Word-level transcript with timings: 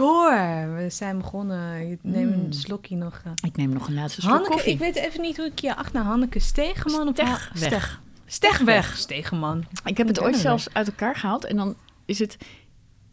We 0.00 0.86
zijn 0.88 1.18
begonnen. 1.18 1.88
Je 1.88 1.98
neemt 2.02 2.36
Mm. 2.36 2.44
een 2.44 2.52
slokje 2.52 2.96
nog. 2.96 3.20
eh. 3.24 3.32
Ik 3.44 3.56
neem 3.56 3.72
nog 3.72 3.88
een 3.88 3.94
laatste 3.94 4.20
slok 4.20 4.32
Hanneke, 4.32 4.52
koffie. 4.54 4.72
ik 4.72 4.78
weet 4.78 4.94
even 4.96 5.20
niet 5.20 5.36
hoe 5.36 5.46
ik 5.46 5.58
je 5.58 5.76
achternaam 5.76 6.06
Hanneke 6.06 6.38
Stegeman 6.40 7.08
of 7.08 7.14
Stegweg. 7.14 7.48
Ha- 7.48 7.56
Steg. 7.66 8.00
Stegweg. 8.26 8.96
Stegeman. 8.96 9.64
Ik 9.84 9.96
heb 9.96 10.06
het 10.08 10.16
Ik 10.16 10.22
ooit 10.22 10.36
zelfs 10.36 10.68
uit 10.72 10.86
elkaar 10.86 11.16
gehaald 11.16 11.44
en 11.44 11.56
dan 11.56 11.74
is 12.04 12.18
het, 12.18 12.36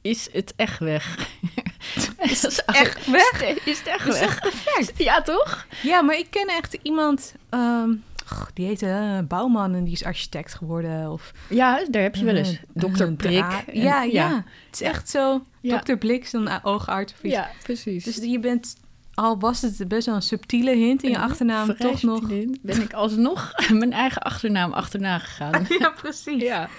is 0.02 0.30
het 0.32 0.54
echt 0.56 0.80
weg. 0.80 1.28
is 2.32 2.42
het 2.42 2.64
echt 2.66 3.06
weg? 3.12 3.42
Is 3.66 3.78
het 3.78 3.88
echt 3.88 4.20
weg? 4.20 4.40
perfect. 4.40 4.98
Ja, 4.98 5.22
toch? 5.22 5.66
Ja, 5.84 6.02
maar 6.02 6.18
ik 6.18 6.28
ken 6.30 6.48
echt 6.48 6.78
iemand, 6.82 7.34
ehm, 7.50 7.90
die 8.54 8.66
heette 8.66 8.88
eh, 8.90 9.28
Bouwman 9.28 9.76
en 9.76 9.84
die 9.84 9.94
is 9.94 10.04
architect 10.04 10.54
geworden. 10.54 11.12
Of 11.12 11.32
Ja, 11.50 11.86
daar 11.90 12.02
heb 12.02 12.16
je 12.16 12.26
wel 12.26 12.36
eens. 12.36 12.52
eh, 12.52 12.58
Dokter 12.74 13.08
een 13.08 13.16
Prik. 13.16 13.38
dra- 13.38 13.64
en- 13.68 13.82
Ja, 13.82 14.04
ja, 14.04 14.36
Het 14.66 14.82
is 14.82 14.82
echt 14.82 15.10
zo. 15.10 15.44
Ja. 15.62 15.72
Dokter 15.76 15.98
Blik, 15.98 16.28
zo'n 16.28 16.48
eh, 16.48 16.56
oogarts 16.64 17.14
of 17.14 17.24
iets. 17.24 17.34
Ja, 17.34 17.50
precies. 17.64 18.04
Dus 18.04 18.16
je 18.16 18.40
bent, 18.40 18.76
al 19.14 19.40
was 19.40 19.62
het 19.62 19.88
best 19.88 20.06
wel 20.06 20.16
een 20.16 20.22
subtiele 20.22 20.72
hint 20.76 21.04
in 21.04 21.10
je 21.10 21.18
achternaam, 21.20 21.66
vrij 21.76 21.92
toch 21.92 22.02
nog. 22.02 22.28
Ben 22.62 22.82
ik 22.82 22.94
alsnog 22.94 23.52
mijn 23.80 23.94
eigen 23.94 24.22
achternaam 24.22 24.72
achterna 24.74 25.20
gegaan. 25.20 25.66
Ja, 25.80 25.90
precies. 25.90 26.42
ja. 26.42 26.70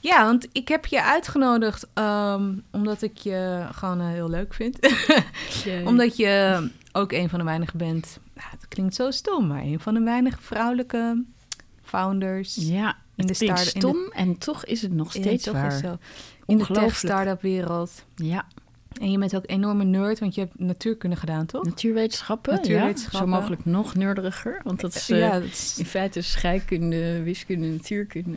Ja, 0.00 0.24
want 0.24 0.48
ik 0.52 0.68
heb 0.68 0.86
je 0.86 1.02
uitgenodigd 1.02 1.86
ehm, 1.94 2.52
omdat 2.70 3.02
ik 3.02 3.16
je 3.18 3.66
gewoon 3.72 4.00
eh, 4.00 4.06
heel 4.08 4.30
leuk 4.30 4.54
vind. 4.54 4.78
omdat 5.84 6.16
je 6.16 6.68
ook 6.96 7.12
een 7.12 7.28
van 7.28 7.38
de 7.38 7.44
weinigen 7.44 7.78
bent. 7.78 8.18
Nou, 8.34 8.48
het 8.50 8.68
klinkt 8.68 8.94
zo 8.94 9.10
stom, 9.10 9.46
maar 9.46 9.62
een 9.62 9.80
van 9.80 9.94
de 9.94 10.00
weinige 10.00 10.40
vrouwelijke 10.42 11.24
founders. 11.82 12.54
Ja, 12.60 12.96
in 13.16 13.26
de 13.26 13.34
start- 13.34 13.58
in 13.58 13.64
de- 13.64 13.70
stom 13.86 13.96
en 14.12 14.38
toch 14.38 14.64
is 14.64 14.82
het 14.82 14.92
nog 14.92 15.12
steeds 15.12 15.44
toch 15.44 15.54
waar. 15.54 15.72
is 15.72 15.78
zo. 15.78 15.98
In 16.46 16.58
de 16.58 16.64
tech-startup 16.66 17.42
wereld. 17.42 18.04
Ja, 18.16 18.46
En 19.00 19.10
je 19.10 19.18
bent 19.18 19.36
ook 19.36 19.42
een 19.42 19.54
enorme 19.54 19.84
nerd, 19.84 20.18
want 20.18 20.34
je 20.34 20.40
hebt 20.40 20.58
natuurkunde 20.58 21.16
gedaan, 21.16 21.46
toch? 21.46 21.64
natuurwetenschappen. 21.64 22.54
Natuurwetenschappen. 22.54 23.28
Ja, 23.30 23.34
zo 23.34 23.40
mogelijk 23.40 23.64
nog 23.64 23.94
nerderiger. 23.94 24.60
Want 24.64 24.80
dat 24.80 24.94
is, 24.94 25.06
ja, 25.06 25.16
eh, 25.26 25.32
dat 25.32 25.42
is... 25.44 25.78
in 25.78 25.84
feite 25.86 26.20
scheikunde, 26.22 27.22
wiskunde, 27.22 27.66
natuurkunde. 27.66 28.36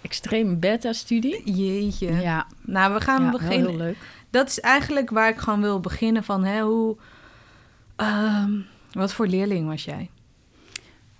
Extreme 0.00 0.56
beta-studie. 0.56 1.52
Jeetje. 1.56 2.12
Ja, 2.12 2.46
Nou, 2.60 2.94
we 2.94 3.00
gaan 3.00 3.22
ja 3.24 3.30
beginnen. 3.30 3.68
heel 3.68 3.76
leuk. 3.78 3.96
Dat 4.30 4.48
is 4.48 4.60
eigenlijk 4.60 5.10
waar 5.10 5.28
ik 5.28 5.38
gewoon 5.38 5.60
wil 5.60 5.80
beginnen 5.80 6.24
van, 6.24 6.44
hè, 6.44 6.60
hoe... 6.62 6.96
ehm, 7.96 8.50
wat 8.92 9.12
voor 9.12 9.26
leerling 9.26 9.68
was 9.68 9.84
jij? 9.84 10.10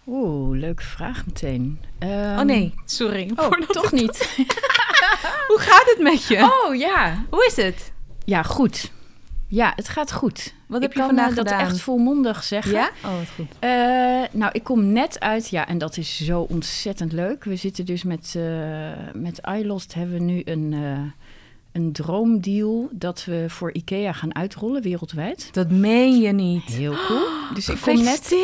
Oeh, 0.07 0.59
leuke 0.59 0.83
vraag 0.83 1.27
meteen. 1.27 1.81
Ehm, 1.99 2.39
oh 2.39 2.45
nee, 2.45 2.75
sorry. 2.85 3.31
Oh, 3.37 3.51
toch 3.61 3.93
niet. 3.93 4.35
Hoe 5.49 5.59
gaat 5.59 5.85
het 5.85 5.99
met 6.01 6.27
je? 6.27 6.63
Oh 6.65 6.75
ja. 6.75 7.25
Hoe 7.31 7.47
is 7.47 7.57
het? 7.57 7.93
Ja, 8.25 8.43
goed. 8.43 8.93
Ja, 9.49 9.73
het 9.77 9.89
gaat 9.89 10.13
goed. 10.13 10.55
Wat 10.67 10.83
ik 10.83 10.83
heb 10.83 10.93
je 10.93 11.03
vandaag 11.03 11.31
eh, 11.31 11.37
dat 11.37 11.49
gedaan? 11.49 11.67
echt 11.67 11.81
volmondig 11.81 12.43
zeggen. 12.43 12.73
Ja? 12.73 12.91
Oh, 13.05 13.19
wat 13.19 13.29
goed. 13.35 13.47
Eh, 13.59 13.71
nou, 14.31 14.53
ik 14.53 14.65
kom 14.65 14.93
net 14.93 15.21
uit, 15.21 15.49
ja, 15.49 15.69
en 15.69 15.79
dat 15.79 15.97
is 15.97 16.25
zo 16.25 16.41
ontzettend 16.41 17.13
leuk. 17.13 17.45
We 17.45 17.57
zitten 17.57 17.85
dus 17.85 18.03
met, 18.03 18.35
eh 18.37 18.93
met 19.13 19.41
iLost 19.59 19.95
hebben 19.95 20.15
we 20.15 20.23
nu 20.23 20.43
een, 20.45 20.75
een 21.75 21.93
droomdeal 21.93 22.89
dat 22.93 23.25
we 23.25 23.45
voor 23.49 23.73
IKEA 23.73 24.13
gaan 24.13 24.35
uitrollen 24.35 24.83
wereldwijd. 24.83 25.49
Dat 25.53 25.71
meen 25.71 26.21
je 26.21 26.33
niet. 26.33 26.65
Heel 26.65 26.95
cool. 27.07 27.27
Dus 27.55 27.69
ik 27.69 27.81
kom 27.81 28.03
net 28.03 28.37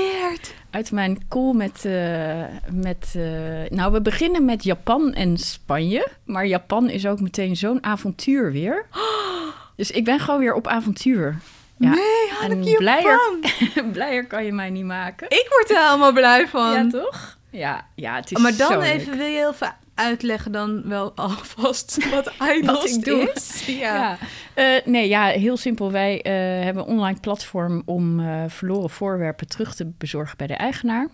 uit 0.70 0.92
mijn 0.92 1.28
call 1.28 1.52
met, 1.54 1.84
eh, 1.84 2.42
met 2.72 3.14
eh, 3.16 3.70
nou, 3.76 3.92
we 3.92 4.00
beginnen 4.00 4.44
met 4.44 4.64
Japan 4.64 5.12
en 5.12 5.38
Spanje, 5.38 6.08
maar 6.24 6.46
Japan 6.46 6.88
is 6.88 7.06
ook 7.06 7.20
meteen 7.20 7.56
zo'n 7.56 7.84
avontuur 7.84 8.52
weer. 8.52 8.86
Dus 9.76 9.90
ik 9.90 10.04
ben 10.04 10.20
gewoon 10.20 10.40
weer 10.40 10.54
op 10.54 10.66
avontuur. 10.66 11.38
Ja. 11.76 11.90
Nee, 11.90 12.28
En 12.40 12.50
Hanneke, 12.50 12.76
blijer, 12.76 13.20
blijer 13.92 14.26
kan 14.26 14.44
je 14.44 14.52
mij 14.52 14.70
niet 14.70 14.84
maken. 14.84 15.26
Ik 15.30 15.46
word 15.48 15.70
er 15.70 15.86
helemaal 15.86 16.12
blij 16.12 16.48
van. 16.48 16.72
Ja, 16.72 16.88
toch? 16.88 17.38
Ja, 17.50 17.86
ja 17.94 18.14
het 18.14 18.32
is 18.32 18.38
maar 18.38 18.56
dan 18.56 18.72
zo 18.72 18.80
even, 18.80 19.06
leuk. 19.06 19.16
wil 19.16 19.26
je 19.26 19.36
heel 19.36 19.52
uitleggen 20.00 20.52
dan 20.52 20.88
wel 20.88 21.12
alvast 21.14 21.98
wat 22.14 22.32
Wat 22.38 22.48
iLost 22.56 22.96
ik 22.96 23.04
doe. 23.04 23.32
is? 23.34 23.66
Ja. 23.66 23.74
Ja. 23.74 24.18
Eh, 24.54 24.86
nee, 24.86 25.08
ja, 25.08 25.26
heel 25.26 25.56
simpel. 25.56 25.90
Wij 25.92 26.22
eh, 26.22 26.32
hebben 26.64 26.82
een 26.82 26.88
online 26.88 27.20
platform 27.20 27.82
om 27.84 28.20
eh, 28.20 28.44
verloren 28.48 28.90
voorwerpen 28.90 29.48
terug 29.48 29.74
te 29.74 29.90
bezorgen 29.98 30.36
bij 30.36 30.46
de 30.46 30.54
eigenaar. 30.54 31.08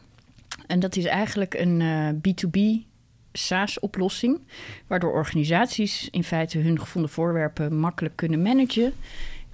En 0.67 0.81
dat 0.81 0.97
is 0.97 1.05
eigenlijk 1.05 1.55
een 1.55 1.81
eh, 1.81 2.09
B2B 2.35 2.87
SaaS-oplossing, 3.33 4.41
waardoor 4.87 5.13
organisaties 5.13 6.09
in 6.11 6.25
feite 6.25 6.59
hun 6.59 6.81
gevonden 6.81 7.11
voorwerpen 7.11 7.79
makkelijk 7.79 8.17
kunnen 8.17 8.43
managen 8.43 8.95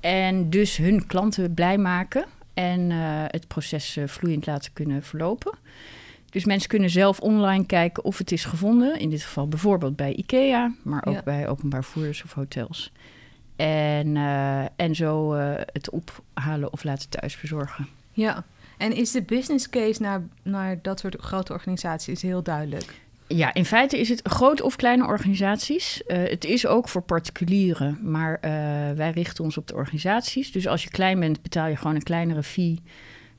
en 0.00 0.50
dus 0.50 0.76
hun 0.76 1.06
klanten 1.06 1.54
blij 1.54 1.78
maken 1.78 2.24
en 2.54 2.90
het 3.30 3.48
proces 3.48 3.98
vloeiend 4.06 4.46
laten 4.46 4.72
kunnen 4.72 5.02
verlopen. 5.02 5.58
Dus 6.32 6.44
mensen 6.44 6.68
kunnen 6.68 6.90
zelf 6.90 7.20
online 7.20 7.66
kijken 7.66 8.04
of 8.04 8.18
het 8.18 8.32
is 8.32 8.44
gevonden. 8.44 8.98
In 8.98 9.10
dit 9.10 9.22
geval 9.22 9.48
bijvoorbeeld 9.48 9.96
bij 9.96 10.14
IKEA, 10.14 10.74
maar 10.82 11.06
ook 11.06 11.14
Ja. 11.14 11.22
bij 11.22 11.48
openbaar 11.48 11.84
voerders 11.84 12.22
of 12.24 12.32
hotels. 12.32 12.92
En, 13.56 14.16
eh, 14.16 14.64
en 14.76 14.94
zo 14.94 15.32
eh, 15.34 15.52
het 15.72 15.90
ophalen 15.90 16.72
of 16.72 16.84
laten 16.84 17.08
thuis 17.08 17.40
bezorgen. 17.40 17.88
Ja. 18.12 18.44
En 18.78 18.92
is 18.96 19.10
de 19.10 19.22
business 19.22 19.68
case 19.68 20.02
naar, 20.02 20.22
naar 20.42 20.78
dat 20.82 21.00
soort 21.00 21.16
grote 21.20 21.52
organisaties 21.52 22.22
heel 22.22 22.42
duidelijk? 22.42 23.00
Ja, 23.26 23.54
in 23.54 23.64
feite 23.64 24.00
is 24.00 24.08
het 24.08 24.20
grote 24.22 24.64
of 24.64 24.76
kleine 24.76 25.06
organisaties. 25.06 26.04
Eh, 26.04 26.18
het 26.18 26.44
is 26.44 26.66
ook 26.66 26.88
voor 26.88 27.02
particulieren, 27.02 27.98
maar 28.02 28.38
wij 28.96 29.10
richten 29.10 29.44
ons 29.44 29.56
op 29.56 29.66
de 29.66 29.74
organisaties. 29.74 30.52
Dus 30.52 30.66
als 30.66 30.82
je 30.82 30.90
klein 30.90 31.20
bent, 31.20 31.42
betaal 31.42 31.66
je 31.66 31.76
gewoon 31.76 31.94
een 31.94 32.02
kleinere 32.02 32.42
fee 32.42 32.80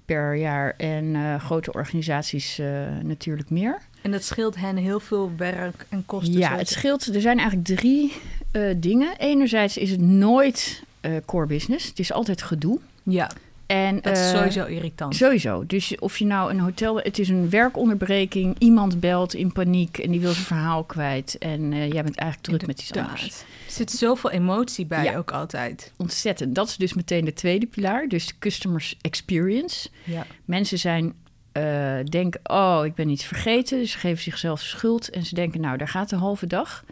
per 0.06 0.36
jaar. 0.36 0.74
En 0.78 1.16
eh, 1.16 1.40
grote 1.40 1.74
organisaties 1.74 2.60
eh, 2.60 2.68
natuurlijk 3.02 3.50
meer. 3.50 3.82
En 4.02 4.12
dat 4.12 4.24
scheelt 4.24 4.56
hen 4.56 4.78
heel 4.78 5.00
veel 5.00 5.32
werk 5.38 5.86
en 5.90 6.06
kosten. 6.06 6.38
Ja, 6.38 6.58
het 6.58 6.70
scheelt. 6.70 7.16
Er 7.16 7.22
zijn 7.22 7.40
eigenlijk 7.40 7.68
drie 7.68 8.14
eh, 8.52 8.62
dingen. 8.78 9.18
Enerzijds 9.18 9.78
is 9.78 9.92
het 9.92 10.02
nooit 10.02 10.84
core 11.26 11.46
business. 11.46 11.88
Het 11.88 12.00
is 12.00 12.12
altijd 12.12 12.42
gedoe. 12.42 12.80
ja 13.04 13.30
En, 13.66 14.00
dat 14.02 14.18
is 14.18 14.32
eh, 14.32 14.38
sowieso 14.38 14.66
irritant. 14.66 15.16
Sowieso. 15.16 15.66
Dus 15.66 15.98
of 16.00 16.18
je 16.18 16.26
nou 16.26 16.52
een 16.52 16.60
hotel... 16.60 16.98
Het 17.00 17.20
is 17.20 17.30
een 17.30 17.50
werkonderbreking. 17.50 18.56
Iemand 18.60 19.00
belt 19.00 19.34
in 19.34 19.52
paniek 19.52 19.98
en 19.98 20.12
die 20.12 20.20
wil 20.20 20.32
zijn 20.32 20.46
verhaal 20.46 20.84
kwijt. 20.84 21.38
En 21.38 21.74
eh, 21.74 21.92
jij 21.92 22.04
bent 22.04 22.16
eigenlijk 22.16 22.42
druk 22.42 22.68
met 22.68 22.80
iets 22.80 22.88
Inderdaad. 22.88 23.20
anders. 23.20 23.40
Er 23.42 23.72
zit 23.72 23.92
zoveel 23.92 24.32
emotie 24.32 24.86
bij 24.86 25.04
Ja. 25.04 25.18
ook 25.18 25.32
altijd. 25.32 25.92
Ontzettend. 25.98 26.56
Dat 26.56 26.68
is 26.68 26.78
dus 26.78 26.94
meteen 26.94 27.26
de 27.26 27.34
tweede 27.34 27.66
pilaar. 27.66 28.08
Dus 28.08 28.28
de 28.28 28.34
customers 28.40 28.98
experience. 29.02 29.90
Ja. 30.04 30.26
Mensen 30.46 30.80
zijn... 30.80 31.14
eh, 31.52 32.00
denken, 32.04 32.40
oh, 32.44 32.82
ik 32.86 32.96
ben 32.96 33.10
iets 33.10 33.26
vergeten. 33.26 33.78
Dus 33.80 33.92
ze 33.92 33.98
geven 33.98 34.24
zichzelf 34.24 34.62
schuld. 34.62 35.10
En 35.10 35.26
ze 35.26 35.36
denken, 35.36 35.62
nou, 35.62 35.78
daar 35.78 35.88
gaat 35.88 36.10
de 36.10 36.16
halve 36.16 36.48
dag. 36.48 36.84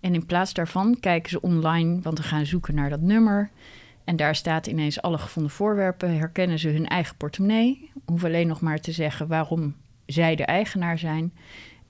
En 0.00 0.14
in 0.14 0.26
plaats 0.26 0.52
daarvan 0.54 0.96
kijken 1.00 1.30
ze 1.30 1.40
online, 1.40 2.00
want 2.02 2.18
we 2.18 2.24
gaan 2.24 2.46
zoeken 2.46 2.74
naar 2.74 2.90
dat 2.90 3.00
nummer. 3.00 3.50
En 4.08 4.16
daar 4.16 4.34
staat 4.34 4.66
ineens 4.66 5.02
alle 5.02 5.18
gevonden 5.18 5.52
voorwerpen. 5.52 6.18
Herkennen 6.18 6.58
ze 6.58 6.68
hun 6.68 6.86
eigen 6.86 7.16
portemonnee. 7.16 7.90
Hoeven 8.04 8.28
alleen 8.28 8.46
nog 8.46 8.60
maar 8.60 8.80
te 8.80 8.92
zeggen 8.92 9.26
waarom 9.26 9.74
zij 10.06 10.36
de 10.36 10.44
eigenaar 10.44 10.98
zijn. 10.98 11.32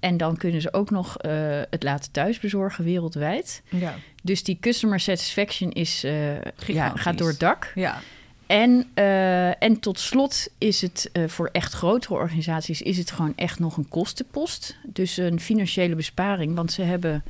En 0.00 0.16
dan 0.16 0.36
kunnen 0.36 0.60
ze 0.60 0.72
ook 0.72 0.90
nog 0.90 1.16
eh, 1.16 1.32
het 1.70 1.82
laten 1.82 2.12
thuis 2.12 2.40
bezorgen 2.40 2.84
wereldwijd. 2.84 3.62
Ja. 3.68 3.94
Dus 4.22 4.42
die 4.42 4.58
customer 4.60 5.00
satisfaction 5.00 5.72
is, 5.72 6.04
eh, 6.04 6.40
ja, 6.66 6.92
gaat 6.94 7.18
door 7.18 7.28
het 7.28 7.40
dak. 7.40 7.72
ja. 7.74 8.00
En, 8.46 8.86
eh, 8.94 9.62
en 9.62 9.80
tot 9.80 10.00
slot 10.00 10.48
is 10.58 10.80
het 10.80 11.10
voor 11.26 11.48
echt 11.52 11.72
grotere 11.72 12.14
organisaties 12.14 12.82
is 12.82 12.98
het 12.98 13.10
gewoon 13.10 13.32
echt 13.36 13.58
nog 13.58 13.76
een 13.76 13.88
kostenpost. 13.88 14.76
Dus 14.84 15.16
een 15.16 15.40
financiële 15.40 15.94
besparing. 15.94 16.54
Want 16.54 16.72
ze 16.72 16.82
hebben 16.82 17.24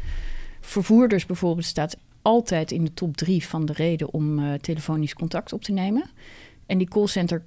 vervoerders 0.60 1.26
bijvoorbeeld 1.26 1.66
staat 1.66 1.96
altijd 2.22 2.70
in 2.70 2.84
de 2.84 2.94
top 2.94 3.16
drie 3.16 3.46
van 3.46 3.66
de 3.66 3.72
reden 3.72 4.12
om 4.12 4.38
eh, 4.38 4.52
telefonisch 4.54 5.14
contact 5.14 5.52
op 5.52 5.62
te 5.62 5.72
nemen. 5.72 6.10
En 6.66 6.78
die 6.78 6.88
callcenter 6.88 7.44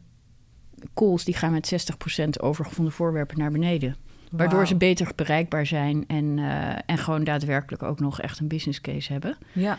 calls 0.94 1.24
die 1.24 1.36
gaan 1.36 1.52
met 1.52 1.94
60% 2.16 2.30
over 2.42 2.66
gevonden 2.66 2.94
voorwerpen 2.94 3.38
naar 3.38 3.52
beneden. 3.52 3.96
Waardoor 4.32 4.68
ze 4.68 4.76
beter 4.76 5.12
bereikbaar 5.16 5.66
zijn 5.66 6.08
en, 6.08 6.40
eh, 6.40 6.76
en 6.86 6.98
gewoon 6.98 7.24
daadwerkelijk 7.24 7.84
ook 7.84 8.00
nog 8.00 8.22
echt 8.22 8.40
een 8.40 8.48
business 8.48 8.82
case 8.82 9.12
hebben. 9.12 9.38
Ja, 9.52 9.78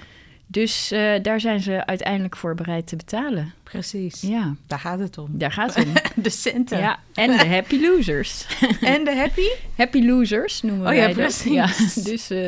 Dus 0.52 0.90
eh, 0.90 1.22
daar 1.22 1.40
zijn 1.40 1.60
ze 1.60 1.86
uiteindelijk 1.86 2.36
voor 2.36 2.54
bereid 2.54 2.86
te 2.86 2.96
betalen. 2.96 3.52
precies. 3.62 4.20
Ja, 4.20 4.54
Daar 4.66 4.78
gaat 4.78 4.98
het 4.98 5.18
om. 5.18 5.28
daar 5.30 5.52
gaat 5.52 5.74
het 5.74 5.86
om. 5.86 5.92
De 6.22 6.30
centen. 6.30 6.78
Ja, 6.78 6.98
en 7.14 7.36
de 7.36 7.46
happy 7.46 7.80
losers. 7.80 8.46
En 8.80 9.04
de 9.04 9.16
happy? 9.16 9.46
Happy 9.76 10.02
losers 10.02 10.62
noemen 10.62 10.86
Oh 10.86 10.94
ja, 10.94 10.98
wij 10.98 11.06
dat. 11.08 11.16
precies. 11.16 11.52
Ja, 11.52 11.66
dus 12.10 12.30
eh, 12.30 12.38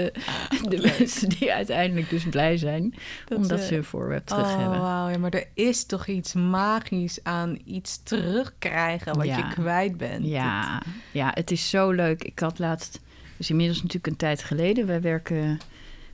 de 0.69 0.93
mensen 0.99 1.29
die 1.29 1.53
uiteindelijk 1.53 2.11
dus 2.11 2.25
blij 2.29 2.57
zijn 2.57 2.95
Dat, 3.29 3.39
omdat 3.39 3.61
eh, 3.61 3.67
ze 3.67 3.75
hun 3.75 3.85
voorwerp 3.85 4.27
terug 4.27 4.45
oh, 4.53 4.59
hebben. 4.59 4.81
wauw. 4.81 5.09
Ja, 5.09 5.19
maar 5.19 5.31
er 5.33 5.47
is 5.55 5.85
toch 5.87 6.07
iets 6.07 6.33
magisch 6.33 7.19
aan 7.23 7.59
iets 7.65 8.03
terugkrijgen 8.03 9.15
wat 9.17 9.27
Ja. 9.27 9.37
je 9.37 9.49
kwijt 9.49 9.97
bent. 9.97 10.27
Ja, 10.27 10.83
ja, 11.11 11.31
het 11.35 11.51
is 11.51 11.71
zo 11.71 11.91
leuk. 11.91 12.25
Ik 12.25 12.39
had 12.39 12.59
laatst, 12.59 13.01
dus 13.37 13.51
inmiddels 13.51 13.79
natuurlijk 13.79 14.07
een 14.07 14.17
tijd 14.17 14.43
geleden, 14.43 14.87
wij 14.87 15.01
werken 15.01 15.59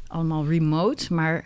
allemaal 0.06 0.46
remote, 0.48 1.14
maar 1.14 1.44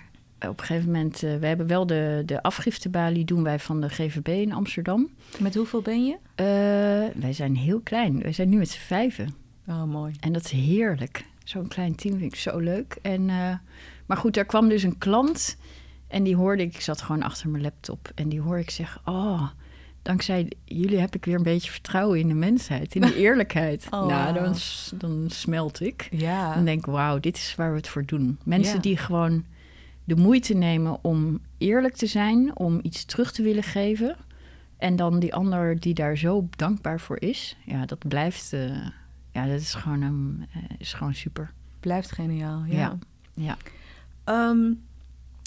op 0.49 0.61
een 0.61 0.65
gegeven 0.67 0.91
moment, 0.91 1.23
uh, 1.23 1.37
we 1.37 1.47
hebben 1.47 1.67
wel 1.67 1.87
de, 1.87 2.23
de 2.27 2.43
afgiftebalie 2.43 3.25
doen 3.25 3.43
wij 3.43 3.59
van 3.59 3.81
de 3.81 3.89
GVB 3.89 4.29
in 4.29 4.53
Amsterdam. 4.53 5.09
Met 5.39 5.55
hoeveel 5.55 5.83
ben 5.83 6.05
je? 6.07 6.13
Uh, 6.13 7.23
wij 7.23 7.33
zijn 7.33 7.57
heel 7.57 7.81
klein. 7.81 8.23
Wij 8.23 8.33
zijn 8.33 8.49
nu 8.49 8.57
met 8.57 8.69
z'n 8.71 8.79
vijven. 8.81 9.35
Oh, 9.69 9.83
mooi. 9.85 10.13
En 10.21 10.33
dat 10.33 10.45
is 10.45 10.51
heerlijk. 10.51 11.25
Zo'n 11.45 11.69
klein 11.69 11.95
team 11.95 12.19
vind 12.19 12.33
ik 12.33 12.39
zo 12.39 12.59
leuk. 12.59 12.97
En, 13.03 13.29
uh, 13.29 13.55
maar 14.07 14.17
goed, 14.17 14.35
daar 14.35 14.45
kwam 14.45 14.69
dus 14.69 14.83
een 14.83 14.99
klant 14.99 15.57
en 16.09 16.23
die 16.23 16.37
hoorde 16.37 16.63
ik, 16.63 16.75
ik 16.75 16.81
zat 16.81 17.03
gewoon 17.03 17.23
achter 17.23 17.49
mijn 17.49 17.63
laptop 17.63 18.11
en 18.15 18.29
die 18.29 18.41
hoorde 18.41 18.63
ik 18.63 18.71
zeggen, 18.71 19.01
oh, 19.05 19.49
dankzij 20.03 20.51
jullie 20.65 20.99
heb 20.99 21.15
ik 21.15 21.25
weer 21.25 21.35
een 21.35 21.43
beetje 21.43 21.71
vertrouwen 21.71 22.19
in 22.19 22.29
de 22.29 22.35
mensheid, 22.35 22.95
in 22.95 23.01
de 23.01 23.17
eerlijkheid. 23.25 23.87
Oh, 23.91 24.07
nou, 24.07 24.35
dan, 24.35 24.55
dan 24.95 25.25
smelt 25.31 25.81
ik. 25.81 26.09
Ja. 26.11 26.55
Dan 26.55 26.65
denk 26.65 26.79
ik, 26.79 26.87
wauw, 26.87 27.21
dit 27.21 27.37
is 27.37 27.55
waar 27.57 27.71
we 27.71 27.77
het 27.77 27.89
voor 27.89 28.05
doen. 28.05 28.39
Mensen 28.45 28.75
Ja. 28.75 28.81
die 28.81 28.97
gewoon 28.97 29.45
de 30.05 30.17
moeite 30.17 30.55
nemen 30.55 30.99
om 31.03 31.41
eerlijk 31.59 31.95
te 31.95 32.07
zijn, 32.07 32.57
om 32.57 32.79
iets 32.83 33.05
terug 33.05 33.33
te 33.33 33.43
willen 33.43 33.63
geven. 33.63 34.17
En 34.77 34.97
dan 34.97 35.19
die 35.19 35.35
ander 35.35 35.81
die 35.81 35.95
daar 35.95 36.17
zo 36.17 36.49
dankbaar 36.51 37.01
voor 37.01 37.21
is. 37.21 37.57
Ja, 37.65 37.87
dat 37.87 38.09
blijft, 38.09 38.53
eh, 38.53 38.87
ja, 39.33 39.47
dat 39.47 39.61
is 39.61 39.75
gewoon, 39.75 40.03
een, 40.03 40.47
eh, 40.53 40.63
is 40.79 40.93
gewoon 40.93 41.15
super. 41.15 41.53
Blijft 41.81 42.13
geniaal, 42.13 42.65
ja. 42.65 42.77
Ja. 42.77 42.99
Ja. 43.35 43.57
Ehm, 44.25 44.73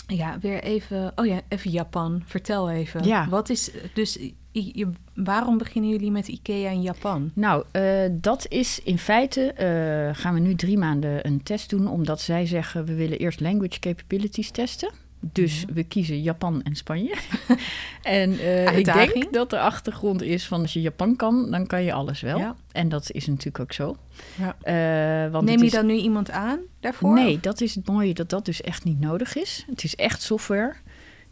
ja, 0.07 0.37
weer 0.39 0.63
even... 0.63 1.11
Oh 1.15 1.25
ja, 1.25 1.41
even 1.47 1.71
Japan. 1.71 2.21
Vertel 2.25 2.69
even. 2.69 3.03
Ja. 3.03 3.29
Wat 3.29 3.49
is... 3.49 3.71
Dus 3.93 4.17
je, 4.51 4.89
waarom 5.13 5.57
beginnen 5.57 5.91
jullie 5.91 6.11
met 6.11 6.27
IKEA 6.27 6.69
in 6.69 6.81
Japan? 6.81 7.31
Nou, 7.33 7.63
eh, 7.71 7.83
dat 8.11 8.45
is 8.49 8.79
in 8.83 8.97
feite, 8.97 9.51
eh, 9.51 10.21
gaan 10.21 10.33
we 10.33 10.39
nu 10.39 10.55
drie 10.55 10.77
maanden 10.77 11.27
een 11.27 11.43
test 11.43 11.69
doen, 11.69 11.87
omdat 11.87 12.21
zij 12.21 12.45
zeggen 12.45 12.85
we 12.85 12.93
willen 12.93 13.17
eerst 13.17 13.39
language 13.39 13.79
capabilities 13.79 14.51
testen. 14.51 14.91
Dus 15.19 15.65
we 15.73 15.83
kiezen 15.83 16.21
Japan 16.21 16.63
en 16.63 16.75
Spanje. 16.75 17.15
en 18.03 18.39
eh, 18.39 18.77
ik 18.77 18.85
denk 18.85 19.33
dat 19.33 19.49
de 19.49 19.59
achtergrond 19.59 20.21
is 20.21 20.47
van 20.47 20.61
als 20.61 20.73
je 20.73 20.81
Japan 20.81 21.15
kan, 21.15 21.51
dan 21.51 21.67
kan 21.67 21.83
je 21.83 21.93
alles 21.93 22.21
wel. 22.21 22.37
Ja. 22.37 22.55
En 22.71 22.89
dat 22.89 23.11
is 23.11 23.27
natuurlijk 23.27 23.59
ook 23.59 23.73
zo. 23.73 23.97
Ja. 24.35 24.55
Eh, 25.25 25.31
want 25.31 25.45
Neem 25.45 25.59
je 25.59 25.65
is- 25.65 25.71
dan 25.71 25.85
nu 25.85 25.93
iemand 25.93 26.31
aan 26.31 26.59
daarvoor? 26.79 27.13
Nee, 27.13 27.39
dat 27.39 27.61
is 27.61 27.75
het 27.75 27.87
mooie 27.87 28.13
dat 28.13 28.29
dat 28.29 28.45
dus 28.45 28.61
echt 28.61 28.83
niet 28.83 28.99
nodig 28.99 29.35
is. 29.35 29.65
Het 29.69 29.83
is 29.83 29.95
echt 29.95 30.21
software. 30.21 30.73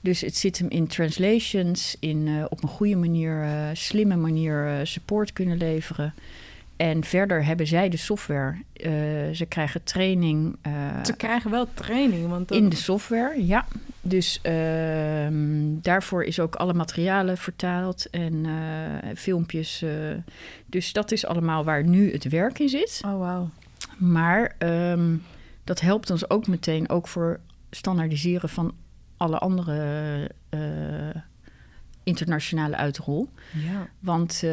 Dus 0.01 0.21
het 0.21 0.35
zit 0.35 0.57
hem 0.57 0.69
in 0.69 0.87
translations, 0.87 1.97
in 1.99 2.27
eh, 2.27 2.45
op 2.49 2.63
een 2.63 2.69
goede 2.69 2.95
manier, 2.95 3.45
slimme 3.73 4.15
manier 4.15 4.79
support 4.83 5.33
kunnen 5.33 5.57
leveren. 5.57 6.13
En 6.77 7.03
verder 7.03 7.45
hebben 7.45 7.67
zij 7.67 7.89
de 7.89 7.97
software. 7.97 8.55
Eh, 8.73 8.91
ze 9.33 9.45
krijgen 9.47 9.83
training 9.83 10.55
eh, 10.61 10.73
Ze 11.03 11.15
krijgen 11.15 11.51
wel 11.51 11.67
training, 11.73 12.27
want 12.29 12.47
dan- 12.47 12.57
in 12.57 12.69
de 12.69 12.75
software, 12.75 13.45
ja. 13.45 13.65
Dus 14.01 14.39
ehm, 14.41 15.79
daarvoor 15.81 16.23
is 16.23 16.39
ook 16.39 16.55
alle 16.55 16.73
materialen 16.73 17.37
vertaald 17.37 18.09
en 18.09 18.45
eh, 18.45 19.15
filmpjes. 19.15 19.83
dus 20.65 20.93
dat 20.93 21.11
is 21.11 21.25
allemaal 21.25 21.63
waar 21.63 21.83
nu 21.83 22.11
het 22.11 22.23
werk 22.29 22.59
in 22.59 22.69
zit. 22.69 23.01
Oh, 23.05 23.19
wauw. 23.19 23.49
Maar 23.97 24.55
ehm, 24.57 25.15
dat 25.63 25.81
helpt 25.81 26.09
ons 26.09 26.29
ook 26.29 26.47
meteen 26.47 26.89
ook 26.89 27.07
voor 27.07 27.39
standaardiseren 27.69 28.49
van 28.49 28.73
alle 29.17 29.37
andere 29.37 30.31
internationale 32.05 32.75
uitrol. 32.75 33.29
Ja. 33.51 33.87
Want 33.99 34.41
eh, 34.43 34.49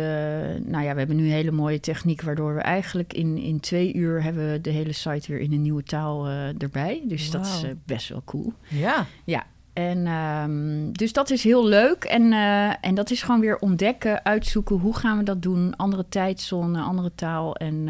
nou 0.64 0.84
ja, 0.84 0.92
we 0.92 0.98
hebben 0.98 1.16
nu 1.16 1.24
een 1.24 1.30
hele 1.30 1.50
mooie 1.50 1.80
techniek, 1.80 2.22
waardoor 2.22 2.54
we 2.54 2.60
eigenlijk 2.60 3.12
in, 3.12 3.38
in 3.38 3.60
twee 3.60 3.94
uur 3.94 4.22
hebben 4.22 4.52
we 4.52 4.60
de 4.60 4.70
hele 4.70 4.92
site 4.92 5.32
weer 5.32 5.40
in 5.40 5.52
een 5.52 5.62
nieuwe 5.62 5.82
taal 5.82 6.26
eh, 6.26 6.62
erbij. 6.62 7.02
Dus 7.04 7.30
dat 7.30 7.46
is 7.46 7.62
eh, 7.62 7.70
best 7.84 8.08
wel 8.08 8.22
cool. 8.24 8.52
Ja. 8.68 9.06
Ja. 9.24 9.46
En 9.72 10.06
ehm, 10.06 10.92
dus 10.92 11.12
dat 11.12 11.30
is 11.30 11.44
heel 11.44 11.66
leuk. 11.66 12.04
En, 12.04 12.32
en 12.80 12.94
dat 12.94 13.10
is 13.10 13.22
gewoon 13.22 13.40
weer 13.40 13.58
ontdekken, 13.58 14.24
uitzoeken. 14.24 14.76
Hoe 14.76 14.96
gaan 14.96 15.18
we 15.18 15.24
dat 15.24 15.42
doen? 15.42 15.76
Andere 15.76 16.04
tijdzone, 16.08 16.80
andere 16.80 17.12
taal. 17.14 17.56
En, 17.56 17.88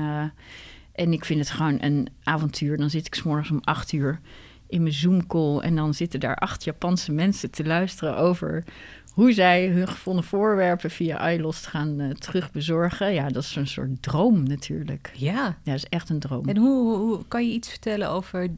en 0.93 1.13
ik 1.13 1.25
vind 1.25 1.41
het 1.41 1.51
gewoon 1.51 1.77
een 1.81 2.09
avontuur. 2.23 2.77
Dan 2.77 2.91
zit 2.91 3.07
ik 3.07 3.15
s'morgens 3.15 3.51
om 3.51 3.61
acht 3.63 3.93
uur 3.93 4.21
in 4.73 4.83
mijn 4.83 4.95
Zoom-call. 4.95 5.59
En 5.59 5.77
dan 5.77 5.95
zitten 5.95 6.21
daar 6.21 6.37
acht 6.37 6.65
Japanse 6.65 7.13
mensen 7.13 7.51
te 7.51 7.65
luisteren 7.65 8.17
over 8.17 8.65
hoe 9.13 9.33
zij 9.33 9.67
hun 9.69 9.89
gevonden 9.89 10.25
voorwerpen 10.25 10.91
via 10.91 11.31
iLost 11.31 11.67
gaan 11.67 12.01
eh, 12.01 12.11
terugbezorgen. 12.11 13.13
Ja, 13.13 13.29
dat 13.29 13.43
is 13.43 13.57
een 13.57 13.67
soort 13.67 14.03
droom 14.03 14.43
natuurlijk. 14.43 15.11
Ja. 15.17 15.33
Ja, 15.43 15.57
dat 15.63 15.75
is 15.75 15.85
echt 15.89 16.09
een 16.09 16.19
droom. 16.19 16.49
En 16.49 16.57
hoe, 16.57 16.83
hoe- 16.97 16.97
hoe 16.99 17.27
kan 17.29 17.47
je 17.49 17.53
iets 17.53 17.69
vertellen 17.69 18.09
over, 18.11 18.49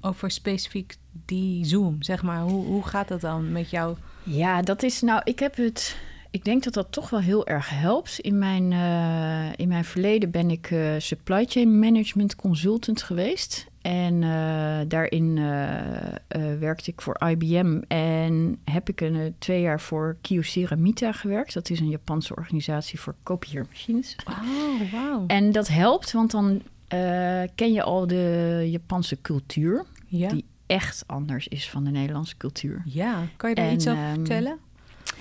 over 0.00 0.30
specifiek 0.30 0.96
die 1.26 1.64
Zoom? 1.64 2.02
Zeg 2.02 2.22
maar, 2.22 2.40
hoe, 2.40 2.64
hoe 2.66 2.82
gaat 2.86 3.08
dat 3.08 3.20
dan 3.20 3.52
met 3.52 3.70
jou? 3.70 3.96
Ja, 4.22 4.62
dat 4.62 4.82
is 4.82 5.00
nou, 5.00 5.20
ik 5.24 5.38
heb 5.38 5.56
het. 5.56 5.96
Ik 6.30 6.44
denk 6.44 6.62
dat 6.64 6.74
dat 6.74 6.92
toch 6.92 7.10
wel 7.10 7.20
heel 7.20 7.46
erg 7.46 7.68
helpt. 7.70 8.18
In 8.18 8.38
mijn, 8.38 8.72
eh, 8.72 9.52
in 9.56 9.68
mijn 9.68 9.84
verleden 9.84 10.30
ben 10.30 10.50
ik 10.50 10.70
eh, 10.70 10.80
supply 10.98 11.44
chain 11.48 11.78
management 11.78 12.36
consultant 12.36 13.02
geweest. 13.02 13.66
En 13.84 14.22
eh, 14.22 14.88
daarin 14.88 15.38
eh, 15.38 16.12
eh, 16.14 16.58
werkte 16.58 16.90
ik 16.90 17.00
voor 17.00 17.20
IBM 17.28 17.80
en 17.88 18.58
heb 18.64 18.88
ik 18.88 19.00
een, 19.00 19.34
twee 19.38 19.60
jaar 19.60 19.80
voor 19.80 20.16
Kyocera 20.20 20.76
Mita 20.76 21.12
gewerkt. 21.12 21.54
Dat 21.54 21.70
is 21.70 21.80
een 21.80 21.88
Japanse 21.88 22.36
organisatie 22.36 23.00
voor 23.00 23.14
kopieermachines. 23.22 24.16
Oh, 24.28 24.92
wauw. 24.92 25.24
En 25.26 25.52
dat 25.52 25.68
helpt, 25.68 26.12
want 26.12 26.30
dan 26.30 26.62
ken 27.54 27.72
je 27.72 27.82
al 27.82 28.06
de 28.06 28.66
Japanse 28.70 29.20
cultuur, 29.20 29.84
Ja. 30.06 30.28
die 30.28 30.44
echt 30.66 31.04
anders 31.06 31.48
is 31.48 31.70
van 31.70 31.84
de 31.84 31.90
Nederlandse 31.90 32.36
cultuur. 32.36 32.82
ja, 32.84 33.22
kan 33.36 33.48
je 33.50 33.54
daar 33.56 33.66
En, 33.66 33.74
iets 33.74 33.88
over 33.88 34.02
ehm, 34.02 34.14
vertellen? 34.14 34.58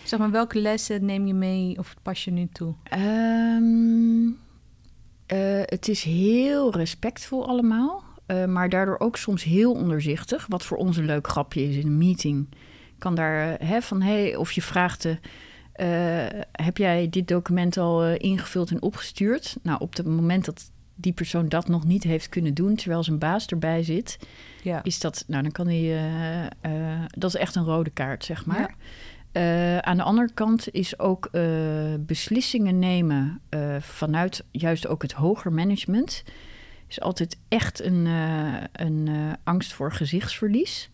Zeg 0.03 0.19
maar, 0.19 0.31
welke 0.31 0.59
lessen 0.59 1.05
neem 1.05 1.27
je 1.27 1.33
mee 1.33 1.77
of 1.77 1.95
pas 2.01 2.23
je 2.23 2.31
nu 2.31 2.47
toe? 2.51 2.73
Ehm, 2.83 4.27
eh, 5.25 5.61
het 5.65 5.87
is 5.87 6.03
heel 6.03 6.71
respectvol 6.75 7.47
allemaal, 7.47 8.03
eh, 8.25 8.45
maar 8.45 8.69
daardoor 8.69 8.99
ook 8.99 9.17
soms 9.17 9.43
heel 9.43 9.71
onderzichtig. 9.73 10.45
Wat 10.49 10.63
voor 10.63 10.77
ons 10.77 10.97
een 10.97 11.05
leuk 11.05 11.27
grapje 11.27 11.69
is 11.69 11.75
in 11.75 11.85
een 11.87 11.97
meeting. 11.97 12.47
Kan 12.97 13.15
daar 13.15 13.53
eh, 13.59 13.69
hè, 13.69 13.81
van 13.81 14.01
hey, 14.01 14.35
of 14.35 14.51
je 14.51 14.61
vraagt 14.61 15.01
de. 15.01 15.17
eh, 15.73 16.39
heb 16.51 16.77
jij 16.77 17.09
dit 17.09 17.27
document 17.27 17.77
al 17.77 18.05
ingevuld 18.13 18.71
en 18.71 18.81
opgestuurd? 18.81 19.57
Nou, 19.63 19.79
op 19.79 19.95
het 19.97 20.05
moment 20.05 20.45
dat 20.45 20.71
die 20.95 21.13
persoon 21.13 21.49
dat 21.49 21.67
nog 21.67 21.85
niet 21.85 22.03
heeft 22.03 22.29
kunnen 22.29 22.53
doen, 22.53 22.75
terwijl 22.75 23.03
zijn 23.03 23.19
baas 23.19 23.45
erbij 23.47 23.83
zit, 23.83 24.17
Ja. 24.63 24.83
is 24.83 24.99
dat, 24.99 25.23
nou 25.27 25.43
dan 25.43 25.51
kan 25.51 25.67
hij, 25.67 25.99
dat 27.17 27.33
is 27.33 27.39
echt 27.39 27.55
een 27.55 27.63
rode 27.65 27.89
kaart, 27.89 28.25
zeg 28.25 28.45
maar. 28.45 28.75
Ja. 29.31 29.81
Aan 29.81 29.97
de 29.97 30.03
andere 30.03 30.33
kant 30.33 30.67
is 30.71 30.99
ook 30.99 31.29
beslissingen 31.99 32.79
nemen 32.79 33.41
vanuit 33.79 34.43
juist 34.51 34.87
ook 34.87 35.01
het 35.01 35.11
hoger 35.11 35.51
management. 35.53 36.23
Is 36.93 37.01
altijd 37.01 37.37
echt 37.47 37.83
een, 37.83 38.07
eh, 38.07 38.63
een 38.71 39.07
eh, 39.07 39.33
angst 39.43 39.73
voor 39.73 39.91
gezichtsverlies. 39.91 40.89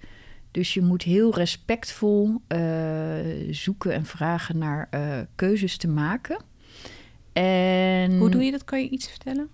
Dus 0.51 0.73
je 0.73 0.81
moet 0.81 1.03
heel 1.03 1.35
respectvol 1.35 2.41
eh, 2.47 2.59
zoeken 3.49 3.93
en 3.93 4.05
vragen 4.05 4.57
naar 4.57 4.89
keuzes 5.35 5.77
te 5.77 5.87
maken. 5.87 6.41
En, 7.33 8.17
Hoe 8.17 8.29
doe 8.29 8.43
je 8.43 8.51
dat? 8.51 8.63
Kan 8.63 8.81
je 8.81 8.89
iets 8.89 9.09
vertellen? 9.09 9.49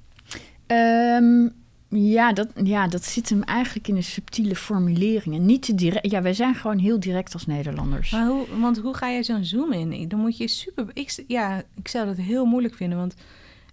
Ehm, 0.68 1.48
ja, 1.90 2.34
dat, 2.34 2.48
ja, 2.64 2.88
dat 2.88 3.04
zit 3.04 3.30
hem 3.30 3.44
eigenlijk 3.44 3.88
in 3.88 3.96
de 3.96 4.02
subtiele 4.02 4.56
formuleringen. 4.56 5.46
Niet 5.46 5.62
te 5.62 5.76
direct. 5.76 6.12
Ja, 6.12 6.22
wij 6.22 6.34
zijn 6.34 6.56
gewoon 6.56 6.78
heel 6.78 7.00
direct 7.00 7.34
als 7.34 7.46
Nederlanders. 7.46 8.12
Maar 8.12 8.28
hoe, 8.28 8.46
want 8.60 8.78
hoe 8.78 8.94
ga 8.94 9.08
je 9.08 9.24
zo'n 9.24 9.44
Zoom 9.44 9.74
in? 9.74 10.08
Dan 10.08 10.20
moet 10.20 10.38
je 10.38 10.48
super... 10.48 10.86
Ik, 10.94 11.24
ja, 11.28 11.64
ik 11.76 11.88
zou 11.88 12.06
dat 12.06 12.18
heel 12.18 12.46
moeilijk 12.46 12.76
vinden, 12.76 12.98
want... 12.98 13.16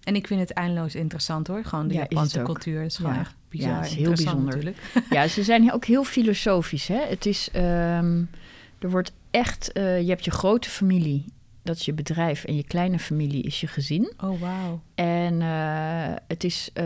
En 0.03 0.15
ik 0.15 0.27
vind 0.27 0.39
het 0.39 0.51
eindeloos 0.51 0.95
interessant 0.95 1.47
hoor. 1.47 1.63
Gewoon 1.65 1.87
de 1.87 1.93
Ja, 1.93 2.01
is 2.01 2.07
Japanse 2.09 2.39
ook. 2.39 2.45
cultuur. 2.45 2.81
Is 2.83 2.95
gewoon 2.95 3.13
Ja. 3.13 3.19
echt 3.19 3.35
bizar 3.49 3.69
Ja, 3.69 3.75
het 3.79 3.85
is 3.85 3.95
heel 3.95 4.07
bijzonder. 4.09 4.43
natuurlijk. 4.45 4.77
Ja, 5.09 5.27
ze 5.27 5.43
zijn 5.53 5.73
ook 5.73 5.85
heel 5.85 6.03
filosofisch. 6.03 6.87
Hè? 6.87 7.01
Het 7.07 7.25
is, 7.25 7.49
ehm, 7.51 8.23
er 8.79 8.89
wordt 8.89 9.13
echt, 9.31 9.71
eh, 9.71 10.01
je 10.01 10.09
hebt 10.09 10.25
je 10.25 10.31
grote 10.31 10.69
familie, 10.69 11.25
dat 11.63 11.75
is 11.75 11.85
je 11.85 11.93
bedrijf, 11.93 12.43
en 12.43 12.55
je 12.55 12.63
kleine 12.63 12.99
familie 12.99 13.43
is 13.43 13.61
je 13.61 13.67
gezin. 13.67 14.13
Oh, 14.23 14.39
wauw. 14.41 14.81
En 14.95 15.41
eh, 15.41 16.13
het 16.27 16.43
is 16.43 16.69
eh, 16.73 16.85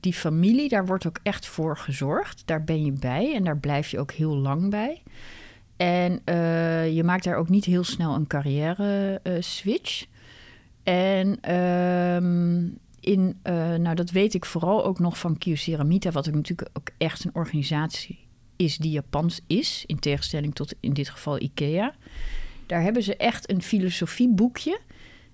die 0.00 0.12
familie, 0.14 0.68
daar 0.68 0.86
wordt 0.86 1.06
ook 1.06 1.18
echt 1.22 1.46
voor 1.46 1.76
gezorgd. 1.78 2.42
Daar 2.44 2.64
ben 2.64 2.84
je 2.84 2.92
bij 2.92 3.34
en 3.34 3.44
daar 3.44 3.58
blijf 3.58 3.88
je 3.88 3.98
ook 3.98 4.12
heel 4.12 4.36
lang 4.36 4.70
bij. 4.70 5.02
En 5.76 6.20
je 6.94 7.02
maakt 7.04 7.24
daar 7.24 7.36
ook 7.36 7.48
niet 7.48 7.64
heel 7.64 7.84
snel 7.84 8.14
een 8.14 8.26
carrière 8.26 9.20
switch. 9.40 10.04
En 10.90 11.40
ehm, 11.40 12.68
in, 13.00 13.38
eh, 13.42 13.74
nou 13.74 13.94
dat 13.94 14.10
weet 14.10 14.34
ik 14.34 14.44
vooral 14.44 14.84
ook 14.84 14.98
nog 14.98 15.18
van 15.18 15.38
Kyocera 15.38 15.86
wat 16.12 16.28
ook 16.28 16.34
natuurlijk 16.34 16.68
ook 16.72 16.90
echt 16.98 17.24
een 17.24 17.34
organisatie 17.34 18.28
is 18.56 18.76
die 18.76 18.90
Japans 18.90 19.40
is, 19.46 19.84
in 19.86 19.98
tegenstelling 19.98 20.54
tot 20.54 20.74
in 20.80 20.92
dit 20.92 21.08
geval 21.08 21.40
IKEA. 21.40 21.94
Daar 22.66 22.82
hebben 22.82 23.02
ze 23.02 23.16
echt 23.16 23.50
een 23.50 23.62
filosofieboekje. 23.62 24.80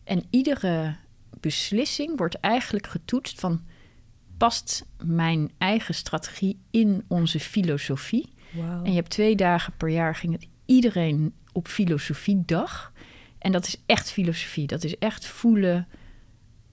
En 0.04 0.22
iedere 0.30 0.96
beslissing 1.40 2.18
wordt 2.18 2.40
eigenlijk 2.40 2.86
getoetst 2.86 3.40
van... 3.40 3.64
past 4.36 4.86
mijn 5.04 5.50
eigen 5.58 5.94
strategie 5.94 6.58
in 6.70 7.04
onze 7.08 7.40
filosofie? 7.40 8.28
Wow. 8.50 8.84
En 8.84 8.90
je 8.90 8.96
hebt 8.96 9.10
twee 9.10 9.36
dagen 9.36 9.72
per 9.76 9.88
jaar 9.88 10.14
ging 10.14 10.32
het 10.32 10.46
iedereen 10.64 11.34
op 11.52 11.68
filosofiedag. 11.68 12.92
En 13.46 13.52
dat 13.52 13.66
is 13.66 13.76
echt 13.86 14.10
filosofie. 14.10 14.66
Dat 14.66 14.84
is 14.84 14.98
echt 14.98 15.26
voelen, 15.26 15.88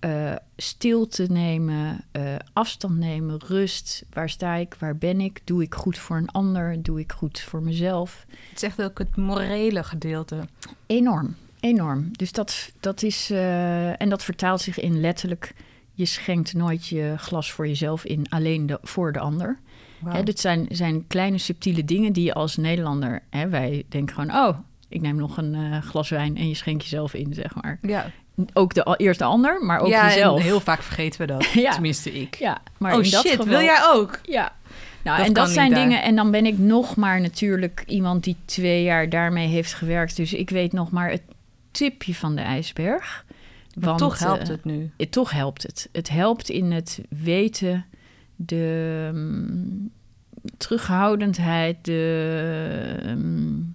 uh, 0.05 0.35
stilte 0.57 1.25
nemen, 1.29 2.05
uh, 2.11 2.35
afstand 2.53 2.97
nemen, 2.97 3.39
rust. 3.47 4.05
Waar 4.09 4.29
sta 4.29 4.55
ik? 4.55 4.75
Waar 4.79 4.97
ben 4.97 5.21
ik? 5.21 5.41
Doe 5.43 5.61
ik 5.63 5.73
goed 5.73 5.97
voor 5.97 6.17
een 6.17 6.29
ander? 6.29 6.83
Doe 6.83 6.99
ik 6.99 7.11
goed 7.11 7.39
voor 7.39 7.61
mezelf? 7.61 8.25
Het 8.29 8.55
is 8.55 8.63
echt 8.63 8.81
ook 8.81 8.97
het 8.97 9.15
morele 9.15 9.83
gedeelte. 9.83 10.47
Enorm, 10.85 11.35
enorm. 11.59 12.09
Dus 12.11 12.31
dat, 12.31 12.71
dat 12.79 13.03
is. 13.03 13.31
Uh, 13.31 14.01
en 14.01 14.09
dat 14.09 14.23
vertaalt 14.23 14.61
zich 14.61 14.79
in 14.79 14.99
letterlijk. 14.99 15.53
Je 15.91 16.05
schenkt 16.05 16.53
nooit 16.53 16.87
je 16.87 17.13
glas 17.17 17.51
voor 17.51 17.67
jezelf 17.67 18.05
in, 18.05 18.25
alleen 18.29 18.65
de, 18.65 18.79
voor 18.81 19.11
de 19.11 19.19
ander. 19.19 19.59
Wow. 19.99 20.13
Hè, 20.13 20.23
dit 20.23 20.39
zijn, 20.39 20.67
zijn 20.69 21.07
kleine 21.07 21.37
subtiele 21.37 21.85
dingen 21.85 22.13
die 22.13 22.23
je 22.23 22.33
als 22.33 22.57
Nederlander. 22.57 23.21
Hè, 23.29 23.49
wij 23.49 23.85
denken 23.89 24.15
gewoon: 24.15 24.35
oh, 24.35 24.57
ik 24.93 25.01
neem 25.01 25.15
nog 25.15 25.37
een 25.37 25.83
glas 25.83 26.09
wijn 26.09 26.37
en 26.37 26.47
je 26.47 26.55
schenkt 26.55 26.83
jezelf 26.83 27.13
in, 27.13 27.33
zeg 27.33 27.55
maar. 27.61 27.79
Ja 27.81 28.11
ook 28.53 28.73
de 28.73 28.95
eerste 28.97 29.23
ander, 29.23 29.63
maar 29.63 29.79
ook 29.79 29.87
ja, 29.87 30.07
jezelf. 30.07 30.41
heel 30.41 30.59
vaak 30.59 30.81
vergeten 30.81 31.21
we 31.21 31.27
dat. 31.27 31.45
ja. 31.53 31.71
Tenminste, 31.71 32.13
ik. 32.13 32.35
Ja, 32.35 32.61
maar 32.77 32.95
oh 32.95 33.03
shit, 33.03 33.29
geval... 33.29 33.45
wil 33.45 33.61
jij 33.61 33.79
ook? 33.93 34.19
Ja. 34.23 34.55
Nou, 35.03 35.23
en 35.23 35.33
dat 35.33 35.49
zijn 35.49 35.73
dingen. 35.73 36.03
En 36.03 36.15
dan 36.15 36.31
ben 36.31 36.45
ik 36.45 36.57
nog 36.57 36.95
maar 36.95 37.21
natuurlijk 37.21 37.83
iemand 37.87 38.23
die 38.23 38.35
twee 38.45 38.83
jaar 38.83 39.09
daarmee 39.09 39.47
heeft 39.47 39.73
gewerkt. 39.73 40.15
Dus 40.15 40.33
ik 40.33 40.49
weet 40.49 40.73
nog 40.73 40.91
maar 40.91 41.09
het 41.09 41.21
tipje 41.71 42.15
van 42.15 42.35
de 42.35 42.41
ijsberg. 42.41 43.25
Maar 43.75 43.85
want, 43.85 43.99
toch 43.99 44.19
helpt 44.19 44.47
het 44.47 44.65
nu. 44.65 44.91
Het, 44.97 45.11
toch 45.11 45.31
helpt 45.31 45.63
het. 45.63 45.89
Het 45.91 46.09
helpt 46.09 46.49
in 46.49 46.71
het 46.71 47.01
weten, 47.09 47.85
de 48.35 49.09
um, 49.13 49.91
terughoudendheid, 50.57 51.77
de. 51.81 52.99
Um, 53.05 53.73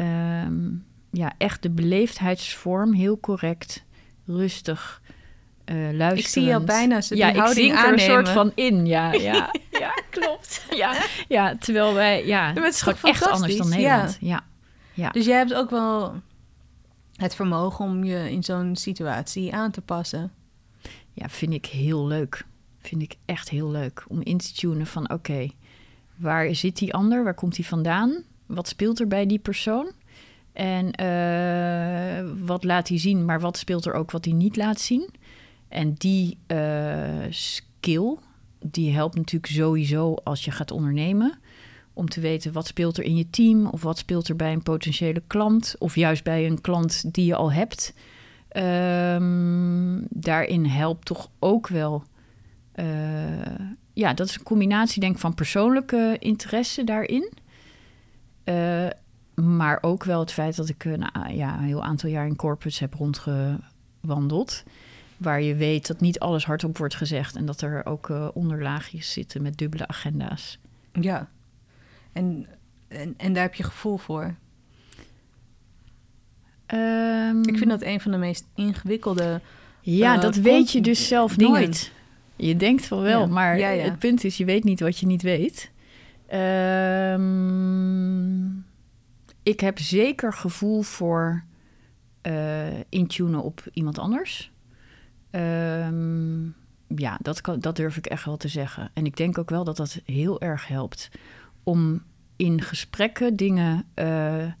um, 0.00 0.86
ja, 1.10 1.32
echt 1.38 1.62
de 1.62 1.70
beleefdheidsvorm, 1.70 2.92
heel 2.92 3.20
correct, 3.20 3.84
rustig, 4.26 5.02
uh, 5.64 5.76
luisteren. 5.76 6.16
Ik 6.16 6.26
zie 6.26 6.44
je 6.44 6.60
bijna 6.60 7.00
zo 7.00 7.14
ja, 7.14 7.46
ik 7.46 7.46
zink 7.46 7.78
er 7.78 7.92
een 7.92 7.98
soort 7.98 8.28
van 8.28 8.52
in. 8.54 8.86
Ja, 8.86 9.12
ja, 9.12 9.54
ja 9.80 10.02
klopt. 10.10 10.66
Ja, 10.70 10.96
ja, 11.28 11.56
terwijl 11.56 11.94
wij, 11.94 12.26
ja, 12.26 12.52
het 12.52 12.74
is 12.74 12.82
gewoon 12.82 12.98
echt 13.02 13.26
anders 13.26 13.56
dan 13.56 13.68
Nederland. 13.68 14.16
Ja. 14.20 14.28
ja. 14.28 14.44
Ja. 14.98 15.10
Dus 15.10 15.26
jij 15.26 15.36
hebt 15.36 15.54
ook 15.54 15.70
wel 15.70 16.20
het 17.16 17.34
vermogen 17.34 17.84
om 17.84 18.04
je 18.04 18.30
in 18.30 18.42
zo'n 18.42 18.76
situatie 18.76 19.54
aan 19.54 19.70
te 19.70 19.80
passen. 19.80 20.32
Ja, 21.12 21.28
vind 21.28 21.52
ik 21.52 21.66
heel 21.66 22.06
leuk. 22.06 22.46
Vind 22.78 23.02
ik 23.02 23.16
echt 23.24 23.48
heel 23.48 23.70
leuk 23.70 24.04
om 24.08 24.22
in 24.22 24.38
te 24.38 24.52
tunen 24.52 24.86
van 24.86 25.10
oké, 25.10 25.48
waar 26.16 26.54
zit 26.54 26.76
die 26.76 26.94
ander? 26.94 27.24
Waar 27.24 27.34
komt 27.34 27.56
hij 27.56 27.64
vandaan? 27.64 28.24
Wat 28.48 28.68
speelt 28.68 29.00
er 29.00 29.08
bij 29.08 29.26
die 29.26 29.38
persoon? 29.38 29.92
En 30.52 31.00
uh, 31.00 32.46
wat 32.46 32.64
laat 32.64 32.88
hij 32.88 32.98
zien, 32.98 33.24
maar 33.24 33.40
wat 33.40 33.56
speelt 33.56 33.86
er 33.86 33.92
ook 33.92 34.10
wat 34.10 34.24
hij 34.24 34.34
niet 34.34 34.56
laat 34.56 34.80
zien? 34.80 35.08
En 35.68 35.94
die 35.94 36.38
uh, 36.46 37.26
skill, 37.30 38.16
die 38.60 38.92
helpt 38.94 39.14
natuurlijk 39.14 39.52
sowieso 39.52 40.14
als 40.14 40.44
je 40.44 40.50
gaat 40.50 40.70
ondernemen. 40.70 41.38
Om 41.92 42.08
te 42.08 42.20
weten 42.20 42.52
wat 42.52 42.66
speelt 42.66 42.98
er 42.98 43.04
in 43.04 43.16
je 43.16 43.30
team 43.30 43.66
of 43.66 43.82
wat 43.82 43.98
speelt 43.98 44.28
er 44.28 44.36
bij 44.36 44.52
een 44.52 44.62
potentiële 44.62 45.22
klant. 45.26 45.74
Of 45.78 45.94
juist 45.94 46.24
bij 46.24 46.46
een 46.46 46.60
klant 46.60 47.14
die 47.14 47.24
je 47.24 47.34
al 47.34 47.52
hebt. 47.52 47.94
Um, 48.56 50.06
daarin 50.10 50.64
helpt 50.64 51.06
toch 51.06 51.30
ook 51.38 51.68
wel. 51.68 52.02
Uh, 52.74 52.84
ja, 53.92 54.14
dat 54.14 54.28
is 54.28 54.34
een 54.34 54.42
combinatie 54.42 55.00
denk 55.00 55.14
ik 55.14 55.20
van 55.20 55.34
persoonlijke 55.34 56.16
interesse 56.18 56.84
daarin. 56.84 57.32
Uh, 58.48 58.86
maar 59.34 59.78
ook 59.80 60.04
wel 60.04 60.20
het 60.20 60.32
feit 60.32 60.56
dat 60.56 60.68
ik 60.68 60.84
een, 60.84 61.10
ja, 61.28 61.58
een 61.58 61.64
heel 61.64 61.82
aantal 61.82 62.10
jaar 62.10 62.26
in 62.26 62.36
corpus 62.36 62.78
heb 62.78 62.94
rondgewandeld. 62.94 64.62
Waar 65.16 65.42
je 65.42 65.54
weet 65.54 65.86
dat 65.86 66.00
niet 66.00 66.18
alles 66.18 66.44
hardop 66.44 66.78
wordt 66.78 66.94
gezegd. 66.94 67.36
En 67.36 67.46
dat 67.46 67.60
er 67.60 67.86
ook 67.86 68.08
uh, 68.08 68.28
onderlaagjes 68.34 69.12
zitten 69.12 69.42
met 69.42 69.58
dubbele 69.58 69.86
agenda's. 69.86 70.58
Ja, 70.92 71.28
en, 72.12 72.46
en, 72.88 73.14
en 73.16 73.32
daar 73.32 73.42
heb 73.42 73.54
je 73.54 73.62
gevoel 73.62 73.96
voor. 73.96 74.34
Um, 76.74 77.48
ik 77.48 77.58
vind 77.58 77.70
dat 77.70 77.82
een 77.82 78.00
van 78.00 78.10
de 78.10 78.18
meest 78.18 78.46
ingewikkelde. 78.54 79.40
Ja, 79.80 80.14
uh, 80.14 80.20
dat 80.20 80.36
weet 80.36 80.72
je 80.72 80.80
dus 80.80 81.08
zelf 81.08 81.34
dingen. 81.34 81.52
nooit. 81.52 81.92
Je 82.36 82.56
denkt 82.56 82.86
van 82.86 83.00
wel, 83.00 83.20
ja. 83.20 83.26
maar 83.26 83.58
ja, 83.58 83.68
ja. 83.68 83.84
het 83.84 83.98
punt 83.98 84.24
is, 84.24 84.36
je 84.36 84.44
weet 84.44 84.64
niet 84.64 84.80
wat 84.80 84.98
je 84.98 85.06
niet 85.06 85.22
weet. 85.22 85.70
Um, 86.34 87.26
ik 89.42 89.60
heb 89.60 89.78
zeker 89.78 90.32
gevoel 90.32 90.82
voor 90.82 91.44
uh, 92.22 92.80
intunen 92.88 93.42
op 93.42 93.62
iemand 93.72 93.98
anders. 93.98 94.52
Um, 95.30 96.54
ja, 96.96 97.18
dat, 97.22 97.40
dat 97.58 97.76
durf 97.76 97.96
ik 97.96 98.06
echt 98.06 98.24
wel 98.24 98.36
te 98.36 98.48
zeggen. 98.48 98.90
En 98.94 99.06
ik 99.06 99.16
denk 99.16 99.38
ook 99.38 99.50
wel 99.50 99.64
dat 99.64 99.76
dat 99.76 100.00
heel 100.04 100.40
erg 100.40 100.66
helpt 100.66 101.10
om 101.62 102.02
in 102.36 102.62
gesprekken 102.62 103.36
dingen 103.36 103.84
uh, 103.94 104.52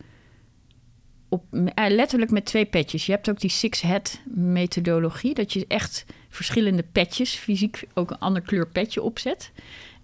op, 1.28 1.44
letterlijk 1.74 2.30
met 2.30 2.44
twee 2.44 2.66
petjes. 2.66 3.06
Je 3.06 3.12
hebt 3.12 3.30
ook 3.30 3.40
die 3.40 3.50
six-head 3.50 4.20
methodologie, 4.24 5.34
dat 5.34 5.52
je 5.52 5.64
echt 5.66 6.06
verschillende 6.28 6.82
petjes, 6.92 7.34
fysiek 7.34 7.86
ook 7.94 8.10
een 8.10 8.18
ander 8.18 8.42
kleur 8.42 8.68
petje 8.68 9.02
opzet. 9.02 9.52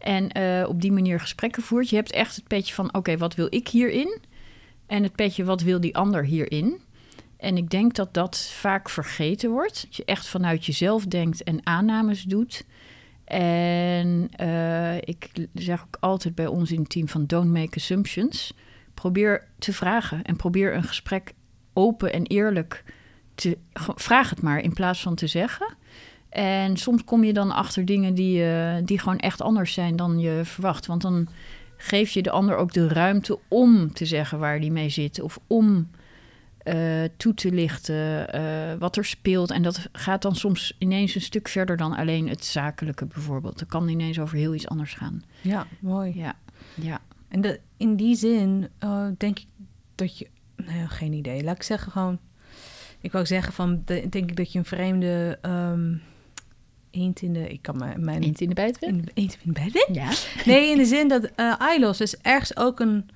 En 0.05 0.39
uh, 0.39 0.69
op 0.69 0.81
die 0.81 0.93
manier 0.93 1.21
gesprekken 1.21 1.63
voert. 1.63 1.89
Je 1.89 1.97
hebt 1.97 2.13
echt 2.13 2.37
het 2.37 2.47
petje 2.47 2.75
van: 2.75 2.95
oké, 2.95 3.17
wat 3.17 3.35
wil 3.35 3.47
ik 3.51 3.69
hierin? 3.69 4.19
En 4.87 5.03
het 5.03 5.15
petje, 5.15 5.45
wat 5.45 5.63
wil 5.63 5.81
die 5.81 5.97
ander 5.97 6.25
hierin? 6.25 6.81
En 7.37 7.57
ik 7.57 7.71
denk 7.71 7.95
dat 7.95 8.15
dat 8.15 8.51
vaak 8.53 8.89
vergeten 8.89 9.51
wordt. 9.51 9.83
Dat 9.83 9.97
je 9.97 10.05
echt 10.05 10.27
vanuit 10.27 10.67
jezelf 10.67 11.07
denkt 11.07 11.43
en 11.43 11.67
aannames 11.67 12.23
doet. 12.23 12.65
En 13.25 14.31
uh, 14.41 14.97
ik 14.97 15.31
zeg 15.55 15.83
ook 15.83 15.97
altijd 16.01 16.35
bij 16.35 16.47
ons 16.47 16.73
in 16.73 16.81
het 16.81 16.89
team 16.89 17.09
van 17.09 17.27
don't 17.27 17.53
make 17.53 17.77
assumptions. 17.77 18.55
Probeer 18.95 19.49
te 19.59 19.73
vragen 19.73 20.23
en 20.23 20.37
probeer 20.37 20.75
een 20.75 20.85
gesprek 20.85 21.33
open 21.73 22.13
en 22.13 22.27
eerlijk 22.27 22.85
te... 23.35 23.59
Vraag 23.95 24.31
het 24.31 24.43
maar 24.43 24.61
in 24.61 24.73
plaats 24.73 25.03
van 25.03 25.15
te 25.15 25.27
zeggen. 25.27 25.77
En 26.35 26.77
soms 26.77 27.05
kom 27.05 27.25
je 27.25 27.33
dan 27.33 27.51
achter 27.51 27.85
dingen 27.85 28.15
die, 28.15 28.45
uh, 28.45 28.75
die 28.85 28.99
gewoon 28.99 29.19
echt 29.19 29.41
anders 29.41 29.73
zijn 29.73 29.97
dan 29.97 30.19
je 30.19 30.41
verwacht. 30.45 30.87
Want 30.87 31.03
dan 31.03 31.29
geef 31.77 32.11
je 32.11 32.23
de 32.23 32.31
ander 32.31 32.57
ook 32.57 32.73
de 32.73 32.89
ruimte 32.89 33.39
om 33.49 33.93
te 33.93 34.07
zeggen 34.07 34.39
waar 34.39 34.61
die 34.61 34.73
mee 34.73 34.89
zit. 34.89 35.21
Of 35.21 35.39
om 35.47 35.91
uh, 36.65 37.05
toe 37.17 37.35
te 37.35 37.53
lichten 37.53 38.37
uh, 38.37 38.75
wat 38.79 38.97
er 38.97 39.05
speelt. 39.05 39.51
En 39.51 39.63
dat 39.63 39.89
gaat 39.93 40.23
dan 40.23 40.37
soms 40.37 40.77
ineens 40.79 41.15
een 41.15 41.21
stuk 41.21 41.49
verder 41.49 41.77
dan 41.77 41.97
alleen 41.97 42.29
het 42.29 42.45
zakelijke 42.45 43.07
bijvoorbeeld. 43.07 43.59
Dat 43.59 43.69
kan 43.69 43.89
ineens 43.89 44.19
over 44.19 44.37
heel 44.37 44.55
iets 44.55 44.69
anders 44.69 44.95
gaan. 44.95 45.23
Ja, 45.41 45.67
mooi. 45.81 46.13
Ja, 46.17 46.35
ja. 46.75 47.01
En 47.29 47.41
de, 47.41 47.61
in 47.77 47.97
die 47.97 48.17
zin 48.17 48.69
denk 49.19 49.39
ik 49.39 49.47
dat 49.95 50.19
je... 50.19 50.29
Nou, 50.57 50.89
geen 50.89 51.13
idee. 51.13 51.45
Laat 51.45 51.57
ik 51.57 51.63
zeggen 51.63 51.93
gewoon... 51.93 52.19
Ik 53.01 53.13
wou 53.13 53.27
zeggen 53.27 53.53
van... 53.53 53.83
De, 53.85 54.07
denk 54.09 54.31
ik 54.31 54.37
dat 54.37 54.53
je 54.53 54.59
een 54.59 54.65
vreemde... 54.65 55.39
Um, 55.43 56.03
eend 56.95 57.23
in 57.23 57.33
de... 57.33 57.49
Ik 57.49 57.63
kan 57.63 57.77
mijn... 57.79 58.05
mijn 58.05 58.23
eend 58.23 58.41
in 58.41 58.49
de 58.49 58.55
bijt 58.55 58.83
Eend 58.83 59.11
in 59.15 59.39
de 59.43 59.53
bijt 59.53 59.89
Ja. 59.93 60.11
Nee, 60.45 60.71
in 60.71 60.77
de 60.77 60.85
zin 60.85 61.09
dat 61.09 61.31
uh, 61.37 61.55
iLos 61.77 62.01
is 62.01 62.17
ergens 62.17 62.57
ook 62.57 62.81
een 62.81 63.11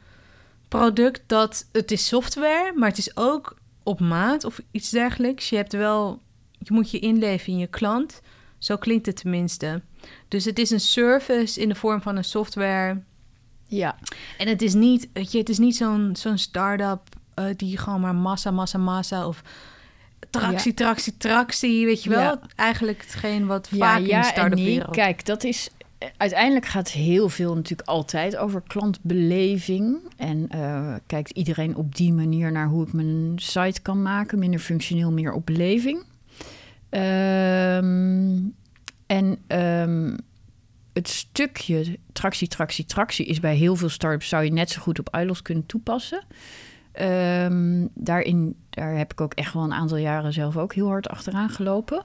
product 0.69 1.23
dat... 1.27 1.67
Het 1.73 1.91
is 1.91 2.07
software, 2.07 2.73
maar 2.77 2.89
het 2.89 2.99
is 2.99 3.17
ook 3.17 3.57
op 3.83 4.01
maat 4.01 4.45
of 4.45 4.61
iets 4.71 4.91
dergelijks. 4.91 5.49
Je 5.49 5.57
hebt 5.57 5.73
wel... 5.73 6.21
Je 6.59 6.73
moet 6.73 6.91
je 6.91 6.99
inleven 6.99 7.53
in 7.53 7.59
je 7.59 7.67
klant. 7.67 8.21
Zo 8.59 8.77
klinkt 8.77 9.07
het 9.07 9.17
tenminste. 9.17 9.83
Dus 10.29 10.45
het 10.45 10.59
is 10.59 10.71
een 10.71 10.81
service 10.81 11.61
in 11.61 11.69
de 11.69 11.75
vorm 11.75 12.03
van 12.03 12.17
een 12.17 12.25
software. 12.25 13.03
Ja. 13.67 13.99
En 14.39 14.49
het 14.49 14.63
is 14.63 14.75
niet, 14.75 15.09
weet 15.13 15.33
je, 15.33 15.39
het 15.39 15.49
is 15.49 15.59
niet 15.59 15.77
zo'n 15.77 16.17
zo'n 16.17 16.39
start-up 16.39 17.01
uh, 17.39 17.45
die 17.57 17.79
gewoon 17.79 18.01
maar 18.01 18.15
massa, 18.15 18.51
massa, 18.51 18.79
massa 18.79 19.27
of 19.27 19.43
tractie, 20.31 20.73
ja. 20.77 20.77
tractie, 20.77 21.17
tractie, 21.17 21.87
weet 21.87 22.03
je 22.03 22.11
wel? 22.11 22.21
Ja. 22.21 22.41
Eigenlijk 22.57 23.03
hetgeen 23.03 23.47
wat 23.47 23.69
ja, 23.71 23.79
vaak 23.79 23.99
in 23.99 24.21
de 24.21 24.25
start-up 24.25 24.55
nee. 24.55 24.65
wereld... 24.65 24.95
Kijk, 24.95 25.25
dat 25.25 25.45
is... 25.45 25.71
Uiteindelijk 26.17 26.67
gaat 26.67 26.91
heel 26.91 27.29
veel 27.29 27.55
natuurlijk 27.55 27.89
altijd 27.89 28.37
over 28.37 28.63
klantbeleving. 28.67 29.99
En 30.17 30.49
uh, 30.55 30.95
kijkt 31.07 31.31
iedereen 31.31 31.77
op 31.77 31.95
die 31.95 32.13
manier 32.13 32.53
naar 32.53 32.69
hoe 32.69 32.87
ik 32.87 32.93
mijn 32.93 33.33
site 33.37 33.81
kan 33.83 34.03
maken. 34.03 34.39
Minder 34.39 34.61
functioneel, 34.61 35.13
meer 35.13 35.33
op 35.33 35.47
beleving. 35.47 35.99
Um, 36.91 38.55
en 39.07 39.39
um, 39.49 40.19
het 40.93 41.09
stukje 41.09 41.99
tractie, 42.13 42.49
tractie, 42.49 42.85
tractie 42.85 43.27
is 43.27 43.41
bij 43.41 43.55
heel 43.57 43.77
veel 43.77 43.89
startups... 43.89 44.29
zou 44.29 44.45
je 44.45 44.53
net 44.53 44.71
zo 44.71 44.81
goed 44.81 44.99
op 44.99 45.17
iLos 45.17 45.43
kunnen 45.43 45.67
toepassen... 45.67 46.23
Um, 47.01 47.89
daarin 47.95 48.57
daar 48.71 48.97
heb 48.97 49.13
ik 49.13 49.21
ook 49.21 49.35
echt 49.35 49.53
wel 49.53 49.63
een 49.63 49.73
aantal 49.73 49.97
jaren 49.97 50.33
zelf 50.33 50.57
ook 50.57 50.75
heel 50.75 50.87
hard 50.87 51.09
achteraan 51.09 51.51
gelopen. 51.51 52.05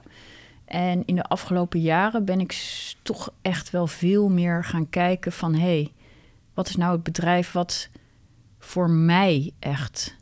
En 0.64 1.02
in 1.04 1.14
de 1.14 1.22
afgelopen 1.22 1.80
jaren 1.80 2.24
ben 2.24 2.40
ik 2.40 2.54
toch 3.02 3.32
echt 3.42 3.70
wel 3.70 3.86
veel 3.86 4.28
meer 4.28 4.64
gaan 4.64 4.88
kijken 4.88 5.32
van... 5.32 5.54
hé, 5.54 5.60
hey, 5.60 5.92
wat 6.54 6.68
is 6.68 6.76
nou 6.76 6.92
het 6.92 7.02
bedrijf 7.02 7.52
wat 7.52 7.88
voor 8.58 8.90
mij 8.90 9.52
echt, 9.58 10.16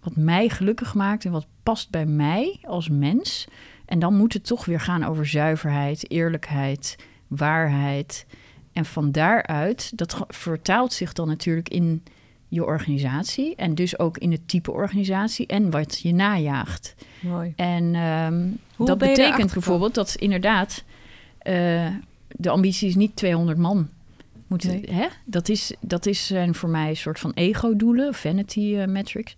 wat 0.00 0.16
mij 0.16 0.48
gelukkig 0.48 0.94
maakt 0.94 1.24
en 1.24 1.32
wat 1.32 1.46
past 1.62 1.90
bij 1.90 2.06
mij 2.06 2.58
als 2.62 2.88
mens. 2.88 3.48
En 3.84 3.98
dan 3.98 4.16
moet 4.16 4.32
het 4.32 4.46
toch 4.46 4.64
weer 4.64 4.80
gaan 4.80 5.04
over 5.04 5.26
zuiverheid, 5.26 6.10
eerlijkheid, 6.10 6.96
waarheid. 7.26 8.26
En 8.72 8.84
van 8.84 9.12
daaruit, 9.12 9.98
dat 9.98 10.24
vertaalt 10.28 10.92
zich 10.92 11.12
dan 11.12 11.28
natuurlijk 11.28 11.68
in 11.68 12.02
je 12.48 12.64
organisatie 12.64 13.54
en 13.56 13.74
dus 13.74 13.98
ook 13.98 14.18
in 14.18 14.32
het 14.32 14.48
type 14.48 14.70
organisatie 14.70 15.46
en 15.46 15.70
wat 15.70 16.00
je 16.00 16.14
najaagt. 16.14 16.94
Mooi. 17.20 17.52
En 17.56 17.94
um, 17.94 18.58
dat 18.76 18.98
betekent 18.98 19.52
bijvoorbeeld 19.52 19.94
dat 19.94 20.14
inderdaad 20.14 20.84
uh, 21.42 21.86
de 22.28 22.50
ambitie 22.50 22.88
is 22.88 22.94
niet 22.94 23.16
200 23.16 23.58
man. 23.58 23.88
Moeten, 24.46 24.70
nee. 24.70 24.90
hè? 24.90 25.06
Dat, 25.24 25.48
is, 25.48 25.74
dat 25.80 26.06
is 26.06 26.26
zijn 26.26 26.54
voor 26.54 26.68
mij 26.68 26.88
een 26.88 26.96
soort 26.96 27.18
van 27.18 27.32
ego-doelen, 27.34 28.14
vanity 28.14 28.60
uh, 28.60 28.84
metrics. 28.84 29.36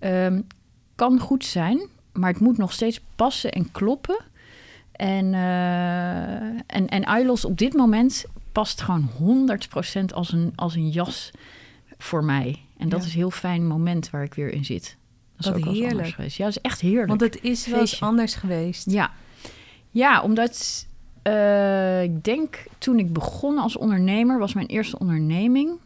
Um, 0.00 0.46
kan 0.94 1.18
goed 1.18 1.44
zijn, 1.44 1.88
maar 2.12 2.30
het 2.30 2.40
moet 2.40 2.58
nog 2.58 2.72
steeds 2.72 3.00
passen 3.16 3.52
en 3.52 3.70
kloppen. 3.70 4.16
En, 4.92 5.24
uh, 5.32 6.42
en, 6.66 6.88
en 6.88 7.02
ILOS 7.02 7.44
op 7.44 7.58
dit 7.58 7.72
moment 7.72 8.24
past 8.52 8.80
gewoon 8.80 9.10
100% 10.00 10.04
als 10.14 10.32
een, 10.32 10.52
als 10.54 10.74
een 10.74 10.90
jas 10.90 11.30
voor 12.04 12.24
mij. 12.24 12.58
En 12.76 12.88
dat 12.88 13.00
ja. 13.00 13.06
is 13.06 13.12
een 13.12 13.18
heel 13.18 13.30
fijn 13.30 13.66
moment 13.66 14.10
waar 14.10 14.22
ik 14.22 14.34
weer 14.34 14.52
in 14.52 14.64
zit. 14.64 14.96
Dat 15.36 15.56
is 15.56 15.66
ook 15.66 15.74
heerlijk. 15.74 16.08
geweest. 16.08 16.36
Ja, 16.36 16.44
dat 16.44 16.56
is 16.56 16.62
echt 16.62 16.80
heerlijk. 16.80 17.08
Want 17.08 17.20
het 17.20 17.42
is 17.42 17.66
wel 17.66 17.80
eens 17.80 18.00
anders 18.00 18.34
geweest. 18.34 18.90
Ja, 18.90 19.12
ja 19.90 20.22
omdat 20.22 20.86
uh, 21.22 22.02
ik 22.02 22.24
denk 22.24 22.64
toen 22.78 22.98
ik 22.98 23.12
begon 23.12 23.58
als 23.58 23.76
ondernemer, 23.76 24.38
was 24.38 24.54
mijn 24.54 24.66
eerste 24.66 24.98
onderneming. 24.98 25.78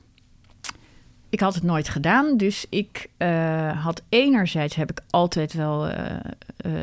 Ik 1.29 1.41
had 1.41 1.55
het 1.55 1.63
nooit 1.63 1.89
gedaan, 1.89 2.37
dus 2.37 2.67
ik 2.69 3.11
uh, 3.19 3.85
had 3.85 4.03
enerzijds 4.09 4.75
heb 4.75 4.91
ik 4.91 5.01
altijd 5.11 5.53
wel, 5.53 5.89
uh, 5.89 5.95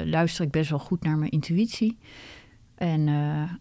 luister 0.05 0.45
ik 0.45 0.51
best 0.51 0.69
wel 0.69 0.79
goed 0.79 1.03
naar 1.03 1.17
mijn 1.17 1.31
intuïtie. 1.31 1.97
En, 2.75 3.09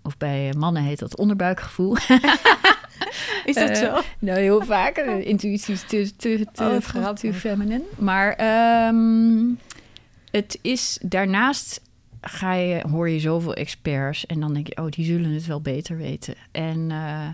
of 0.03 0.17
bij 0.17 0.55
mannen 0.59 0.83
heet 0.83 0.99
dat 0.99 1.17
onderbuikgevoel. 1.17 1.97
Is 3.45 3.55
dat 3.55 3.77
zo? 3.77 4.01
nou, 4.19 4.39
heel 4.39 4.65
vaak. 4.65 4.97
intuïtie 4.97 5.75
is 5.75 5.83
te, 5.83 6.17
te, 6.17 6.47
te, 6.53 6.81
oh, 6.97 7.09
te 7.09 7.33
feminine. 7.33 7.83
Maar 7.99 8.39
um, 8.89 9.59
het 10.31 10.59
is 10.63 10.99
daarnaast 11.03 11.81
ga 12.21 12.53
je, 12.53 12.83
hoor 12.91 13.09
je 13.09 13.21
zoveel 13.21 13.55
experts 13.55 14.27
en 14.27 14.41
dan 14.41 14.55
denk 14.55 14.67
je, 14.67 14.77
oh, 14.77 14.91
die 14.91 15.05
zullen 15.05 15.31
het 15.31 15.47
wel 15.47 15.61
beter 15.61 15.97
weten. 15.97 16.35
En 16.51 16.91
uh, 16.91 17.29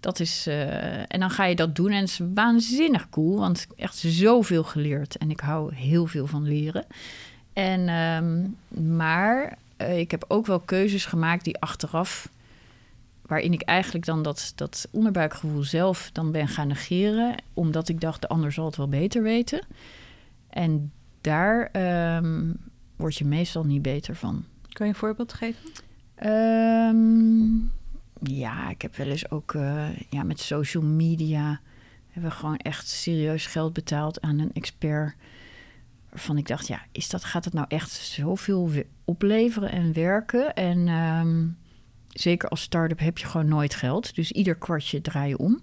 dat 0.00 0.20
is, 0.20 0.46
uh, 0.48 1.12
en 1.12 1.20
dan 1.20 1.30
ga 1.30 1.44
je 1.44 1.54
dat 1.54 1.76
doen 1.76 1.90
en 1.90 2.00
het 2.00 2.08
is 2.08 2.20
waanzinnig 2.34 3.08
cool, 3.08 3.38
want 3.38 3.66
echt 3.76 3.96
zoveel 3.96 4.62
geleerd 4.62 5.16
en 5.16 5.30
ik 5.30 5.40
hou 5.40 5.74
heel 5.74 6.06
veel 6.06 6.26
van 6.26 6.42
leren. 6.42 6.84
En, 7.52 7.88
um, 7.88 8.56
maar 8.96 9.58
uh, 9.78 9.98
ik 9.98 10.10
heb 10.10 10.24
ook 10.28 10.46
wel 10.46 10.60
keuzes 10.60 11.04
gemaakt 11.04 11.44
die 11.44 11.58
achteraf, 11.58 12.28
waarin 13.30 13.52
ik 13.52 13.62
eigenlijk 13.62 14.04
dan 14.04 14.22
dat, 14.22 14.52
dat 14.54 14.88
onderbuikgevoel 14.90 15.62
zelf 15.62 16.10
dan 16.12 16.32
ben 16.32 16.48
gaan 16.48 16.68
negeren, 16.68 17.34
omdat 17.54 17.88
ik 17.88 18.00
dacht, 18.00 18.20
de 18.20 18.28
ander 18.28 18.52
zal 18.52 18.64
het 18.64 18.76
wel 18.76 18.88
beter 18.88 19.22
weten. 19.22 19.66
En 20.48 20.92
daar 21.20 21.70
um, 22.16 22.56
word 22.96 23.16
je 23.16 23.24
meestal 23.24 23.64
niet 23.64 23.82
beter 23.82 24.16
van. 24.16 24.44
Kan 24.68 24.86
je 24.86 24.92
een 24.92 24.98
voorbeeld 24.98 25.32
geven? 25.32 25.70
Um, 26.26 27.70
ja, 28.22 28.70
ik 28.70 28.82
heb 28.82 28.96
wel 28.96 29.06
eens 29.06 29.30
ook 29.30 29.52
uh, 29.52 29.88
ja, 30.08 30.22
met 30.22 30.40
social 30.40 30.82
media... 30.82 31.60
hebben 32.10 32.30
we 32.30 32.36
gewoon 32.36 32.56
echt 32.56 32.88
serieus 32.88 33.46
geld 33.46 33.72
betaald 33.72 34.20
aan 34.20 34.38
een 34.38 34.52
expert... 34.52 35.14
waarvan 36.08 36.38
ik 36.38 36.46
dacht, 36.46 36.66
ja, 36.66 36.82
is 36.92 37.08
dat, 37.08 37.24
gaat 37.24 37.44
het 37.44 37.54
nou 37.54 37.66
echt 37.68 37.90
zoveel 37.90 38.70
opleveren 39.04 39.70
en 39.70 39.92
werken? 39.92 40.54
En 40.54 40.88
um, 40.88 41.58
zeker 42.12 42.48
als 42.48 42.62
start-up 42.62 42.98
heb 42.98 43.18
je 43.18 43.26
gewoon 43.26 43.48
nooit 43.48 43.74
geld. 43.74 44.14
Dus 44.14 44.32
ieder 44.32 44.54
kwartje 44.54 45.00
draai 45.00 45.28
je 45.28 45.38
om. 45.38 45.60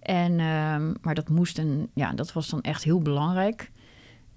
En, 0.00 0.40
um, 0.40 0.94
maar 1.02 1.14
dat 1.14 1.28
moest 1.28 1.58
een, 1.58 1.90
ja, 1.94 2.12
dat 2.12 2.32
was 2.32 2.48
dan 2.48 2.60
echt 2.60 2.84
heel 2.84 3.00
belangrijk... 3.00 3.70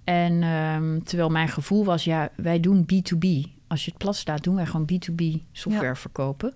En 0.06 0.42
um, 0.42 1.04
terwijl 1.04 1.30
mijn 1.30 1.48
gevoel 1.48 1.84
was, 1.84 2.04
ja, 2.04 2.30
wij 2.36 2.60
doen 2.60 2.86
B2B. 2.92 3.26
Als 3.66 3.84
je 3.84 3.90
het 3.90 3.98
plat 3.98 4.16
staat, 4.16 4.42
doen 4.42 4.54
wij 4.54 4.66
gewoon 4.66 4.90
B2B 4.92 5.24
software 5.52 5.86
ja. 5.86 5.96
verkopen. 5.96 6.52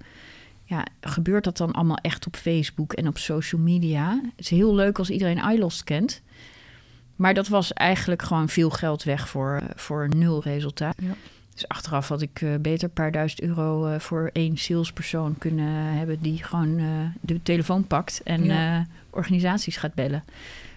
Ja, 0.64 0.86
gebeurt 1.00 1.44
dat 1.44 1.56
dan 1.56 1.72
allemaal 1.72 1.96
echt 1.96 2.26
op 2.26 2.36
Facebook 2.36 2.92
en 2.92 3.08
op 3.08 3.18
social 3.18 3.60
media? 3.60 4.20
Het 4.22 4.32
is 4.36 4.50
heel 4.50 4.74
leuk 4.74 4.98
als 4.98 5.10
iedereen 5.10 5.50
iLost 5.50 5.84
kent. 5.84 6.22
Maar 7.16 7.34
dat 7.34 7.48
was 7.48 7.72
eigenlijk 7.72 8.22
gewoon 8.22 8.48
veel 8.48 8.70
geld 8.70 9.02
weg 9.02 9.28
voor, 9.28 9.62
voor 9.74 10.08
nul 10.16 10.42
resultaat. 10.42 10.96
Ja. 11.02 11.14
Dus 11.60 11.68
achteraf 11.68 12.08
had 12.08 12.22
ik 12.22 12.40
uh, 12.40 12.54
beter 12.60 12.88
een 12.88 12.94
paar 12.94 13.12
duizend 13.12 13.40
euro 13.40 13.88
uh, 13.88 13.98
voor 13.98 14.30
één 14.32 14.56
salespersoon 14.56 15.38
kunnen 15.38 15.94
hebben... 15.96 16.20
die 16.20 16.44
gewoon 16.44 16.78
uh, 16.78 16.86
de 17.20 17.42
telefoon 17.42 17.86
pakt 17.86 18.22
en 18.22 18.44
ja. 18.44 18.86
organisaties 19.10 19.76
gaat 19.76 19.94
bellen. 19.94 20.24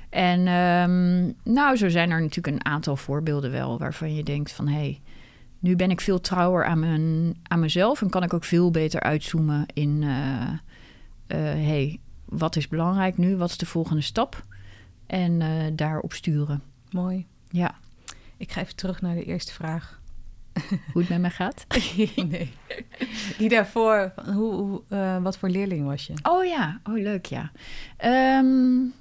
En 0.10 0.48
um, 0.48 1.36
nou, 1.44 1.76
zo 1.76 1.90
zijn 1.90 2.12
er 2.12 2.22
natuurlijk 2.22 2.56
een 2.56 2.66
aantal 2.66 2.96
voorbeelden 2.96 3.52
wel 3.52 3.78
waarvan 3.80 4.16
je 4.16 4.24
denkt 4.24 4.52
van 4.52 4.68
hé, 4.68 4.74
hey, 4.74 5.02
nu 5.60 5.76
ben 5.76 5.92
ik 5.92 6.02
veel 6.02 6.22
trouwer 6.22 6.66
aan, 6.66 6.80
mijn, 6.80 7.36
aan 7.44 7.60
mezelf 7.60 8.02
en 8.02 8.10
kan 8.10 8.24
ik 8.24 8.34
ook 8.34 8.44
veel 8.44 8.72
beter 8.72 9.00
uitzoomen 9.00 9.66
in 9.74 10.04
hey, 11.28 12.00
wat 12.26 12.56
is 12.56 12.68
belangrijk 12.68 13.18
nu? 13.18 13.36
Wat 13.38 13.50
is 13.50 13.58
de 13.58 13.66
volgende 13.66 14.02
stap? 14.02 14.46
En 15.08 15.42
daarop 15.76 16.14
sturen. 16.14 16.62
Mooi. 16.92 17.26
Ja. 17.50 17.76
Ik 18.38 18.52
ga 18.52 18.62
even 18.62 18.76
terug 18.76 19.02
naar 19.02 19.16
de 19.16 19.24
eerste 19.24 19.54
vraag. 19.54 20.02
Hoe 20.92 21.02
het 21.02 21.10
met 21.10 21.22
mij 21.22 21.30
gaat? 21.30 21.66
nee. 22.30 22.54
Die 23.38 23.50
daarvoor, 23.50 24.14
hoe, 24.26 24.54
hoe, 24.54 24.82
uh, 24.90 25.22
wat 25.22 25.38
voor 25.38 25.50
leerling 25.50 25.86
was 25.86 26.06
je? 26.06 26.14
Oh 26.24 26.46
ja, 26.46 26.80
oh 26.84 26.94
leuk 26.94 27.26
ja. 27.26 27.52
Um, 28.40 28.94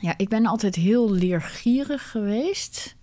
ja, 0.00 0.14
ik 0.16 0.28
ben 0.28 0.46
altijd 0.46 0.74
heel 0.74 1.12
leergierig 1.12 2.10
geweest. 2.10 2.96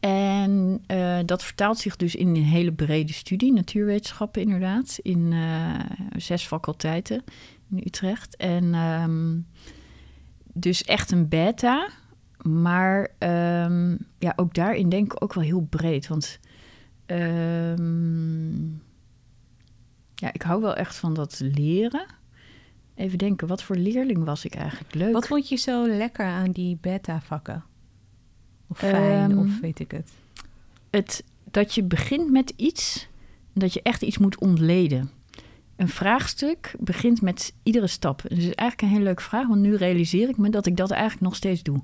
En 0.00 0.84
uh, 0.86 1.18
dat 1.24 1.44
vertaalt 1.44 1.78
zich 1.78 1.96
dus 1.96 2.14
in 2.14 2.28
een 2.28 2.44
hele 2.44 2.72
brede 2.72 3.12
studie, 3.12 3.52
natuurwetenschappen 3.52 4.42
inderdaad, 4.42 4.98
in 5.02 5.32
uh, 5.32 5.80
zes 6.16 6.46
faculteiten 6.46 7.24
in 7.70 7.82
Utrecht. 7.86 8.36
En 8.36 8.74
um, 8.74 9.46
dus 10.52 10.84
echt 10.84 11.10
een 11.10 11.28
beta, 11.28 11.88
maar 12.42 13.00
um, 13.18 13.98
ja, 14.18 14.32
ook 14.36 14.54
daarin 14.54 14.88
denk 14.88 15.12
ik 15.12 15.22
ook 15.22 15.34
wel 15.34 15.44
heel 15.44 15.66
breed. 15.70 16.08
Want 16.08 16.38
um, 17.06 18.82
ja, 20.14 20.32
ik 20.32 20.42
hou 20.42 20.60
wel 20.60 20.74
echt 20.74 20.96
van 20.96 21.14
dat 21.14 21.40
leren. 21.54 22.06
Even 22.94 23.18
denken, 23.18 23.46
wat 23.46 23.62
voor 23.62 23.76
leerling 23.76 24.24
was 24.24 24.44
ik 24.44 24.54
eigenlijk? 24.54 24.94
Leuk. 24.94 25.12
Wat 25.12 25.26
vond 25.26 25.48
je 25.48 25.56
zo 25.56 25.86
lekker 25.88 26.26
aan 26.26 26.50
die 26.50 26.78
beta-vakken? 26.80 27.64
Of 28.66 28.78
fijn, 28.78 29.30
um, 29.30 29.38
of 29.38 29.60
weet 29.60 29.78
ik 29.78 29.90
het? 29.90 30.10
het? 30.90 31.24
Dat 31.50 31.74
je 31.74 31.82
begint 31.82 32.30
met 32.30 32.52
iets, 32.56 33.08
dat 33.52 33.72
je 33.72 33.82
echt 33.82 34.02
iets 34.02 34.18
moet 34.18 34.38
ontleden. 34.38 35.10
Een 35.76 35.88
vraagstuk 35.88 36.74
begint 36.78 37.22
met 37.22 37.54
iedere 37.62 37.86
stap. 37.86 38.22
Dus 38.22 38.38
is 38.38 38.44
eigenlijk 38.44 38.82
een 38.82 38.88
hele 38.88 39.02
leuke 39.02 39.22
vraag, 39.22 39.46
want 39.46 39.60
nu 39.60 39.76
realiseer 39.76 40.28
ik 40.28 40.36
me 40.36 40.50
dat 40.50 40.66
ik 40.66 40.76
dat 40.76 40.90
eigenlijk 40.90 41.22
nog 41.22 41.36
steeds 41.36 41.62
doe. 41.62 41.82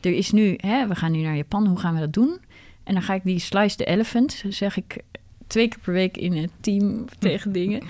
Er 0.00 0.12
is 0.12 0.30
nu, 0.30 0.54
hè, 0.56 0.88
we 0.88 0.94
gaan 0.94 1.12
nu 1.12 1.20
naar 1.20 1.36
Japan, 1.36 1.66
hoe 1.66 1.78
gaan 1.78 1.94
we 1.94 2.00
dat 2.00 2.12
doen? 2.12 2.38
En 2.84 2.94
dan 2.94 3.02
ga 3.02 3.14
ik 3.14 3.24
die 3.24 3.38
slice 3.38 3.76
the 3.76 3.84
elephant, 3.84 4.44
zeg 4.48 4.76
ik 4.76 4.96
twee 5.46 5.68
keer 5.68 5.78
per 5.78 5.92
week 5.92 6.16
in 6.16 6.36
het 6.36 6.50
team 6.60 7.04
tegen 7.18 7.52
dingen, 7.52 7.82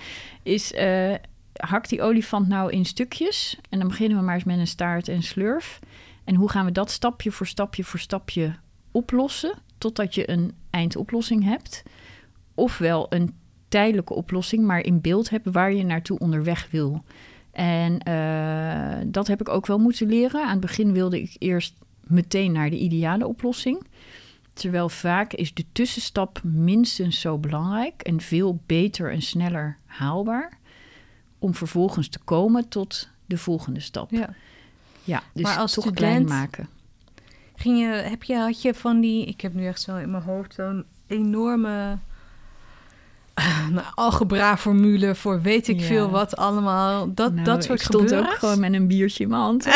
is... 0.43 0.73
Uh, 0.73 1.15
hak 1.55 1.89
die 1.89 2.03
olifant 2.03 2.49
nou 2.49 2.71
in 2.73 2.85
stukjes. 2.85 3.59
En 3.71 3.79
dan 3.79 3.89
beginnen 3.89 4.19
we 4.19 4.25
maar 4.25 4.35
eens 4.35 4.45
met 4.45 4.59
een 4.59 4.67
staart 4.67 5.09
en 5.09 5.23
slurf. 5.23 5.81
En 6.25 6.35
hoe 6.35 6.51
gaan 6.51 6.65
we 6.65 6.73
dat 6.73 6.91
stapje 6.91 7.31
voor 7.31 7.47
stapje 7.47 7.85
voor 7.85 7.99
stapje 7.99 8.55
oplossen... 8.91 9.55
totdat 9.79 10.15
je 10.15 10.31
een 10.31 10.53
eindoplossing 10.71 11.45
hebt. 11.45 11.83
Ofwel 12.55 13.07
een 13.09 13.35
tijdelijke 13.69 14.15
oplossing, 14.15 14.65
maar 14.65 14.81
in 14.81 15.01
beeld 15.01 15.31
hebt... 15.31 15.51
waar 15.51 15.73
je 15.73 15.85
naartoe 15.85 16.19
onderweg 16.19 16.69
wil. 16.71 17.05
En 17.51 18.09
uh, 18.09 18.97
dat 19.07 19.27
heb 19.27 19.41
ik 19.41 19.49
ook 19.49 19.67
wel 19.67 19.79
moeten 19.79 20.07
leren. 20.07 20.43
Aan 20.43 20.51
het 20.51 20.61
begin 20.61 20.93
wilde 20.93 21.23
ik 21.23 21.37
eerst 21.39 21.75
meteen 22.01 22.53
naar 22.53 22.71
de 22.71 22.79
ideale 22.79 23.27
oplossing... 23.27 23.87
Terwijl 24.55 24.89
vaak 24.89 25.33
is 25.33 25.55
de 25.55 25.65
tussenstap 25.73 26.41
minstens 26.43 27.21
zo 27.21 27.39
belangrijk 27.39 28.03
en 28.03 28.21
veel 28.21 28.61
beter 28.67 29.13
en 29.13 29.23
sneller 29.23 29.79
haalbaar 29.87 30.59
om 31.39 31.55
vervolgens 31.55 32.09
te 32.09 32.19
komen 32.19 32.69
tot 32.69 33.09
de 33.27 33.39
volgende 33.39 33.81
stap. 33.81 34.11
Ja, 34.11 34.35
ja 35.05 35.23
dus 35.33 35.43
maar 35.43 35.59
als 35.59 35.75
toch 35.75 35.85
student, 35.85 36.07
klein 36.07 36.25
maken. 36.25 36.69
Ging 37.57 37.79
je, 37.79 37.87
heb 37.87 38.23
je, 38.23 38.37
had 38.37 38.63
je 38.63 38.75
van 38.75 39.01
die, 39.01 39.27
ik 39.27 39.41
heb 39.41 39.55
nu 39.55 39.67
echt 39.67 39.81
zo 39.81 39.97
in 39.97 40.11
mijn 40.11 40.23
hoofd 40.23 40.55
zo'n 40.55 40.85
enorme 41.07 41.99
een 43.35 43.81
algebra-formule 43.95 45.15
voor 45.15 45.43
weet 45.43 45.69
ik 45.69 45.81
veel 45.81 46.11
wat 46.11 46.37
allemaal. 46.37 47.15
Dat, 47.15 47.33
Nou, 47.33 47.45
dat 47.45 47.65
soort 47.65 47.79
ik 47.81 47.85
stond 47.87 48.03
gebeuren. 48.09 48.31
ook 48.33 48.39
gewoon 48.39 48.61
met 48.61 48.73
een 48.73 48.87
biertje 48.89 49.23
in 49.25 49.31
mijn 49.31 49.43
hand. 49.43 49.67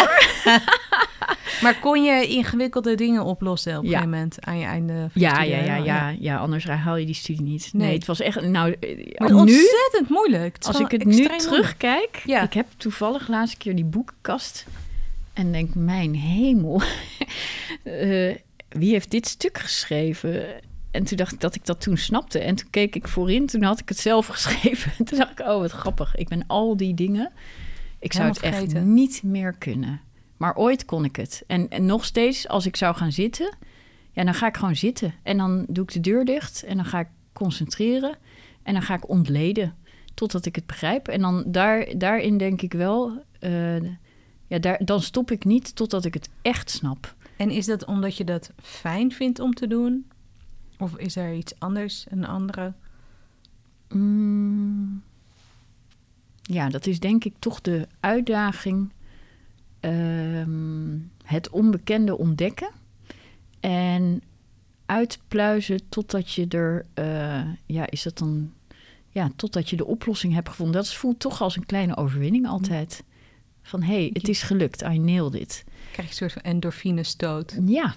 Maar 1.62 1.78
kon 1.80 2.04
je 2.04 2.26
ingewikkelde 2.26 2.94
dingen 2.94 3.24
oplossen 3.24 3.78
op 3.78 3.84
een 3.84 3.90
Ja. 3.90 4.00
moment 4.00 4.36
aan 4.44 4.58
je 4.58 4.64
einde 4.64 4.92
van 4.92 5.22
Ja, 5.22 5.42
ja, 5.42 5.58
ja, 5.58 5.76
ja, 5.76 6.14
ja. 6.18 6.36
Anders 6.36 6.64
haal 6.64 6.96
je 6.96 7.06
die 7.06 7.14
studie 7.14 7.42
niet. 7.42 7.70
Nee, 7.72 7.86
Nee. 7.86 7.96
het 7.96 8.06
was 8.06 8.20
echt... 8.20 8.40
Nou, 8.40 8.76
eh, 8.80 9.26
nu, 9.28 9.34
ontzettend 9.34 10.08
moeilijk. 10.08 10.54
Het 10.56 10.66
als 10.66 10.80
ik 10.80 10.90
het 10.90 11.04
nu 11.04 11.28
terugkijk... 11.36 12.22
Ja. 12.24 12.42
Ik 12.42 12.52
heb 12.52 12.66
toevallig 12.76 13.28
laatste 13.28 13.56
keer 13.56 13.74
die 13.74 13.84
boekenkast... 13.84 14.66
en 15.32 15.52
denk, 15.52 15.74
mijn 15.74 16.14
hemel. 16.14 16.82
Eh, 17.84 18.34
wie 18.68 18.90
heeft 18.92 19.10
dit 19.10 19.26
stuk 19.28 19.58
geschreven? 19.58 20.46
En 20.90 21.04
toen 21.04 21.16
dacht 21.16 21.32
ik 21.32 21.40
dat 21.40 21.54
ik 21.54 21.66
dat 21.66 21.80
toen 21.80 21.96
snapte. 21.96 22.38
En 22.38 22.54
toen 22.54 22.70
keek 22.70 22.94
ik 22.94 23.08
voorin, 23.08 23.46
toen 23.46 23.62
had 23.62 23.80
ik 23.80 23.88
het 23.88 23.98
zelf 23.98 24.26
geschreven. 24.36 24.92
En 24.98 25.04
toen 25.04 25.18
dacht 25.18 25.30
ik, 25.30 25.40
oh, 25.40 25.58
wat 25.58 25.70
grappig. 25.70 26.16
Ik 26.16 26.28
ben 26.28 26.44
al 26.46 26.76
die 26.76 26.94
dingen... 26.94 27.32
Ik 28.00 28.12
zou 28.12 28.28
het 28.28 28.40
echt 28.40 28.74
niet 28.82 29.22
meer 29.22 29.52
kunnen. 29.52 30.00
Maar 30.36 30.56
ooit 30.56 30.84
kon 30.84 31.04
ik 31.04 31.16
het. 31.16 31.44
En, 31.46 31.68
en 31.68 31.86
nog 31.86 32.04
steeds, 32.04 32.48
als 32.48 32.66
ik 32.66 32.76
zou 32.76 32.94
gaan 32.96 33.12
zitten... 33.12 33.56
Ja, 34.12 34.24
dan 34.24 34.34
ga 34.34 34.46
ik 34.46 34.56
gewoon 34.56 34.76
zitten. 34.76 35.14
En 35.22 35.36
dan 35.36 35.66
doe 35.68 35.84
ik 35.84 35.92
de 35.92 36.00
deur 36.00 36.24
dicht. 36.24 36.62
En 36.62 36.76
dan 36.76 36.84
ga 36.84 37.00
ik 37.00 37.08
concentreren. 37.32 38.16
En 38.62 38.72
dan 38.72 38.82
ga 38.82 38.94
ik 38.94 39.08
ontleden. 39.08 39.74
Totdat 40.14 40.46
ik 40.46 40.54
het 40.54 40.66
begrijp. 40.66 41.08
En 41.08 41.20
dan 41.20 41.44
daar, 41.46 41.98
daarin 41.98 42.38
denk 42.38 42.62
ik 42.62 42.72
wel... 42.72 43.22
eh, 43.38 43.82
ja, 44.46 44.58
daar, 44.58 44.84
dan 44.84 45.00
stop 45.02 45.30
ik 45.30 45.44
niet 45.44 45.76
totdat 45.76 46.04
ik 46.04 46.14
het 46.14 46.28
echt 46.42 46.70
snap. 46.70 47.14
En 47.36 47.50
is 47.50 47.66
dat 47.66 47.84
omdat 47.84 48.16
je 48.16 48.24
dat 48.24 48.52
fijn 48.62 49.12
vindt 49.12 49.40
om 49.40 49.54
te 49.54 49.66
doen? 49.66 50.06
Of 50.78 50.96
is 50.96 51.16
er 51.16 51.34
iets 51.34 51.58
anders, 51.58 52.06
een 52.08 52.26
andere? 52.26 52.72
Mm. 53.88 55.02
ja, 56.42 56.68
dat 56.68 56.86
is 56.86 57.00
denk 57.00 57.24
ik 57.24 57.34
toch 57.38 57.60
de 57.60 57.88
uitdaging. 58.00 58.92
ehm, 59.80 60.98
het 61.24 61.50
onbekende 61.50 62.18
ontdekken. 62.18 62.70
En 63.60 64.22
uitpluizen 64.86 65.88
totdat 65.88 66.32
je 66.32 66.46
er... 66.48 66.86
eh, 66.94 67.44
ja, 67.66 67.90
is 67.90 68.02
dat 68.02 68.18
dan... 68.18 68.52
Ja, 69.10 69.30
totdat 69.36 69.70
je 69.70 69.76
de 69.76 69.86
oplossing 69.86 70.32
hebt 70.34 70.48
gevonden. 70.48 70.74
Dat 70.74 70.94
voelt 70.94 71.20
toch 71.20 71.40
als 71.40 71.56
een 71.56 71.66
kleine 71.66 71.96
overwinning 71.96 72.46
altijd. 72.46 73.04
Van, 73.62 73.82
hé, 73.82 73.94
hey, 73.94 74.10
het 74.12 74.28
is 74.28 74.42
gelukt. 74.42 74.82
I 74.82 74.98
nailed 74.98 75.34
it. 75.34 75.64
Krijg 75.92 75.96
je 75.96 76.02
een 76.02 76.12
soort 76.12 76.32
van 76.32 76.42
endorfine 76.42 77.02
stoot? 77.02 77.58
Ja, 77.66 77.94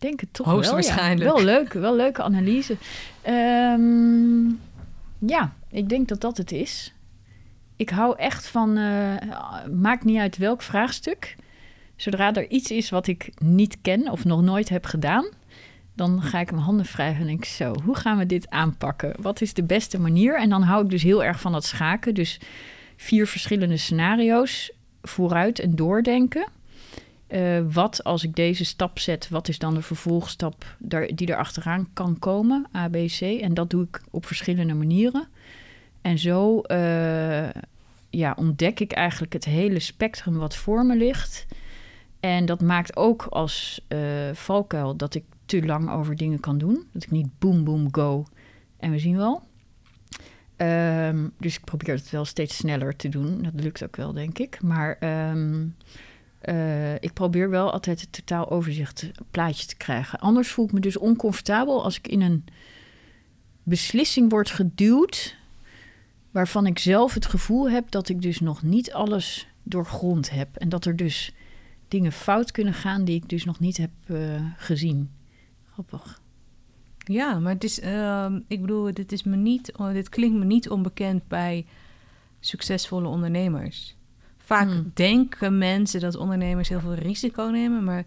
denk 0.00 0.20
het 0.20 0.32
toch 0.32 0.46
wel. 0.46 0.54
ja. 0.54 0.70
Hoogstwaarschijnlijk. 0.70 1.30
Wel 1.30 1.44
leuk, 1.44 1.72
wel 1.72 1.96
leuke 1.96 2.22
analyse. 2.22 2.76
Ehm, 3.22 4.48
ja, 5.18 5.52
ik 5.70 5.88
denk 5.88 6.08
dat 6.08 6.20
dat 6.20 6.36
het 6.36 6.52
is. 6.52 6.94
Ik 7.76 7.90
hou 7.90 8.18
echt 8.18 8.46
van, 8.46 8.76
eh, 8.76 9.14
maakt 9.72 10.04
niet 10.04 10.18
uit 10.18 10.36
welk 10.36 10.62
vraagstuk. 10.62 11.36
Zodra 11.96 12.34
er 12.34 12.48
iets 12.48 12.70
is 12.70 12.90
wat 12.90 13.06
ik 13.06 13.30
niet 13.38 13.78
ken 13.82 14.10
of 14.10 14.24
nog 14.24 14.42
nooit 14.42 14.68
heb 14.68 14.84
gedaan, 14.84 15.28
dan 15.94 16.22
ga 16.22 16.40
ik 16.40 16.50
mijn 16.50 16.62
handen 16.62 16.86
wrijven 16.86 17.20
en 17.20 17.26
denk 17.26 17.38
ik 17.38 17.44
zo, 17.44 17.74
hoe 17.84 17.96
gaan 17.96 18.18
we 18.18 18.26
dit 18.26 18.50
aanpakken? 18.50 19.14
Wat 19.20 19.40
is 19.40 19.54
de 19.54 19.62
beste 19.62 20.00
manier? 20.00 20.38
En 20.38 20.48
dan 20.48 20.62
hou 20.62 20.84
ik 20.84 20.90
dus 20.90 21.02
heel 21.02 21.24
erg 21.24 21.40
van 21.40 21.52
dat 21.52 21.64
schaken. 21.64 22.14
Dus 22.14 22.40
vier 22.96 23.26
verschillende 23.26 23.76
scenario's 23.76 24.72
vooruit 25.02 25.58
en 25.58 25.76
doordenken. 25.76 26.48
Eh, 27.28 27.60
wat 27.72 28.04
als 28.04 28.24
ik 28.24 28.36
deze 28.36 28.64
stap 28.64 28.98
zet, 28.98 29.28
wat 29.28 29.48
is 29.48 29.58
dan 29.58 29.74
de 29.74 29.82
vervolgstap 29.82 30.76
daar, 30.78 31.14
die 31.14 31.26
er 31.26 31.36
achteraan 31.36 31.88
kan 31.92 32.18
komen, 32.18 32.66
A, 32.76 32.88
B, 32.88 32.92
C. 32.92 33.20
En 33.20 33.54
dat 33.54 33.70
doe 33.70 33.82
ik 33.82 34.02
op 34.10 34.26
verschillende 34.26 34.74
manieren. 34.74 35.28
En 36.02 36.18
zo 36.18 36.60
eh, 36.60 37.48
ja, 38.10 38.34
ontdek 38.36 38.80
ik 38.80 38.92
eigenlijk 38.92 39.32
het 39.32 39.44
hele 39.44 39.78
spectrum 39.78 40.36
wat 40.36 40.56
voor 40.56 40.86
me 40.86 40.96
ligt. 40.96 41.46
En 42.20 42.46
dat 42.46 42.60
maakt 42.60 42.96
ook 42.96 43.22
als 43.22 43.84
eh, 43.88 43.98
valkuil 44.32 44.96
dat 44.96 45.14
ik 45.14 45.24
te 45.44 45.66
lang 45.66 45.90
over 45.90 46.16
dingen 46.16 46.40
kan 46.40 46.58
doen. 46.58 46.86
Dat 46.92 47.02
ik 47.02 47.10
niet 47.10 47.38
boom, 47.38 47.64
boom, 47.64 47.88
go 47.90 48.24
en 48.76 48.90
we 48.90 48.98
zien 48.98 49.16
wel. 49.16 49.42
Ehm, 50.56 51.28
dus 51.38 51.56
ik 51.56 51.64
probeer 51.64 51.94
het 51.94 52.10
wel 52.10 52.24
steeds 52.24 52.56
sneller 52.56 52.96
te 52.96 53.08
doen. 53.08 53.42
Dat 53.42 53.52
lukt 53.54 53.84
ook 53.84 53.96
wel, 53.96 54.12
denk 54.12 54.38
ik. 54.38 54.62
Maar 54.62 54.96
ehm, 54.98 55.66
eh, 56.48 56.94
ik 56.94 57.12
probeer 57.12 57.50
wel 57.50 57.72
altijd 57.72 58.00
het 58.00 58.12
totaal 58.12 58.50
overzicht 58.50 59.10
plaatje 59.30 59.66
te 59.66 59.76
krijgen. 59.76 60.18
Anders 60.18 60.48
voel 60.48 60.64
ik 60.64 60.72
me 60.72 60.80
dus 60.80 60.96
oncomfortabel 60.96 61.84
als 61.84 61.98
ik 61.98 62.08
in 62.08 62.20
een 62.20 62.44
beslissing 63.62 64.30
word 64.30 64.50
geduwd. 64.50 65.36
waarvan 66.30 66.66
ik 66.66 66.78
zelf 66.78 67.14
het 67.14 67.26
gevoel 67.26 67.70
heb 67.70 67.90
dat 67.90 68.08
ik 68.08 68.22
dus 68.22 68.40
nog 68.40 68.62
niet 68.62 68.92
alles 68.92 69.48
doorgrond 69.62 70.30
heb. 70.30 70.56
En 70.56 70.68
dat 70.68 70.84
er 70.84 70.96
dus 70.96 71.32
dingen 71.88 72.12
fout 72.12 72.50
kunnen 72.50 72.74
gaan 72.74 73.04
die 73.04 73.14
ik 73.16 73.28
dus 73.28 73.44
nog 73.44 73.58
niet 73.60 73.76
heb 73.76 73.90
eh, 74.06 74.16
gezien. 74.56 75.10
Grappig. 75.72 76.20
Ja, 76.98 77.38
maar 77.38 77.52
het 77.52 77.64
is, 77.64 77.80
ehm, 77.80 78.40
ik 78.46 78.60
bedoel, 78.60 78.94
dit, 78.94 79.12
is 79.12 79.22
me 79.22 79.36
niet, 79.36 79.72
oh, 79.76 79.92
dit 79.92 80.08
klinkt 80.08 80.38
me 80.38 80.44
niet 80.44 80.68
onbekend 80.68 81.28
bij 81.28 81.66
succesvolle 82.40 83.08
ondernemers. 83.08 83.97
Vaak 84.48 84.68
Hmm. 84.68 84.90
denken 84.94 85.58
mensen 85.58 86.00
dat 86.00 86.16
ondernemers 86.16 86.68
heel 86.68 86.80
veel 86.80 86.94
risico 86.94 87.42
nemen, 87.42 87.84
maar 87.84 88.04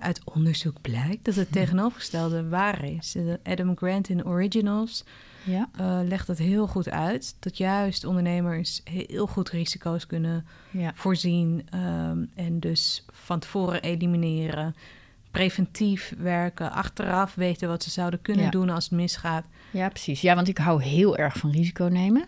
uit 0.00 0.20
onderzoek 0.24 0.80
blijkt 0.80 1.24
dat 1.24 1.34
het 1.34 1.52
tegenovergestelde 1.52 2.48
waar 2.48 2.84
is. 2.84 3.16
Adam 3.42 3.76
Grant 3.76 4.08
in 4.08 4.26
Originals 4.26 5.04
Ja, 5.42 5.68
eh, 5.76 5.98
legt 6.08 6.26
dat 6.26 6.38
heel 6.38 6.66
goed 6.66 6.90
uit. 6.90 7.36
Dat 7.40 7.56
juist 7.56 8.04
ondernemers 8.04 8.80
heel 8.84 9.26
goed 9.26 9.50
risico's 9.50 10.06
kunnen 10.06 10.46
ja. 10.70 10.92
voorzien 10.94 11.62
ehm, 11.70 12.24
en 12.34 12.60
dus 12.60 13.04
van 13.12 13.38
tevoren 13.38 13.82
elimineren. 13.82 14.74
Preventief 15.30 16.14
werken, 16.18 16.72
achteraf 16.72 17.34
weten 17.34 17.68
wat 17.68 17.82
ze 17.82 17.90
zouden 17.90 18.22
kunnen 18.22 18.44
Ja. 18.44 18.50
doen 18.50 18.70
als 18.70 18.84
het 18.84 18.92
misgaat. 18.92 19.44
ja, 19.70 19.88
precies. 19.88 20.20
Ja, 20.20 20.34
want 20.34 20.48
ik 20.48 20.58
hou 20.58 20.82
heel 20.82 21.16
erg 21.16 21.36
van 21.38 21.50
risico 21.50 21.84
nemen. 21.84 22.24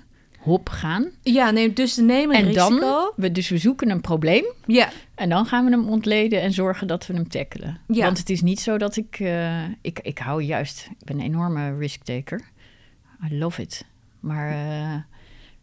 Hop 0.46 0.68
gaan. 0.68 1.10
Ja, 1.22 1.50
nee, 1.50 1.72
dus 1.72 1.96
nemen 1.96 2.36
En 2.36 2.44
risico. 2.44 2.78
dan, 2.80 3.12
we, 3.16 3.32
dus 3.32 3.48
we 3.48 3.58
zoeken 3.58 3.90
een 3.90 4.00
probleem. 4.00 4.44
Ja, 4.66 4.88
En 5.14 5.28
dan 5.28 5.46
gaan 5.46 5.64
we 5.64 5.70
hem 5.70 5.88
ontleden 5.88 6.40
en 6.42 6.52
zorgen 6.52 6.86
dat 6.86 7.06
we 7.06 7.14
hem 7.14 7.28
tackelen. 7.28 7.80
Ja. 7.88 8.04
Want 8.04 8.18
het 8.18 8.30
is 8.30 8.42
niet 8.42 8.60
zo 8.60 8.78
dat 8.78 8.96
ik, 8.96 9.16
eh, 9.20 9.64
ik... 9.80 9.98
Ik 10.02 10.18
hou 10.18 10.42
juist... 10.42 10.88
Ik 10.98 11.04
ben 11.04 11.18
een 11.18 11.24
enorme 11.24 11.76
risk-taker. 11.78 12.40
I 13.30 13.38
love 13.38 13.62
it. 13.62 13.84
Maar 14.20 14.50
eh, 14.50 14.94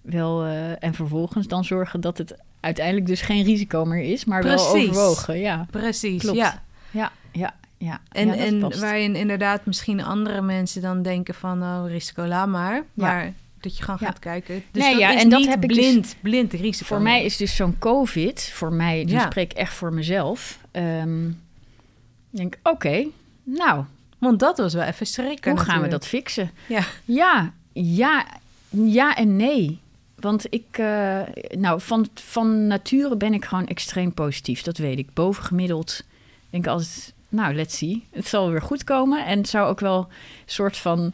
wel... 0.01 0.43
eh, 0.43 0.83
en 0.83 0.93
vervolgens 0.93 1.47
dan 1.47 1.63
zorgen 1.63 2.01
dat 2.01 2.17
het 2.17 2.35
uiteindelijk 2.59 3.05
dus 3.05 3.21
geen 3.21 3.43
risico 3.43 3.85
meer 3.85 4.11
is... 4.11 4.25
maar 4.25 4.43
wel 4.43 4.67
overwogen. 4.67 5.39
Ja, 5.39 5.67
precies. 5.71 6.21
Klopt. 6.21 6.37
Ja. 6.37 6.63
ja, 6.91 7.11
ja. 7.31 7.55
ja. 7.77 8.01
En, 8.11 8.27
Ja, 8.27 8.35
en 8.35 8.79
waarin 8.79 9.15
inderdaad 9.15 9.65
misschien 9.65 10.03
andere 10.03 10.41
mensen 10.41 10.81
dan 10.81 11.01
denken 11.01 11.33
van... 11.33 11.61
oh, 11.61 11.83
risico, 11.87 12.25
laat 12.25 12.47
maar. 12.47 12.83
Maar 12.93 13.33
dat 13.63 13.77
je 13.77 13.83
gewoon 13.83 13.97
Ja. 14.01 14.05
gaat 14.07 14.19
kijken. 14.19 14.63
Dus 14.71 14.83
Nee, 14.83 14.91
dat 14.91 14.99
ja, 14.99 15.17
en 15.19 15.29
dat 15.29 15.45
heb 15.45 15.63
ik 15.63 15.69
dus- 15.69 15.77
blind, 15.77 16.15
blind 16.21 16.53
risico. 16.53 16.85
Voor 16.85 17.01
mij 17.01 17.23
is 17.25 17.37
dus 17.37 17.55
zo'n 17.55 17.75
COVID... 17.79 18.49
Voor 18.53 18.73
mij, 18.73 19.03
dus 19.03 19.11
Ja. 19.11 19.25
spreek 19.25 19.51
ik 19.51 19.57
echt 19.57 19.73
voor 19.73 19.93
mezelf... 19.93 20.59
ik 20.71 22.39
denk, 22.39 22.57
oké, 22.63 23.05
nou, 23.43 23.83
Want 24.17 24.39
dat 24.39 24.57
was 24.57 24.73
wel 24.73 24.83
even 24.83 25.05
schrikken 25.07 25.51
hoe 25.51 25.59
gaan 25.59 25.81
we 25.81 25.87
dat 25.87 26.07
fixen? 26.07 26.51
Ja. 26.67 26.83
Ja, 27.05 27.53
ja, 27.73 28.25
ja 28.69 29.15
en 29.15 29.35
nee. 29.35 29.79
Want 30.15 30.45
ik, 30.49 30.65
eh, 30.71 31.19
nou, 31.57 31.81
van, 31.81 32.07
van 32.13 32.67
nature 32.67 33.15
ben 33.17 33.33
ik 33.33 33.45
gewoon 33.45 33.67
extreem 33.67 34.13
positief. 34.13 34.61
Dat 34.61 34.77
weet 34.77 34.97
ik. 34.97 35.13
Bovengemiddeld 35.13 36.03
denk 36.49 36.63
ik 36.63 36.69
altijd, 36.71 37.13
nou, 37.33 37.53
let's 37.53 37.77
see. 37.77 38.07
Het 38.11 38.27
zal 38.27 38.49
weer 38.49 38.61
goed 38.61 38.83
komen. 38.83 39.25
En 39.25 39.37
het 39.37 39.49
zou 39.49 39.67
ook 39.67 39.79
wel 39.79 39.97
een 39.97 40.05
soort 40.45 40.77
van 40.77 41.13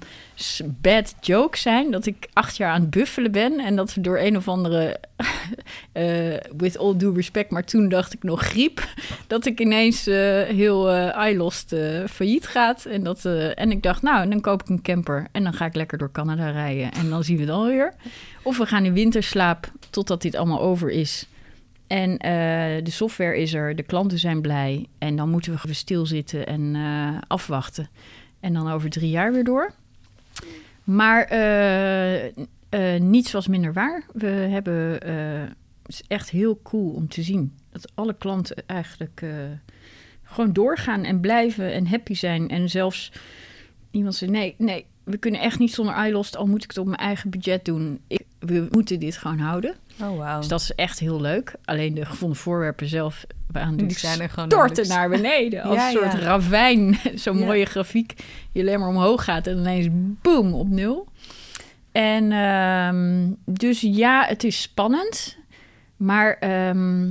bad 0.65 1.15
joke 1.21 1.57
zijn... 1.57 1.91
dat 1.91 2.05
ik 2.05 2.27
acht 2.33 2.57
jaar 2.57 2.71
aan 2.71 2.81
het 2.81 2.89
buffelen 2.89 3.31
ben... 3.31 3.59
en 3.59 3.75
dat 3.75 3.93
we 3.93 4.01
door 4.01 4.19
een 4.19 4.37
of 4.37 4.47
andere, 4.47 4.99
eh, 5.91 6.37
with 6.57 6.77
all 6.77 6.97
due 6.97 7.13
respect... 7.13 7.51
maar 7.51 7.63
toen 7.63 7.89
dacht 7.89 8.13
ik 8.13 8.23
nog 8.23 8.41
griep... 8.41 8.87
dat 9.27 9.45
ik 9.45 9.59
ineens 9.59 10.07
eh, 10.07 10.43
heel 10.43 10.89
eh 10.89 11.29
iLost 11.31 11.75
failliet 12.09 12.47
gaat. 12.47 12.85
En, 12.85 13.03
dat, 13.03 13.25
en 13.55 13.71
ik 13.71 13.83
dacht, 13.83 14.01
nou, 14.01 14.29
dan 14.29 14.41
koop 14.41 14.61
ik 14.61 14.69
een 14.69 14.81
camper... 14.81 15.27
en 15.31 15.43
dan 15.43 15.53
ga 15.53 15.65
ik 15.65 15.75
lekker 15.75 15.97
door 15.97 16.11
Canada 16.11 16.49
rijden. 16.49 16.91
En 16.91 17.09
dan 17.09 17.23
zien 17.23 17.35
we 17.35 17.41
het 17.41 17.51
alweer. 17.51 17.93
Of 18.43 18.57
we 18.57 18.65
gaan 18.65 18.85
in 18.85 18.93
winterslaap 18.93 19.71
totdat 19.89 20.21
dit 20.21 20.35
allemaal 20.35 20.61
over 20.61 20.89
is... 20.89 21.27
En 21.89 22.17
eh, 22.17 22.83
de 22.83 22.91
software 22.91 23.37
is 23.37 23.53
er, 23.53 23.75
de 23.75 23.83
klanten 23.83 24.19
zijn 24.19 24.41
blij. 24.41 24.87
En 24.97 25.15
dan 25.15 25.29
moeten 25.29 25.59
we 25.61 25.73
stilzitten 25.73 26.47
en 26.47 26.75
eh, 26.75 27.17
afwachten. 27.27 27.89
En 28.39 28.53
dan 28.53 28.71
over 28.71 28.89
drie 28.89 29.09
jaar 29.09 29.33
weer 29.33 29.43
door. 29.43 29.73
Maar 30.83 31.23
eh, 31.23 32.99
niets 33.01 33.31
was 33.31 33.47
minder 33.47 33.73
waar. 33.73 34.03
We 34.13 34.27
hebben, 34.27 34.91
het 35.81 35.87
is 35.87 36.03
echt 36.07 36.29
heel 36.29 36.59
cool 36.63 36.91
om 36.91 37.07
te 37.07 37.23
zien 37.23 37.53
dat 37.71 37.91
alle 37.95 38.15
klanten 38.17 38.63
eigenlijk 38.65 39.25
gewoon 40.23 40.53
doorgaan 40.53 41.03
en 41.03 41.19
blijven 41.19 41.73
en 41.73 41.87
happy 41.87 42.13
zijn. 42.13 42.49
En 42.49 42.69
zelfs 42.69 43.11
iemand 43.91 44.15
zei: 44.15 44.31
nee, 44.31 44.55
nee, 44.57 44.85
we 45.09 45.17
kunnen 45.17 45.41
echt 45.41 45.59
niet 45.59 45.73
zonder 45.73 46.05
iLost, 46.07 46.37
al 46.37 46.45
moet 46.47 46.63
ik 46.63 46.69
het 46.69 46.77
op 46.77 46.85
mijn 46.85 46.97
eigen 46.97 47.29
budget 47.29 47.65
doen. 47.65 47.99
Ik, 48.07 48.21
we 48.39 48.67
moeten 48.71 48.99
dit 48.99 49.17
gewoon 49.17 49.39
houden. 49.39 49.75
Oh, 50.01 50.07
wow. 50.09 50.37
Dus 50.37 50.47
dat 50.47 50.61
is 50.61 50.71
echt 50.75 50.99
heel 50.99 51.21
leuk. 51.21 51.53
Alleen 51.65 51.93
de 51.93 52.05
gevonden 52.05 52.37
voorwerpen 52.37 52.87
zelf 52.87 53.25
aan 53.51 53.75
Die 53.77 53.91
zijn 53.97 54.21
er 54.21 54.29
gewoon 54.29 54.51
storten 54.51 54.87
naar 54.87 55.09
beneden. 55.09 55.61
Als 55.63 55.75
Ja, 55.75 55.85
een 55.87 55.91
soort 55.91 56.11
ja. 56.11 56.19
ravijn. 56.19 56.97
Zo'n 57.15 57.37
Ja. 57.37 57.45
mooie 57.45 57.65
grafiek. 57.65 58.15
Die 58.51 58.61
alleen 58.61 58.79
maar 58.79 58.89
omhoog 58.89 59.23
gaat 59.23 59.47
en 59.47 59.57
ineens 59.57 59.87
boom 60.21 60.53
op 60.53 60.67
nul. 60.69 61.07
En 61.91 62.31
ehm, 62.31 63.31
dus 63.45 63.81
ja, 63.81 64.25
het 64.25 64.43
is 64.43 64.61
spannend. 64.61 65.37
Maar 65.97 66.33
ehm, 66.39 67.09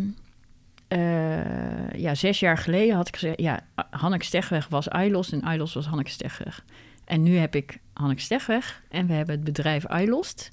eh, 0.89 1.91
ja, 1.93 2.15
zes 2.15 2.41
jaar 2.41 2.59
geleden 2.59 2.97
had 2.97 3.09
ik 3.09 3.15
gezegd... 3.15 3.41
Ja, 3.41 3.61
Hanneke 3.91 4.25
Stegweg 4.25 4.69
was 4.69 4.89
iLost 4.89 5.33
en 5.33 5.53
iLost 5.53 5.75
was 5.75 5.87
Hanneke 5.87 6.11
Stegweg. 6.11 6.65
En 7.09 7.23
nu 7.23 7.37
heb 7.37 7.55
ik 7.55 7.79
Hanneke 7.93 8.21
Stegweg 8.21 8.83
en 8.89 9.07
we 9.07 9.13
hebben 9.13 9.35
het 9.35 9.45
bedrijf 9.45 9.85
iLost. 9.85 10.51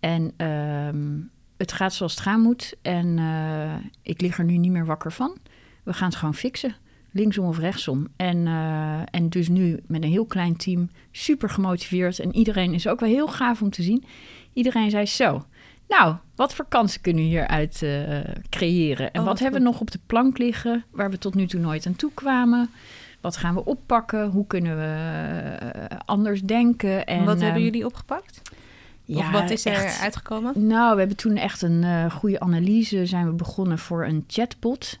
En 0.00 0.32
ehm, 0.36 1.18
het 1.56 1.72
gaat 1.72 1.94
zoals 1.94 2.12
het 2.12 2.20
gaan 2.20 2.40
moet. 2.40 2.76
En 2.82 3.18
eh, 3.18 3.74
ik 4.02 4.20
lig 4.20 4.38
er 4.38 4.44
nu 4.44 4.56
niet 4.56 4.72
meer 4.72 4.86
wakker 4.86 5.12
van. 5.12 5.36
We 5.84 5.92
gaan 5.92 6.08
het 6.08 6.16
gewoon 6.16 6.34
fixen. 6.34 6.74
Linksom 7.10 7.46
of 7.46 7.58
rechtsom. 7.58 8.08
En, 8.16 8.46
eh, 8.46 9.00
en 9.10 9.28
dus 9.28 9.48
nu 9.48 9.80
met 9.86 10.02
een 10.02 10.10
heel 10.10 10.26
klein 10.26 10.56
team. 10.56 10.90
Super 11.10 11.48
gemotiveerd. 11.48 12.18
En 12.18 12.34
iedereen 12.34 12.74
is 12.74 12.86
ook 12.86 13.00
wel 13.00 13.08
heel 13.08 13.28
gaaf 13.28 13.62
om 13.62 13.70
te 13.70 13.82
zien. 13.82 14.04
Iedereen 14.52 14.90
zei 14.90 15.06
zo. 15.06 15.44
Nou, 15.88 16.16
wat 16.34 16.54
voor 16.54 16.66
kansen 16.68 17.00
kunnen 17.00 17.22
we 17.22 17.28
hieruit 17.28 17.82
eh, 17.82 18.34
creëren? 18.48 19.12
En 19.12 19.20
Oh, 19.20 19.26
wat 19.26 19.26
wat 19.26 19.38
hebben 19.38 19.60
we 19.60 19.66
nog 19.66 19.80
op 19.80 19.90
de 19.90 20.00
plank 20.06 20.38
liggen... 20.38 20.84
waar 20.90 21.10
we 21.10 21.18
tot 21.18 21.34
nu 21.34 21.46
toe 21.46 21.60
nooit 21.60 21.86
aan 21.86 21.96
toe 21.96 22.10
kwamen? 22.14 22.70
Wat 23.20 23.36
gaan 23.36 23.54
we 23.54 23.64
oppakken? 23.64 24.30
Hoe 24.30 24.46
kunnen 24.46 24.76
we 24.76 24.94
eh, 25.56 25.98
anders 26.04 26.42
denken? 26.42 27.06
En, 27.06 27.24
wat 27.24 27.40
hebben 27.40 27.54
ehm, 27.54 27.64
jullie 27.64 27.86
opgepakt? 27.86 28.42
ja, 29.04 29.18
of 29.18 29.30
wat 29.30 29.50
is 29.50 29.64
er 29.64 29.72
echt. 29.72 30.00
uitgekomen? 30.00 30.66
Nou, 30.66 30.92
we 30.92 30.98
hebben 30.98 31.16
toen 31.16 31.36
echt 31.36 31.62
een 31.62 31.84
eh, 31.84 32.10
goede 32.10 32.40
analyse. 32.40 33.06
Zijn 33.06 33.26
we 33.26 33.32
begonnen 33.32 33.78
voor 33.78 34.04
een 34.04 34.24
chatbot. 34.26 34.98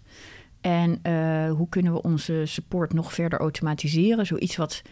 En 0.60 0.98
eh, 1.02 1.50
hoe 1.52 1.68
kunnen 1.68 1.92
we 1.92 2.02
onze 2.02 2.42
support 2.44 2.92
nog 2.92 3.12
verder 3.14 3.38
automatiseren? 3.38 4.26
Zoiets 4.26 4.56
wat 4.56 4.82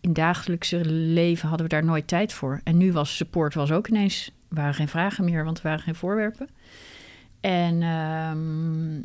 in 0.00 0.12
dagelijkse 0.12 0.84
leven 0.90 1.48
hadden 1.48 1.66
we 1.66 1.72
daar 1.72 1.84
nooit 1.84 2.06
tijd 2.06 2.32
voor. 2.32 2.60
En 2.64 2.76
nu 2.76 2.92
was 2.92 3.16
support 3.16 3.54
was 3.54 3.72
ook 3.72 3.88
ineens, 3.88 4.30
waren 4.48 4.74
geen 4.74 4.88
vragen 4.88 5.24
meer, 5.24 5.44
want 5.44 5.56
er 5.56 5.64
waren 5.64 5.80
geen 5.82 5.94
voorwerpen. 5.94 6.48
En, 7.40 7.82
ehm, 7.82 9.02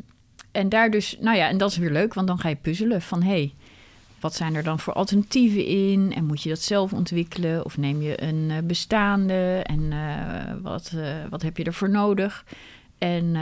en 0.52 0.68
daar 0.68 0.90
dus, 0.90 1.16
nou 1.20 1.36
ja, 1.36 1.48
en 1.48 1.58
dat 1.58 1.70
is 1.70 1.76
weer 1.76 1.90
leuk, 1.90 2.14
want 2.14 2.26
dan 2.26 2.38
ga 2.38 2.48
je 2.48 2.56
puzzelen 2.56 3.02
van 3.02 3.22
hé, 3.22 3.28
hey, 3.28 3.54
wat 4.20 4.34
zijn 4.34 4.54
er 4.54 4.62
dan 4.62 4.78
voor 4.78 4.92
alternatieven 4.92 5.66
in? 5.66 6.12
En 6.14 6.24
moet 6.24 6.42
je 6.42 6.48
dat 6.48 6.60
zelf 6.60 6.92
ontwikkelen? 6.92 7.64
Of 7.64 7.76
neem 7.76 8.02
je 8.02 8.22
een 8.22 8.50
eh, 8.50 8.58
bestaande? 8.62 9.62
En 9.62 9.92
eh, 9.92 10.54
wat, 10.62 10.92
eh, 10.96 11.14
wat 11.30 11.42
heb 11.42 11.56
je 11.56 11.64
ervoor 11.64 11.90
nodig? 11.90 12.44
En, 12.98 13.36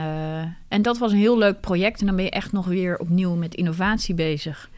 en 0.67 0.81
dat 0.81 0.97
was 0.97 1.11
een 1.11 1.17
heel 1.17 1.37
leuk 1.37 1.59
project. 1.59 1.99
En 1.99 2.05
dan 2.05 2.15
ben 2.15 2.25
je 2.25 2.31
echt 2.31 2.51
nog 2.51 2.65
weer 2.65 2.97
opnieuw 2.97 3.35
met 3.35 3.55
innovatie 3.55 4.15
bezig. 4.15 4.69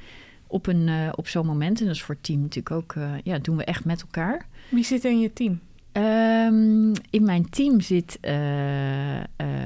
Op, 0.47 0.67
een, 0.67 0.89
op 1.15 1.27
zo'n 1.27 1.45
moment. 1.45 1.79
En 1.79 1.85
dat 1.85 1.95
is 1.95 2.01
voor 2.01 2.15
het 2.15 2.23
team 2.23 2.41
natuurlijk 2.41 2.75
ook, 2.75 2.95
ja, 3.23 3.37
doen 3.39 3.57
we 3.57 3.63
echt 3.63 3.85
met 3.85 4.01
elkaar. 4.01 4.45
Wie 4.69 4.83
zit 4.83 5.05
in 5.05 5.19
je 5.19 5.33
team? 5.33 5.59
Ehm, 5.99 6.93
in 7.09 7.23
mijn 7.23 7.49
team 7.49 7.81
zit 7.81 8.17
eh, 8.21 8.37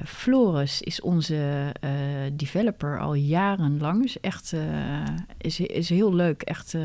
Floris, 0.05 0.81
is 0.81 1.01
onze 1.01 1.71
eh, 1.79 1.89
developer 2.33 2.99
al 2.99 3.13
jarenlang. 3.13 4.03
Is 4.03 4.19
echt 4.19 4.53
is, 5.37 5.59
is 5.59 5.89
heel 5.89 6.13
leuk. 6.13 6.41
Echt. 6.41 6.75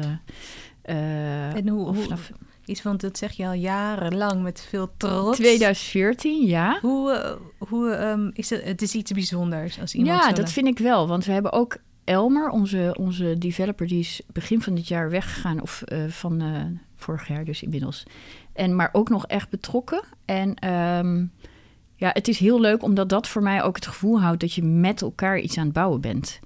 En 0.82 1.68
hoe, 1.68 1.86
of 1.86 1.94
hoe, 1.94 2.04
vanaf 2.04 2.30
iets 2.64 2.80
van, 2.80 2.96
dat 2.96 3.18
zeg 3.18 3.32
je 3.32 3.46
al 3.46 3.52
jarenlang 3.52 4.42
met 4.42 4.66
veel 4.68 4.90
trots. 4.96 5.36
2014, 5.36 6.46
ja. 6.46 6.78
Hoe, 6.80 7.38
hoe 7.58 7.90
ehm, 7.90 8.30
is 8.32 8.50
het? 8.50 8.64
Het 8.64 8.82
is 8.82 8.94
iets 8.94 9.12
bijzonders 9.12 9.80
als 9.80 9.94
iemand 9.94 10.22
Ja, 10.22 10.32
dat 10.32 10.52
vind 10.52 10.66
ik 10.66 10.78
wel. 10.78 11.08
Want 11.08 11.24
we 11.24 11.32
hebben 11.32 11.52
ook 11.52 11.76
Elmer, 12.04 12.48
onze, 12.48 12.94
onze 12.98 13.38
developer, 13.38 13.86
die 13.86 13.98
is 13.98 14.20
begin 14.32 14.62
van 14.62 14.74
dit 14.74 14.88
jaar 14.88 15.10
weggegaan. 15.10 15.62
Of 15.62 15.82
van 16.08 16.42
vorig 16.96 17.28
jaar 17.28 17.44
dus 17.44 17.62
inmiddels. 17.62 18.04
En, 18.58 18.76
maar 18.76 18.88
ook 18.92 19.08
nog 19.08 19.26
echt 19.26 19.50
betrokken. 19.50 20.02
En 20.24 20.54
ehm, 20.54 21.24
ja, 21.94 22.10
het 22.12 22.28
is 22.28 22.38
heel 22.38 22.60
leuk 22.60 22.82
omdat 22.82 23.08
dat 23.08 23.28
voor 23.28 23.42
mij 23.42 23.62
ook 23.62 23.76
het 23.76 23.86
gevoel 23.86 24.20
houdt 24.20 24.40
dat 24.40 24.54
je 24.54 24.62
met 24.62 25.02
elkaar 25.02 25.38
iets 25.38 25.58
aan 25.58 25.64
het 25.64 25.72
bouwen 25.72 26.00
bent. 26.00 26.40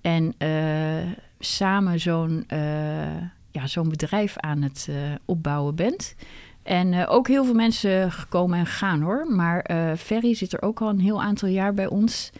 En 0.00 0.34
eh, 0.38 1.12
samen 1.38 2.00
zo'n 2.00 2.44
eh, 2.46 3.22
ja, 3.50 3.66
zo'n 3.66 3.88
bedrijf 3.88 4.36
aan 4.36 4.62
het 4.62 4.86
eh, 4.90 4.96
opbouwen 5.24 5.74
bent. 5.74 6.14
En 6.62 7.06
ook 7.06 7.28
heel 7.28 7.44
veel 7.44 7.54
mensen 7.54 8.12
gekomen 8.12 8.58
en 8.58 8.66
gegaan 8.66 9.00
hoor. 9.00 9.26
Maar 9.28 9.70
Ferry 9.98 10.34
zit 10.34 10.52
er 10.52 10.62
ook 10.62 10.80
al 10.80 10.88
een 10.88 11.00
heel 11.00 11.22
aantal 11.22 11.48
jaar 11.48 11.74
bij 11.74 11.86
ons. 11.86 12.30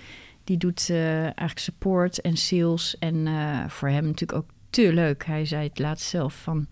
Die 0.45 0.57
doet 0.57 0.91
eigenlijk 0.91 1.59
support 1.59 2.21
en 2.21 2.37
sales. 2.37 2.99
En 2.99 3.27
voor 3.71 3.89
hem 3.89 4.05
natuurlijk 4.05 4.39
ook 4.39 4.51
te 4.71 4.93
leuk. 4.93 5.25
Hij 5.25 5.45
zei 5.45 5.69
het 5.69 5.79
laatst 5.79 6.09
zelf 6.09 6.35
van... 6.35 6.67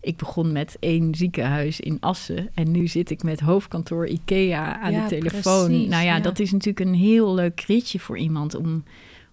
Ik 0.00 0.16
begon 0.16 0.52
met 0.52 0.76
één 0.80 1.14
ziekenhuis 1.14 1.80
in 1.80 1.96
Assen. 2.00 2.48
En 2.54 2.70
nu 2.70 2.86
zit 2.86 3.10
ik 3.10 3.22
met 3.22 3.40
hoofdkantoor 3.40 4.06
IKEA 4.06 4.80
aan 4.80 4.92
Ja, 4.92 5.02
de 5.02 5.08
telefoon. 5.08 5.66
precies, 5.66 5.88
nou 5.88 6.04
ja, 6.04 6.16
ja. 6.16 6.20
dat 6.20 6.38
is 6.38 6.52
natuurlijk 6.52 6.86
een 6.86 6.94
heel 6.94 7.34
leuk 7.34 7.60
ritje 7.60 7.98
voor 7.98 8.18
iemand... 8.18 8.54
om, 8.54 8.84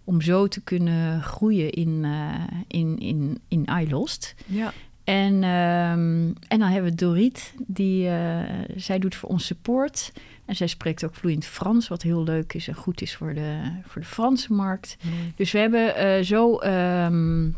om 0.03 0.21
zo 0.21 0.47
te 0.47 0.61
kunnen 0.61 1.21
groeien 1.21 1.69
in, 1.71 2.01
eh 2.03 2.33
in, 2.67 2.97
in, 2.97 3.39
in 3.47 3.65
iLost. 3.65 4.35
Ja. 4.45 4.73
En, 5.03 5.43
ehm, 5.43 6.31
en 6.47 6.59
dan 6.59 6.69
hebben 6.69 6.91
we 6.91 6.95
Dorit, 6.97 7.53
die, 7.67 8.07
eh, 8.07 8.39
zij 8.75 8.99
doet 8.99 9.15
voor 9.15 9.29
ons 9.29 9.45
support. 9.45 10.11
En 10.45 10.55
zij 10.55 10.67
spreekt 10.67 11.05
ook 11.05 11.15
vloeiend 11.15 11.45
Frans, 11.45 11.87
wat 11.87 12.01
heel 12.01 12.23
leuk 12.23 12.53
is 12.53 12.67
en 12.67 12.75
goed 12.75 13.01
is 13.01 13.15
voor 13.15 13.33
de, 13.33 13.59
voor 13.83 14.01
de 14.01 14.07
Franse 14.07 14.53
markt. 14.53 14.97
Dus 15.35 15.51
we 15.51 15.59
hebben 15.59 15.95
eh, 15.95 16.23
zo 16.23 16.57
ehm, 16.57 17.49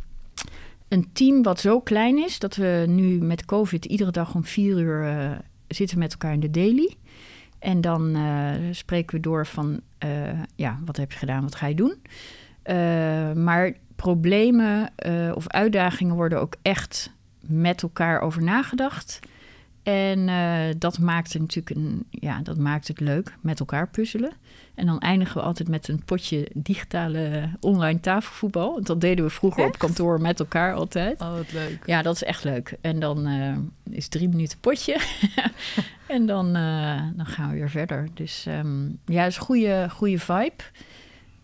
een 0.88 1.10
team 1.14 1.44
wat 1.44 1.60
zo 1.60 1.80
klein 1.80 2.18
is... 2.18 2.40
dat 2.40 2.56
we 2.56 2.86
nu 2.88 3.22
met 3.22 3.46
COVID 3.46 3.86
iedere 3.86 4.12
dag 4.12 4.36
om 4.36 4.44
vier 4.44 4.78
uur 4.78 5.08
eh, 5.08 5.32
zitten 5.68 6.00
met 6.00 6.12
elkaar 6.12 6.34
in 6.34 6.40
de 6.40 6.52
daily. 6.52 6.96
En 7.60 7.82
dan 7.82 8.16
eh, 8.16 8.52
spreken 8.72 9.16
we 9.16 9.22
door 9.22 9.46
van, 9.46 9.82
eh, 9.98 10.42
ja, 10.56 10.80
wat 10.86 10.98
heb 10.98 11.12
je 11.12 11.18
gedaan, 11.18 11.42
wat 11.42 11.56
ga 11.56 11.68
je 11.68 11.76
doen? 11.76 11.96
Maar 13.44 13.74
problemen 13.96 14.92
of 15.36 15.48
uitdagingen 15.48 16.16
worden 16.16 16.42
ook 16.42 16.56
echt 16.62 17.14
met 17.40 17.82
elkaar 17.84 18.22
over 18.22 18.44
nagedacht. 18.44 19.20
En 19.88 20.30
eh, 20.30 20.76
dat 20.78 21.00
maakt 21.00 21.34
het 21.34 21.42
natuurlijk 21.42 21.76
een, 21.76 22.06
ja, 22.10 22.42
dat 22.42 22.58
maakt 22.58 22.88
het 22.88 23.00
leuk 23.00 23.38
met 23.42 23.60
elkaar 23.60 23.90
puzzelen. 23.90 24.32
En 24.76 24.86
dan 24.86 25.00
eindigen 25.00 25.38
we 25.38 25.44
altijd 25.44 25.70
met 25.70 25.88
een 25.88 26.04
potje 26.06 26.48
digitale 26.54 27.50
online 27.60 28.00
tafelvoetbal. 28.00 28.74
Want 28.74 28.88
dat 28.88 29.02
deden 29.02 29.26
we 29.26 29.32
vroeger 29.32 29.66
op 29.66 29.78
kantoor 29.78 30.22
met 30.22 30.40
elkaar 30.40 30.74
altijd. 30.74 31.22
Oh, 31.22 31.36
wat 31.36 31.52
leuk. 31.52 31.84
Ja, 31.86 32.02
dat 32.02 32.16
is 32.16 32.24
echt 32.24 32.44
leuk. 32.44 32.78
En 32.82 33.00
dan 33.00 33.26
eh, 33.26 33.96
is 33.96 34.08
drie 34.08 34.30
minuten 34.30 34.60
potje. 34.60 35.00
en 36.08 36.26
dan, 36.26 36.56
eh, 36.56 37.02
dan 37.16 37.26
gaan 37.26 37.50
we 37.50 37.56
weer 37.56 37.70
verder. 37.70 38.08
Dus 38.14 38.46
ehm, 38.46 38.86
ja, 39.06 39.24
het 39.24 39.32
is 39.32 39.38
een 39.38 39.44
goede, 39.44 39.88
goede 39.90 40.20
vibe. 40.20 40.64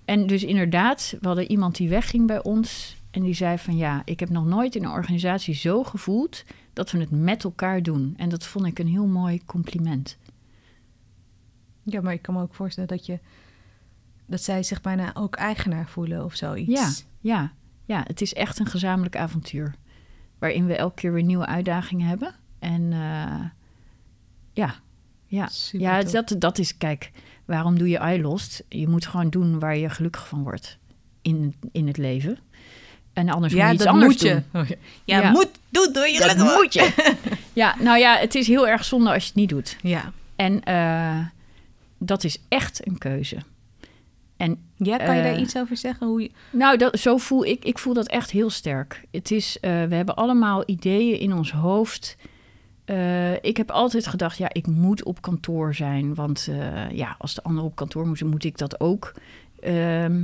En 0.05 0.27
dus 0.27 0.43
inderdaad, 0.43 1.15
we 1.21 1.27
hadden 1.27 1.51
iemand 1.51 1.75
die 1.75 1.89
wegging 1.89 2.27
bij 2.27 2.43
ons. 2.43 2.95
En 3.13 3.21
die 3.21 3.33
zei 3.33 3.57
van 3.57 3.77
ja, 3.77 4.01
ik 4.05 4.19
heb 4.19 4.29
nog 4.29 4.45
nooit 4.45 4.75
in 4.75 4.83
een 4.83 4.91
organisatie 4.91 5.53
zo 5.53 5.83
gevoeld 5.83 6.43
dat 6.73 6.91
we 6.91 6.99
het 6.99 7.11
met 7.11 7.43
elkaar 7.43 7.83
doen. 7.83 8.13
En 8.17 8.29
dat 8.29 8.45
vond 8.45 8.65
ik 8.65 8.79
een 8.79 8.87
heel 8.87 9.05
mooi 9.05 9.45
compliment. 9.45 10.17
Ja, 11.83 12.01
maar 12.01 12.13
ik 12.13 12.21
kan 12.21 12.33
me 12.33 12.41
ook 12.41 12.53
voorstellen 12.53 12.89
dat 12.89 13.05
je 13.05 13.19
dat 14.25 14.41
zij 14.41 14.63
zich 14.63 14.81
bijna 14.81 15.15
ook 15.15 15.35
eigenaar 15.35 15.87
voelen 15.87 16.23
of 16.23 16.35
zoiets. 16.35 16.71
Ja, 16.81 16.91
ja, 17.19 17.53
ja, 17.85 18.03
het 18.07 18.21
is 18.21 18.33
echt 18.33 18.59
een 18.59 18.65
gezamenlijk 18.65 19.15
avontuur. 19.15 19.75
Waarin 20.39 20.65
we 20.65 20.75
elke 20.75 20.95
keer 20.95 21.13
weer 21.13 21.23
nieuwe 21.23 21.45
uitdagingen 21.45 22.07
hebben. 22.07 22.35
En 22.59 22.93
eh, 22.93 23.45
ja, 24.53 24.75
ja, 25.25 25.47
Super 25.47 25.85
ja 25.85 26.03
dat, 26.03 26.35
dat 26.39 26.57
is, 26.57 26.77
kijk, 26.77 27.11
waarom 27.45 27.77
doe 27.77 27.89
je 27.89 27.99
iLost? 27.99 28.63
Je 28.69 28.87
moet 28.87 29.05
gewoon 29.05 29.29
doen 29.29 29.59
waar 29.59 29.77
je 29.77 29.89
gelukkig 29.89 30.27
van 30.27 30.43
wordt 30.43 30.77
in, 31.21 31.55
in 31.71 31.87
het 31.87 31.97
leven. 31.97 32.37
En 33.13 33.29
anders 33.29 33.53
ja 33.53 33.59
moet 33.59 33.67
je 33.67 33.73
iets 33.75 33.83
dat 33.83 33.93
anders 33.93 34.13
moet 34.13 34.21
je. 34.21 34.41
doen. 34.51 34.67
Ja. 35.05 35.31
Moet 35.31 35.49
doen, 35.69 35.89
doe 35.93 36.07
je 36.07 36.17
Dat 36.19 36.27
lekker. 36.27 36.45
moet 36.45 36.73
je. 36.73 37.13
ja, 37.53 37.75
nou 37.79 37.97
ja, 37.99 38.17
het 38.17 38.35
is 38.35 38.47
heel 38.47 38.67
erg 38.67 38.85
zonde 38.85 39.13
als 39.13 39.21
je 39.23 39.27
het 39.27 39.37
niet 39.37 39.49
doet. 39.49 39.77
Ja. 39.81 40.11
En 40.35 40.63
eh, 40.63 41.19
dat 41.97 42.23
is 42.23 42.37
echt 42.47 42.87
een 42.87 42.97
keuze. 42.97 43.37
En 44.37 44.57
ja, 44.77 44.97
kan 44.97 45.15
je 45.15 45.21
daar 45.23 45.33
Eh, 45.33 45.41
iets 45.41 45.57
over 45.57 45.77
zeggen? 45.77 46.07
Hoe 46.07 46.21
je... 46.21 46.31
Nou, 46.51 46.77
dat, 46.77 46.99
zo 46.99 47.17
voel 47.17 47.45
ik, 47.45 47.65
ik 47.65 47.77
voel 47.79 47.93
dat 47.93 48.07
echt 48.07 48.31
heel 48.31 48.49
sterk. 48.49 49.01
Het 49.11 49.31
is, 49.31 49.57
eh, 49.59 49.71
we 49.83 49.95
hebben 49.95 50.15
allemaal 50.15 50.63
ideeën 50.65 51.19
in 51.19 51.33
ons 51.33 51.51
hoofd. 51.51 52.15
Eh, 52.85 53.33
ik 53.43 53.57
heb 53.57 53.71
altijd 53.71 54.07
gedacht, 54.07 54.37
ja, 54.37 54.47
ik 54.51 54.67
moet 54.67 55.03
op 55.03 55.21
kantoor 55.21 55.75
zijn. 55.75 56.15
Want 56.15 56.47
eh, 56.49 56.91
ja, 56.91 57.15
als 57.19 57.33
de 57.33 57.43
anderen 57.43 57.69
op 57.69 57.75
kantoor 57.75 58.07
moeten, 58.07 58.27
moet 58.27 58.43
ik 58.43 58.57
dat 58.57 58.79
ook. 58.79 59.13
Ehm, 59.59 60.23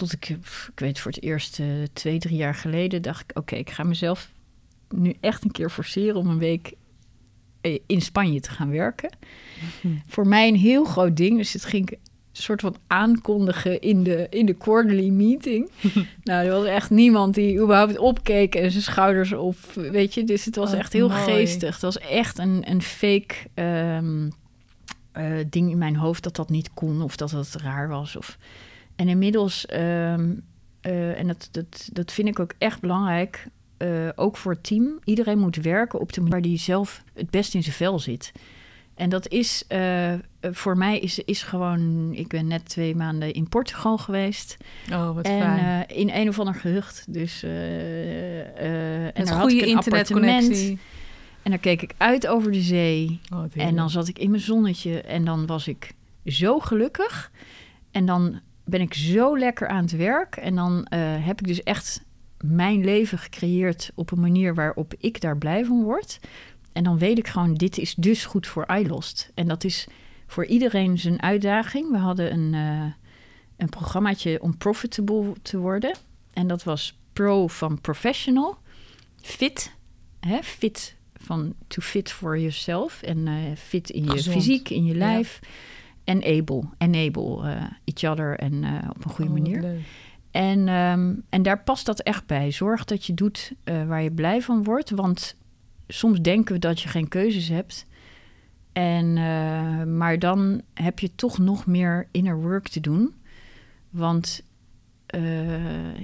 tot 0.00 0.12
ik, 0.12 0.28
ik 0.28 0.78
weet 0.78 0.98
voor 0.98 1.10
het 1.12 1.22
eerst 1.22 1.58
eh, 1.60 1.66
twee, 1.92 2.18
drie 2.18 2.36
jaar 2.36 2.54
geleden 2.54 3.02
dacht 3.02 3.20
ik... 3.20 3.38
oké, 3.38 3.56
ik 3.56 3.70
ga 3.70 3.82
mezelf 3.82 4.30
nu 4.88 5.14
echt 5.20 5.44
een 5.44 5.50
keer 5.50 5.70
forceren 5.70 6.16
om 6.16 6.26
een 6.26 6.38
week 6.38 6.72
eh, 7.60 7.78
in 7.86 8.00
Spanje 8.00 8.40
te 8.40 8.50
gaan 8.50 8.70
werken. 8.70 9.10
Voor 10.06 10.26
mij 10.26 10.48
een 10.48 10.56
heel 10.56 10.84
groot 10.84 11.16
ding. 11.16 11.36
Dus 11.36 11.52
het 11.52 11.64
ging 11.64 11.90
een 11.90 11.98
soort 12.32 12.60
van 12.60 12.76
aankondigen 12.86 13.80
in 13.80 14.02
de, 14.02 14.26
in 14.30 14.46
de 14.46 14.54
quarterly 14.54 15.08
meeting. 15.08 15.70
nou, 16.22 16.46
er 16.46 16.52
was 16.52 16.64
echt 16.64 16.90
niemand 16.90 17.34
die 17.34 17.60
überhaupt 17.60 17.98
opkeek 17.98 18.54
en 18.54 18.70
zijn 18.70 18.82
schouders 18.82 19.32
op, 19.32 19.56
weet 19.74 20.14
je. 20.14 20.24
Dus 20.24 20.44
het 20.44 20.56
was 20.56 20.72
Oh, 20.72 20.78
echt 20.78 20.92
heel 20.92 21.08
mooi. 21.08 21.22
geestig. 21.22 21.72
Het 21.72 21.82
was 21.82 21.98
echt 21.98 22.38
een, 22.38 22.70
een 22.70 22.82
fake 22.82 23.34
ehm, 23.54 24.28
eh, 25.12 25.32
ding 25.46 25.70
in 25.70 25.78
mijn 25.78 25.96
hoofd 25.96 26.22
dat 26.22 26.36
dat 26.36 26.50
niet 26.50 26.70
kon 26.74 27.02
of 27.02 27.16
dat 27.16 27.30
dat 27.30 27.54
raar 27.62 27.88
was. 27.88 28.16
Of... 28.16 28.38
En 29.00 29.08
inmiddels, 29.08 29.66
ehm, 29.66 30.34
eh, 30.80 31.18
en 31.18 31.26
dat, 31.26 31.48
dat, 31.50 31.88
dat 31.92 32.12
vind 32.12 32.28
ik 32.28 32.38
ook 32.38 32.52
echt 32.58 32.80
belangrijk, 32.80 33.46
eh, 33.76 34.08
ook 34.14 34.36
voor 34.36 34.52
het 34.52 34.62
team. 34.62 34.98
Iedereen 35.04 35.38
moet 35.38 35.56
werken 35.56 36.00
op 36.00 36.12
de 36.12 36.20
manier 36.20 36.32
waar 36.34 36.42
die 36.42 36.58
zelf 36.58 37.02
het 37.14 37.30
best 37.30 37.54
in 37.54 37.62
zijn 37.62 37.74
vel 37.74 37.98
zit. 37.98 38.32
En 38.94 39.08
dat 39.08 39.28
is 39.28 39.64
eh, 39.68 40.12
voor 40.40 40.76
mij 40.76 40.98
is, 40.98 41.18
is 41.18 41.42
gewoon. 41.42 42.12
Ik 42.14 42.28
ben 42.28 42.46
net 42.46 42.68
twee 42.68 42.96
maanden 42.96 43.32
in 43.32 43.48
Portugal 43.48 43.98
geweest. 43.98 44.56
Oh, 44.92 45.14
wat 45.14 45.24
en 45.24 45.40
fijn. 45.40 45.88
in 45.88 46.10
een 46.10 46.28
of 46.28 46.38
ander 46.38 46.54
gehucht. 46.54 47.04
Dus. 47.08 47.42
eh, 47.42 48.38
en 49.18 49.28
had 49.28 49.28
ik 49.28 49.34
goede 49.34 49.68
een 49.68 49.76
appartement. 49.76 50.42
internetconnectie. 50.42 50.78
En 51.42 51.50
dan 51.50 51.60
keek 51.60 51.82
ik 51.82 51.92
uit 51.96 52.26
over 52.26 52.52
de 52.52 52.60
zee. 52.60 53.20
Oh, 53.34 53.44
En 53.54 53.76
dan 53.76 53.90
zat 53.90 54.08
ik 54.08 54.18
in 54.18 54.30
mijn 54.30 54.42
zonnetje 54.42 55.00
en 55.00 55.24
dan 55.24 55.46
was 55.46 55.68
ik 55.68 55.92
zo 56.24 56.58
gelukkig. 56.58 57.30
En 57.90 58.06
dan 58.06 58.40
ben 58.70 58.80
ik 58.80 58.94
zo 58.94 59.38
lekker 59.38 59.68
aan 59.68 59.82
het 59.82 59.96
werk. 59.96 60.36
En 60.36 60.54
dan 60.54 60.84
eh, 60.84 61.00
heb 61.26 61.40
ik 61.40 61.46
dus 61.46 61.62
echt 61.62 62.04
mijn 62.40 62.84
leven 62.84 63.18
gecreëerd 63.18 63.90
op 63.94 64.10
een 64.10 64.20
manier 64.20 64.54
waarop 64.54 64.94
ik 64.98 65.20
daar 65.20 65.38
blij 65.38 65.64
van 65.64 65.82
word. 65.82 66.20
En 66.72 66.84
dan 66.84 66.98
weet 66.98 67.18
ik 67.18 67.28
gewoon, 67.28 67.54
dit 67.54 67.78
is 67.78 67.94
dus 67.94 68.24
goed 68.24 68.46
voor 68.46 68.66
iLost. 68.66 69.30
En 69.34 69.48
dat 69.48 69.64
is 69.64 69.86
voor 70.26 70.46
iedereen 70.46 70.98
zijn 70.98 71.22
uitdaging. 71.22 71.90
We 71.90 71.98
hadden 71.98 72.32
een, 72.32 72.54
eh, 72.54 72.92
een 73.56 73.68
programmaatje 73.68 74.42
om 74.42 74.56
profitable 74.56 75.32
te 75.42 75.58
worden. 75.58 75.96
En 76.32 76.46
dat 76.46 76.62
was 76.62 76.98
pro 77.12 77.46
van 77.46 77.80
professional, 77.80 78.58
fit, 79.20 79.72
hè, 80.20 80.42
fit 80.42 80.96
van 81.16 81.54
to 81.66 81.82
fit 81.82 82.12
for 82.12 82.38
yourself 82.38 83.02
en 83.02 83.26
eh, 83.28 83.34
fit 83.56 83.90
in 83.90 84.04
je 84.04 84.22
fysiek, 84.22 84.68
in 84.68 84.84
je 84.84 84.94
lijf. 84.94 85.40
Able, 86.04 86.62
enable 86.78 87.42
eh, 87.42 87.62
each 87.84 88.12
other 88.12 88.38
en 88.38 88.64
eh, 88.64 88.88
op 88.88 89.04
een 89.04 89.10
goede 89.10 89.30
Oh, 89.30 89.36
manier. 89.36 89.60
leuk. 89.60 89.80
En, 90.30 90.68
ehm, 90.68 91.14
en 91.28 91.42
daar 91.42 91.62
past 91.62 91.86
dat 91.86 92.00
echt 92.00 92.26
bij. 92.26 92.50
Zorg 92.50 92.84
dat 92.84 93.04
je 93.04 93.14
doet 93.14 93.52
eh, 93.64 93.86
waar 93.86 94.02
je 94.02 94.10
blij 94.10 94.42
van 94.42 94.64
wordt. 94.64 94.90
Want 94.90 95.36
soms 95.88 96.20
denken 96.20 96.54
we 96.54 96.60
dat 96.60 96.80
je 96.80 96.88
geen 96.88 97.08
keuzes 97.08 97.48
hebt. 97.48 97.86
En, 98.72 99.12
maar 99.96 100.18
dan 100.18 100.62
heb 100.74 100.98
je 100.98 101.14
toch 101.14 101.38
nog 101.38 101.66
meer 101.66 102.08
inner 102.10 102.40
work 102.40 102.68
te 102.68 102.80
doen. 102.80 103.14
Want 103.90 104.42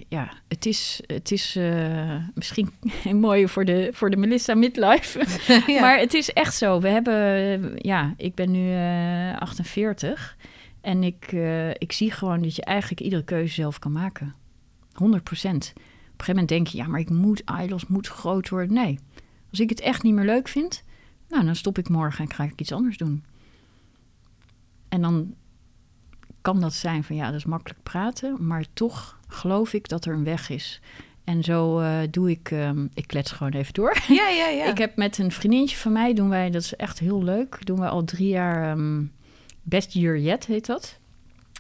ja, 0.08 0.32
het 0.48 0.66
is, 0.66 1.00
het 1.06 1.30
is 1.30 1.56
eh, 1.56 2.16
misschien 2.34 2.70
een 3.04 3.20
mooie 3.20 3.48
voor 3.48 3.64
de, 3.64 3.90
voor 3.92 4.10
de 4.10 4.16
Melissa 4.16 4.54
Midlife. 4.54 5.24
Ja. 5.66 5.80
Maar 5.80 5.98
het 5.98 6.14
is 6.14 6.32
echt 6.32 6.54
zo. 6.54 6.80
We 6.80 6.88
hebben, 6.88 7.14
eh, 7.14 7.76
ja, 7.76 8.14
ik 8.16 8.34
ben 8.34 8.50
nu 8.50 8.72
eh 8.72 9.38
48. 9.38 10.36
En 10.80 11.02
ik, 11.02 11.32
eh, 11.32 11.70
ik 11.70 11.92
zie 11.92 12.10
gewoon 12.10 12.42
dat 12.42 12.56
je 12.56 12.64
eigenlijk 12.64 13.00
iedere 13.00 13.24
keuze 13.24 13.54
zelf 13.54 13.78
kan 13.78 13.92
maken. 13.92 14.34
100 14.92 15.24
procent. 15.24 15.72
Op 15.74 15.82
een 15.82 15.84
gegeven 16.10 16.26
moment 16.26 16.48
denk 16.48 16.66
je, 16.66 16.76
ja, 16.76 16.86
maar 16.86 17.00
ik 17.00 17.10
moet 17.10 17.42
idols, 17.62 17.86
moet 17.86 18.06
groot 18.06 18.48
worden. 18.48 18.72
Nee, 18.72 18.98
als 19.50 19.60
ik 19.60 19.68
het 19.68 19.80
echt 19.80 20.02
niet 20.02 20.14
meer 20.14 20.24
leuk 20.24 20.48
vind, 20.48 20.84
nou, 21.28 21.44
dan 21.44 21.56
stop 21.56 21.78
ik 21.78 21.88
morgen 21.88 22.24
en 22.24 22.34
ga 22.34 22.44
ik 22.44 22.60
iets 22.60 22.72
anders 22.72 22.96
doen. 22.96 23.24
En 24.88 25.00
dan 25.00 25.34
kan 26.46 26.61
dat 26.61 26.74
zijn 26.74 27.04
van, 27.04 27.16
ja, 27.16 27.26
dat 27.26 27.35
is 27.35 27.44
makkelijk 27.44 27.82
praten, 27.82 28.46
maar 28.46 28.64
toch 28.72 29.18
geloof 29.28 29.72
ik 29.72 29.88
dat 29.88 30.04
er 30.04 30.12
een 30.12 30.24
weg 30.24 30.50
is. 30.50 30.80
En 31.24 31.42
zo 31.42 31.78
eh, 31.78 31.98
doe 32.11 32.30
ik, 32.30 32.50
ehm, 32.50 32.87
ik 32.94 33.06
klets 33.06 33.32
gewoon 33.32 33.52
even 33.52 33.74
door. 33.74 33.96
ja, 34.09 34.28
ja, 34.28 34.48
ja. 34.48 34.64
Ik 34.64 34.78
heb 34.78 34.96
met 34.96 35.18
een 35.18 35.32
vriendinnetje 35.32 35.76
van 35.76 35.92
mij, 35.92 36.14
doen 36.14 36.28
wij, 36.28 36.50
dat 36.50 36.62
is 36.62 36.76
echt 36.76 36.98
heel 36.98 37.24
leuk, 37.24 37.66
doen 37.66 37.80
we 37.80 37.88
al 37.88 38.04
drie 38.04 38.28
jaar 38.28 38.70
ehm, 38.70 39.02
Best 39.62 39.92
Year 39.92 40.18
Yet 40.18 40.46
heet 40.46 40.66
dat. 40.66 40.98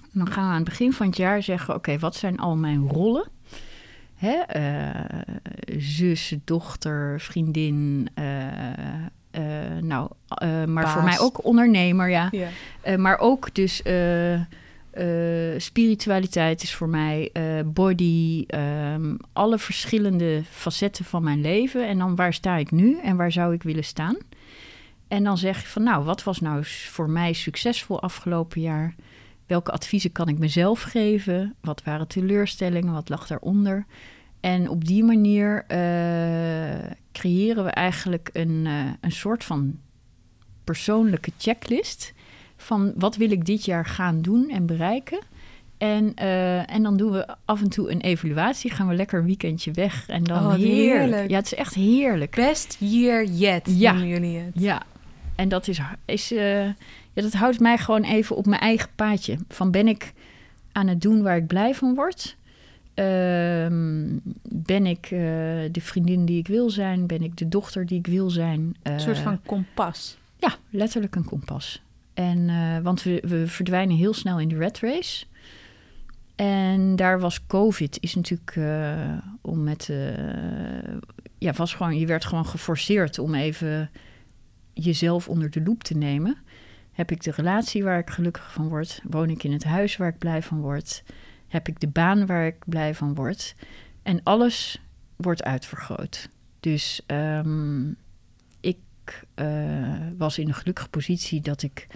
En 0.02 0.18
dan 0.24 0.30
gaan 0.30 0.44
we 0.44 0.50
aan 0.50 0.54
het 0.54 0.64
begin 0.64 0.92
van 0.92 1.06
het 1.06 1.16
jaar 1.16 1.42
zeggen, 1.42 1.74
oké, 1.74 1.98
wat 1.98 2.16
zijn 2.16 2.38
al 2.38 2.56
mijn 2.56 2.88
rollen? 2.88 3.28
Hè? 4.14 4.34
eh, 4.34 5.78
zus, 5.78 6.34
dochter, 6.44 7.20
vriendin, 7.20 8.08
eh, 8.14 8.24
nou, 9.80 10.10
maar 10.40 10.66
Baas. 10.66 10.92
voor 10.92 11.04
mij 11.04 11.18
ook 11.18 11.44
ondernemer, 11.44 12.08
ja. 12.08 12.28
ja. 12.32 12.48
Maar 12.96 13.18
ook 13.18 13.54
dus 13.54 13.82
spiritualiteit 15.56 16.62
is 16.62 16.74
voor 16.74 16.88
mij 16.88 17.30
eh, 17.32 17.42
body, 17.64 18.44
ehm, 18.46 19.16
alle 19.32 19.58
verschillende 19.58 20.42
facetten 20.50 21.04
van 21.04 21.22
mijn 21.22 21.40
leven. 21.40 21.88
En 21.88 21.98
dan 21.98 22.16
waar 22.16 22.34
sta 22.34 22.56
ik 22.56 22.70
nu 22.70 22.98
en 22.98 23.16
waar 23.16 23.32
zou 23.32 23.54
ik 23.54 23.62
willen 23.62 23.84
staan? 23.84 24.16
En 25.08 25.24
dan 25.24 25.38
zeg 25.38 25.60
je 25.60 25.66
van 25.66 25.82
nou, 25.82 26.04
wat 26.04 26.24
was 26.24 26.40
nou 26.40 26.64
voor 26.64 27.10
mij 27.10 27.32
succesvol 27.32 28.02
afgelopen 28.02 28.60
jaar? 28.60 28.94
Welke 29.46 29.70
adviezen 29.72 30.12
kan 30.12 30.28
ik 30.28 30.38
mezelf 30.38 30.82
geven? 30.82 31.54
Wat 31.60 31.82
waren 31.82 32.08
teleurstellingen? 32.08 32.92
Wat 32.92 33.08
lag 33.08 33.26
daaronder? 33.26 33.86
En 34.40 34.68
op 34.68 34.84
die 34.84 35.04
manier 35.04 35.64
eh, 35.66 36.90
creëren 37.12 37.64
we 37.64 37.70
eigenlijk 37.70 38.30
een, 38.32 38.62
eh, 38.66 38.90
een 39.00 39.12
soort 39.12 39.44
van 39.44 39.78
persoonlijke 40.64 41.32
checklist 41.38 42.14
van 42.66 42.92
wat 42.96 43.16
wil 43.16 43.30
ik 43.30 43.44
dit 43.44 43.64
jaar 43.64 43.86
gaan 43.86 44.22
doen 44.22 44.50
en 44.50 44.66
bereiken. 44.66 45.18
En, 45.78 46.12
eh, 46.14 46.72
en 46.74 46.82
dan 46.82 46.96
doen 46.96 47.10
we 47.12 47.26
af 47.44 47.60
en 47.62 47.68
toe 47.68 47.90
een 47.90 48.00
evaluatie. 48.00 48.70
Gaan 48.70 48.88
we 48.88 48.94
lekker 48.94 49.18
een 49.18 49.24
weekendje 49.26 49.70
weg. 49.72 50.08
En 50.08 50.24
dan 50.24 50.38
Oh, 50.46 50.54
heerlijk. 50.54 50.72
heerlijk. 51.00 51.30
Ja, 51.30 51.36
het 51.36 51.46
is 51.46 51.54
echt 51.54 51.74
heerlijk. 51.74 52.34
Best 52.34 52.76
year 52.78 53.24
yet, 53.24 53.62
Ja. 53.78 53.92
noemen 53.92 54.08
jullie 54.08 54.38
het. 54.38 54.52
Ja, 54.54 54.82
en 55.34 55.48
dat 55.48 55.68
is, 55.68 55.80
is 56.04 56.32
eh, 56.32 56.64
ja, 57.12 57.22
dat 57.22 57.32
houdt 57.32 57.60
mij 57.60 57.78
gewoon 57.78 58.02
even 58.02 58.36
op 58.36 58.46
mijn 58.46 58.60
eigen 58.60 58.88
paadje. 58.96 59.38
Van 59.48 59.70
ben 59.70 59.88
ik 59.88 60.12
aan 60.72 60.86
het 60.86 61.00
doen 61.02 61.22
waar 61.22 61.36
ik 61.36 61.46
blij 61.46 61.74
van 61.74 61.94
word? 61.94 62.36
Ehm, 62.94 64.04
ben 64.42 64.86
ik 64.86 65.04
eh, 65.04 65.10
de 65.72 65.80
vriendin 65.80 66.24
die 66.24 66.38
ik 66.38 66.46
wil 66.48 66.70
zijn? 66.70 67.06
Ben 67.06 67.22
ik 67.22 67.36
de 67.36 67.48
dochter 67.48 67.86
die 67.86 67.98
ik 67.98 68.06
wil 68.06 68.30
zijn? 68.30 68.76
Een 68.82 69.00
soort 69.00 69.18
van 69.18 69.40
kompas. 69.46 70.16
Ja, 70.38 70.54
letterlijk 70.70 71.14
een 71.16 71.24
kompas. 71.24 71.80
En, 72.16 72.48
eh, 72.48 72.78
want 72.82 73.02
we, 73.02 73.22
we 73.26 73.46
verdwijnen 73.46 73.96
heel 73.96 74.14
snel 74.14 74.40
in 74.40 74.48
de 74.48 74.56
red 74.56 74.78
race. 74.78 75.26
En 76.36 76.96
daar 76.96 77.20
was 77.20 77.46
COVID, 77.46 77.98
is 78.00 78.14
natuurlijk 78.14 78.56
eh, 78.56 79.18
om 79.40 79.62
met. 79.62 79.88
eh, 79.88 80.94
ja, 81.38 81.52
was 81.52 81.74
gewoon, 81.74 81.98
je 81.98 82.06
werd 82.06 82.24
gewoon 82.24 82.46
geforceerd 82.46 83.18
om 83.18 83.34
even 83.34 83.90
jezelf 84.72 85.28
onder 85.28 85.50
de 85.50 85.62
loep 85.62 85.82
te 85.82 85.96
nemen. 85.96 86.36
Heb 86.92 87.10
ik 87.10 87.22
de 87.22 87.30
relatie 87.30 87.84
waar 87.84 87.98
ik 87.98 88.10
gelukkig 88.10 88.52
van 88.52 88.68
word? 88.68 89.00
Woon 89.08 89.30
ik 89.30 89.42
in 89.42 89.52
het 89.52 89.64
huis 89.64 89.96
waar 89.96 90.08
ik 90.08 90.18
blij 90.18 90.42
van 90.42 90.60
word? 90.60 91.02
Heb 91.48 91.68
ik 91.68 91.80
de 91.80 91.88
baan 91.88 92.26
waar 92.26 92.46
ik 92.46 92.56
blij 92.66 92.94
van 92.94 93.14
word? 93.14 93.54
En 94.02 94.20
alles 94.22 94.82
wordt 95.16 95.42
uitvergroot. 95.42 96.28
Dus 96.60 97.02
ehm, 97.06 97.88
ik 98.60 98.78
was 100.16 100.38
in 100.38 100.48
een 100.48 100.54
gelukkige 100.54 100.88
positie 100.88 101.40
dat 101.40 101.62
ik 101.62 101.86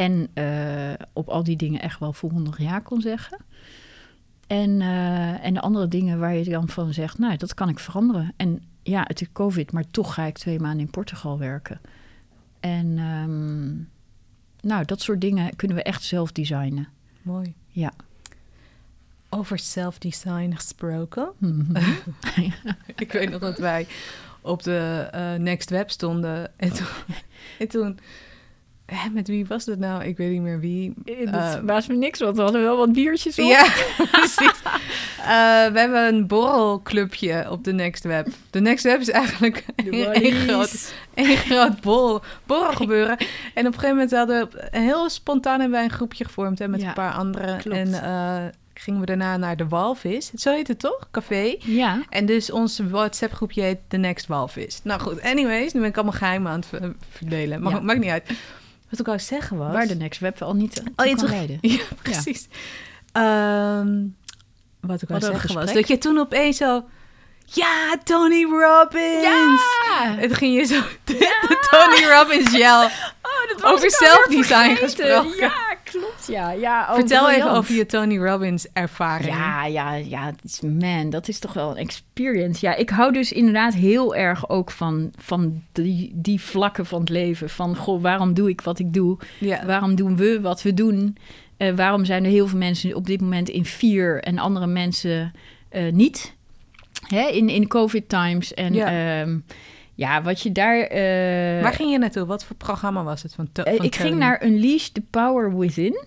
en 0.00 0.28
eh, 0.34 1.06
op 1.12 1.28
al 1.28 1.44
die 1.44 1.56
dingen 1.56 1.80
echt 1.80 2.00
wel 2.00 2.12
volmondig 2.12 2.58
ja 2.58 2.78
kon 2.78 3.00
zeggen. 3.00 3.38
En, 4.46 4.80
eh, 4.80 5.44
en 5.44 5.54
de 5.54 5.60
andere 5.60 5.88
dingen 5.88 6.18
waar 6.18 6.34
je 6.34 6.44
dan 6.44 6.68
van 6.68 6.92
zegt, 6.92 7.18
nou, 7.18 7.36
dat 7.36 7.54
kan 7.54 7.68
ik 7.68 7.78
veranderen. 7.78 8.32
En 8.36 8.62
ja, 8.82 9.04
het 9.06 9.20
is 9.20 9.32
COVID, 9.32 9.72
maar 9.72 9.90
toch 9.90 10.14
ga 10.14 10.24
ik 10.24 10.38
twee 10.38 10.60
maanden 10.60 10.80
in 10.80 10.90
Portugal 10.90 11.38
werken. 11.38 11.80
En 12.60 12.98
ehm, 12.98 13.68
nou, 14.68 14.84
dat 14.84 15.00
soort 15.00 15.20
dingen 15.20 15.56
kunnen 15.56 15.76
we 15.76 15.82
echt 15.82 16.02
zelf 16.02 16.32
designen. 16.32 16.88
Mooi. 17.22 17.54
Ja. 17.68 17.92
Over 19.28 19.58
self-design 19.58 20.52
gesproken. 20.54 21.32
Mhm. 21.38 21.76
ik 22.96 23.12
weet 23.12 23.30
nog 23.30 23.40
dat 23.40 23.58
wij 23.58 23.86
op 24.40 24.62
de 24.62 25.08
eh, 25.12 25.34
Next 25.34 25.70
Web 25.70 25.90
stonden. 25.90 26.58
En 26.58 26.72
toen... 26.72 26.86
En 27.58 27.68
toen 27.68 27.98
hè, 28.94 29.08
met 29.10 29.28
wie 29.28 29.46
was 29.46 29.64
dat 29.64 29.78
nou? 29.78 30.04
Ik 30.04 30.16
weet 30.16 30.30
niet 30.30 30.40
meer 30.40 30.60
wie. 30.60 30.92
Dat 31.24 31.34
Eh, 31.34 31.54
was 31.62 31.86
me 31.86 31.94
niks, 31.94 32.18
want 32.20 32.36
we 32.36 32.42
hadden 32.42 32.62
wel 32.62 32.76
wat 32.76 32.92
biertjes 32.92 33.38
op. 33.38 33.44
Ja, 33.44 33.64
precies. 34.12 34.60
Eh, 35.18 35.26
we 35.72 35.78
hebben 35.78 36.06
een 36.14 36.26
borrelclubje 36.26 37.46
op 37.50 37.64
de 37.64 37.72
Next 37.72 38.04
Web. 38.04 38.26
De 38.50 38.60
Next 38.60 38.84
Web 38.84 39.00
is 39.00 39.10
eigenlijk 39.10 39.64
een 39.76 40.32
groot, 40.32 40.92
een 41.14 41.36
groot 41.36 41.80
borrel, 41.80 42.22
borrelgebeuren. 42.46 43.16
En 43.54 43.66
op 43.66 43.72
een 43.72 43.78
gegeven 43.78 43.88
moment 43.88 44.10
hadden 44.10 44.48
we 44.50 44.78
heel 44.78 45.08
spontaan 45.10 45.52
hebben 45.60 45.70
wij 45.78 45.84
een 45.84 45.90
groepje 45.94 46.24
gevormd 46.24 46.58
hè, 46.58 46.68
met 46.68 46.80
Ja, 46.80 46.88
een 46.88 46.94
paar 46.94 47.12
anderen. 47.12 47.58
klopt. 47.58 47.76
En 47.76 48.02
eh, 48.02 48.38
gingen 48.74 49.00
we 49.00 49.06
daarna 49.06 49.36
naar 49.36 49.56
de 49.56 49.68
Walvis. 49.68 50.30
Zo 50.34 50.52
heet 50.52 50.68
het 50.68 50.78
toch? 50.78 51.08
Café. 51.10 51.56
Ja. 51.58 52.00
En 52.08 52.26
dus 52.26 52.50
ons 52.50 52.80
WhatsApp 52.90 53.32
groepje 53.32 53.62
heet 53.62 53.78
The 53.88 53.96
Next 53.96 54.26
Walvis. 54.26 54.80
Nou 54.84 55.00
goed, 55.00 55.22
anyways, 55.22 55.72
nu 55.72 55.80
ben 55.80 55.88
ik 55.88 55.94
allemaal 55.96 56.14
geheimen 56.18 56.52
aan 56.52 56.58
het 56.58 56.66
ver- 56.68 56.94
verdelen. 57.10 57.62
Maar 57.62 57.72
Ja. 57.72 57.80
maakt 57.80 58.00
niet 58.00 58.10
uit. 58.10 58.30
Wat 58.90 59.00
ik 59.00 59.06
wou 59.06 59.18
zeggen 59.18 59.56
was... 59.56 59.72
Waar 59.72 59.86
de 59.86 59.94
next 59.94 60.20
web 60.20 60.42
al 60.42 60.54
niet 60.54 60.82
Oh, 60.96 61.06
je 61.06 61.14
kan 61.14 61.20
toch- 61.20 61.30
leiden. 61.30 61.58
Ja, 61.70 61.82
precies. 62.02 62.48
Ehm, 63.12 63.98
wat 64.80 65.02
ik 65.02 65.08
een 65.08 65.20
zeggen 65.20 65.54
was 65.54 65.72
dat 65.72 65.88
je 65.88 65.98
toen 65.98 66.18
opeens 66.18 66.56
zo... 66.56 66.84
Ja, 67.44 67.96
Tony 68.04 68.42
Robbins! 68.44 69.22
Ja! 69.88 70.16
Toen 70.20 70.34
ging 70.34 70.56
je 70.56 70.64
zo 70.64 70.80
de 71.04 71.16
Tony 71.70 72.12
Robbins 72.12 72.50
gel. 72.50 72.84
Oh, 72.84 73.48
dat 73.48 73.60
was 73.60 73.72
Over 73.72 73.90
zelfdesign 73.90 74.76
gesproken. 74.76 75.36
Ja. 75.36 75.69
Ja, 76.30 76.50
ja. 76.50 76.86
oh, 76.88 76.94
Vertel 76.94 77.30
even 77.30 77.50
over 77.50 77.74
je 77.74 77.86
Tony 77.86 78.18
Robbins 78.18 78.66
ervaring. 78.72 79.28
Ja, 79.30 79.64
ja, 79.66 79.94
ja. 79.94 80.26
het 80.26 80.40
is- 80.44 80.60
Man, 80.60 81.10
dat 81.10 81.28
is 81.28 81.38
toch 81.38 81.52
wel 81.52 81.70
een 81.70 81.76
experience. 81.76 82.66
Ja, 82.66 82.74
ik 82.74 82.90
hou 82.90 83.12
dus 83.12 83.32
inderdaad 83.32 83.74
heel 83.74 84.14
erg 84.14 84.48
ook 84.48 84.70
van, 84.70 85.10
van 85.18 85.62
die, 85.72 86.12
die 86.14 86.40
vlakken 86.40 86.86
van 86.86 87.00
het 87.00 87.08
leven. 87.08 87.50
Van, 87.50 87.76
goh, 87.76 88.02
waarom 88.02 88.34
doe 88.34 88.48
ik 88.48 88.60
wat 88.60 88.78
ik 88.78 88.92
doe? 88.94 89.18
Ja. 89.38 89.66
Waarom 89.66 89.94
doen 89.94 90.16
we 90.16 90.40
wat 90.40 90.62
we 90.62 90.74
doen? 90.74 91.16
Eh, 91.56 91.74
waarom 91.74 92.04
zijn 92.04 92.24
er 92.24 92.30
heel 92.30 92.46
veel 92.48 92.58
mensen 92.58 92.94
op 92.94 93.06
dit 93.06 93.20
moment 93.20 93.48
in 93.48 93.64
vier 93.64 94.22
en 94.22 94.38
andere 94.38 94.66
mensen 94.66 95.32
eh, 95.68 95.92
niet? 95.92 96.34
Hè, 97.06 97.26
in, 97.28 97.48
in 97.48 97.68
COVID 97.68 98.08
times. 98.08 98.54
En 98.54 98.74
Ja. 98.74 98.90
ja, 98.90 99.26
ja 99.94 100.22
wat 100.22 100.40
je 100.40 100.52
daar... 100.52 100.80
eh, 100.80 101.62
Waar 101.62 101.72
ging 101.74 101.90
je 101.90 101.98
naartoe? 101.98 102.24
Wat 102.26 102.44
voor 102.44 102.56
programma 102.56 103.02
was 103.02 103.22
het 103.22 103.34
van, 103.34 103.48
van 103.52 103.64
ik 103.84 103.96
ging 103.96 104.16
naar 104.16 104.44
Unleash 104.44 104.86
the 104.88 105.02
Power 105.10 105.58
Within. 105.58 106.04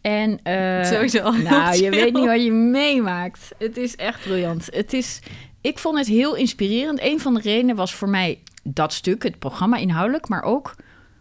En, 0.00 0.42
eh, 0.42 0.84
Sowieso 0.84 1.30
Nou, 1.50 1.82
je 1.82 1.90
weet 1.90 2.12
niet 2.12 2.26
wat 2.26 2.42
je 2.42 2.52
meemaakt. 2.52 3.48
Het 3.58 3.76
is 3.76 3.96
echt 3.96 4.22
briljant. 4.22 4.68
Het 4.70 4.92
is, 4.92 5.20
ik 5.60 5.78
vond 5.78 5.98
het 5.98 6.06
heel 6.06 6.36
inspirerend. 6.36 7.02
Een 7.02 7.20
van 7.20 7.34
de 7.34 7.40
redenen 7.40 7.76
was 7.76 7.94
voor 7.94 8.08
mij 8.08 8.38
dat 8.62 8.92
stuk, 8.92 9.22
het 9.22 9.38
programma 9.38 9.76
inhoudelijk, 9.76 10.28
maar 10.28 10.42
ook 10.42 10.74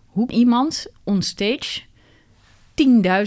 hoe 0.05 0.31
iemand 0.31 0.85
on 1.03 1.21
stage 1.21 1.81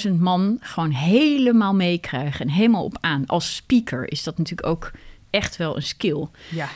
10.000 0.07 0.13
man 0.19 0.59
gewoon 0.61 0.91
helemaal 0.91 1.75
meekrijgen 1.75 2.41
en 2.41 2.53
helemaal 2.53 2.85
op 2.85 2.99
aan. 3.01 3.27
Als 3.27 3.55
speaker 3.55 4.13
is 4.13 4.23
dat 4.23 4.39
natuurlijk 4.39 4.69
ook 4.69 4.91
echt 5.31 5.57
wel 5.57 5.77
een 5.77 5.83
skill. 5.83 6.27
Ja. 6.49 6.69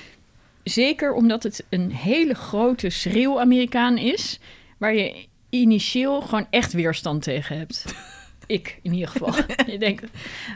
Zeker 0.62 1.12
omdat 1.12 1.42
het 1.42 1.64
een 1.68 1.92
hele 1.92 2.34
grote 2.34 2.90
schreeuw-Amerikaan 2.90 3.98
is, 3.98 4.40
waar 4.78 4.94
je 4.94 5.26
initieel 5.50 6.20
gewoon 6.20 6.46
echt 6.50 6.72
weerstand 6.72 7.22
tegen 7.22 7.58
hebt. 7.58 7.84
Ik 8.46 8.78
in 8.82 8.92
ieder 8.92 9.08
geval. 9.08 9.34
je 9.72 9.78
denkt, 9.78 10.04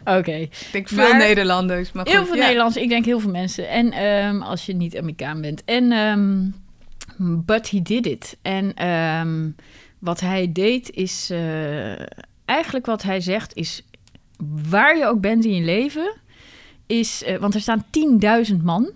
oké. 0.05 0.33
Ik 0.35 0.69
denk 0.73 0.89
veel 0.89 1.09
Maar- 1.09 1.19
Nederlanders. 1.19 1.93
Maar 1.93 2.05
goed, 2.07 2.15
Heel 2.15 2.27
veel 2.27 2.35
ja. 2.37 2.43
Nederlands, 2.45 2.77
ik 2.77 2.89
denk 2.89 3.05
heel 3.05 3.21
veel 3.21 3.31
mensen. 3.31 3.69
En 3.69 3.93
ehm, 3.93 4.43
als 4.43 4.67
je 4.67 4.75
niet 4.75 4.97
Amerikaan 4.99 5.41
bent. 5.41 5.65
En, 5.65 5.93
ehm, 5.93 6.47
but 7.45 7.71
he 7.71 7.83
did 7.83 8.07
it. 8.07 8.37
En 8.43 8.75
ehm, 8.75 9.49
wat 9.99 10.21
hij 10.21 10.53
deed 10.53 10.91
is... 10.91 11.29
eh, 11.31 12.01
eigenlijk 12.45 12.87
wat 12.87 13.03
hij 13.03 13.21
zegt 13.21 13.55
is... 13.55 13.83
Waar 14.69 14.97
je 14.97 15.07
ook 15.07 15.21
bent 15.21 15.45
in 15.45 15.55
je 15.55 15.65
leven... 15.65 16.15
Is, 16.87 17.23
eh, 17.25 17.39
want 17.39 17.55
er 17.55 17.61
staan 17.61 17.85
10.000 18.51 18.57
man. 18.63 18.91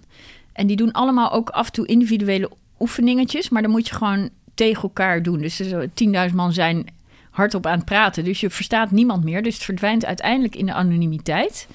En 0.53 0.67
die 0.67 0.77
doen 0.77 0.93
allemaal 0.93 1.31
ook 1.33 1.51
af 1.51 1.67
en 1.67 1.73
toe 1.73 1.87
individuele 1.87 2.51
oefeningetjes. 2.81 3.49
Maar 3.49 3.63
dan 3.63 3.71
moet 3.71 3.89
je 3.89 3.95
gewoon 3.95 4.31
tegen 4.55 4.83
elkaar 4.83 5.23
doen. 5.23 5.39
Dus 5.41 5.59
er 5.61 5.65
zo 5.65 5.85
10.000 6.29 6.35
man 6.35 6.53
zijn 6.53 6.87
hardop 7.35 7.67
aan 7.67 7.77
het 7.77 7.85
praten. 7.85 8.25
Dus 8.25 8.41
je 8.41 8.51
verstaat 8.51 8.91
niemand 8.91 9.25
meer. 9.25 9.43
Dus 9.43 9.55
het 9.55 9.65
verdwijnt 9.65 10.05
uiteindelijk 10.05 10.57
in 10.57 10.67
de 10.67 10.73
anonimiteit. 10.73 11.69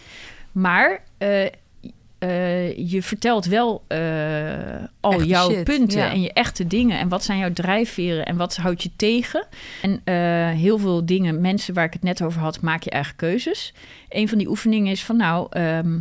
Maar 0.51 1.03
eh, 1.17 1.45
eh, 2.19 2.77
je 2.89 3.03
vertelt 3.03 3.45
wel 3.45 3.83
eh, 3.87 3.99
al 4.99 5.11
Echte 5.11 5.27
jouw 5.27 5.49
shit, 5.49 5.63
punten 5.63 5.99
ja. 5.99 6.11
en 6.11 6.21
je 6.21 6.33
echte 6.33 6.67
dingen. 6.67 6.99
En 6.99 7.09
wat 7.09 7.23
zijn 7.23 7.39
jouw 7.39 7.53
drijfveren 7.53 8.25
en 8.25 8.37
wat 8.37 8.55
houdt 8.55 8.83
je 8.83 8.91
tegen? 8.95 9.47
En 9.81 10.01
heel 10.55 10.77
veel 10.77 11.05
dingen, 11.05 11.41
mensen 11.41 11.73
waar 11.73 11.85
ik 11.85 11.93
het 11.93 12.03
net 12.03 12.21
over 12.21 12.41
had, 12.41 12.61
maak 12.61 12.83
je 12.83 12.89
eigen 12.89 13.15
keuzes. 13.15 13.73
Een 14.09 14.29
van 14.29 14.37
die 14.37 14.49
oefeningen 14.49 14.91
is 14.91 15.03
van 15.03 15.17
nou, 15.17 15.47
ehm, 15.49 15.99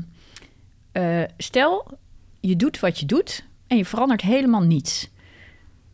eh, 0.99 1.23
stel 1.37 1.99
je 2.41 2.57
doet 2.57 2.81
wat 2.81 2.99
je 2.99 3.07
doet 3.07 3.45
en 3.67 3.77
je 3.77 3.85
verandert 3.85 4.21
helemaal 4.21 4.63
niets. 4.63 5.09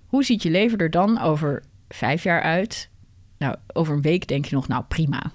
Hoe 0.06 0.24
ziet 0.24 0.42
je 0.42 0.50
leven 0.50 0.78
er 0.78 0.90
dan 0.90 1.20
over 1.20 1.62
vijf 1.88 2.22
jaar 2.22 2.42
uit? 2.42 2.90
Nou, 3.44 3.56
over 3.72 3.94
een 3.94 4.02
week 4.02 4.28
denk 4.28 4.44
je 4.44 4.54
nog, 4.54 4.68
nou 4.68 4.84
prima. 4.88 5.32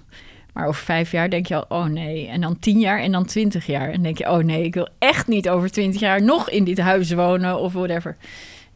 Maar 0.52 0.66
over 0.66 0.84
vijf 0.84 1.10
jaar 1.10 1.30
denk 1.30 1.46
je 1.46 1.54
al, 1.54 1.64
oh 1.68 1.84
nee. 1.84 2.26
En 2.26 2.40
dan 2.40 2.58
tien 2.58 2.78
jaar 2.78 3.00
en 3.00 3.12
dan 3.12 3.24
twintig 3.24 3.66
jaar. 3.66 3.90
En 3.90 4.02
denk 4.02 4.18
je, 4.18 4.30
oh 4.30 4.38
nee, 4.38 4.64
ik 4.64 4.74
wil 4.74 4.88
echt 4.98 5.26
niet 5.26 5.48
over 5.48 5.70
twintig 5.70 6.00
jaar 6.00 6.22
nog 6.22 6.50
in 6.50 6.64
dit 6.64 6.78
huis 6.78 7.12
wonen 7.12 7.58
of 7.58 7.72
whatever. 7.72 8.16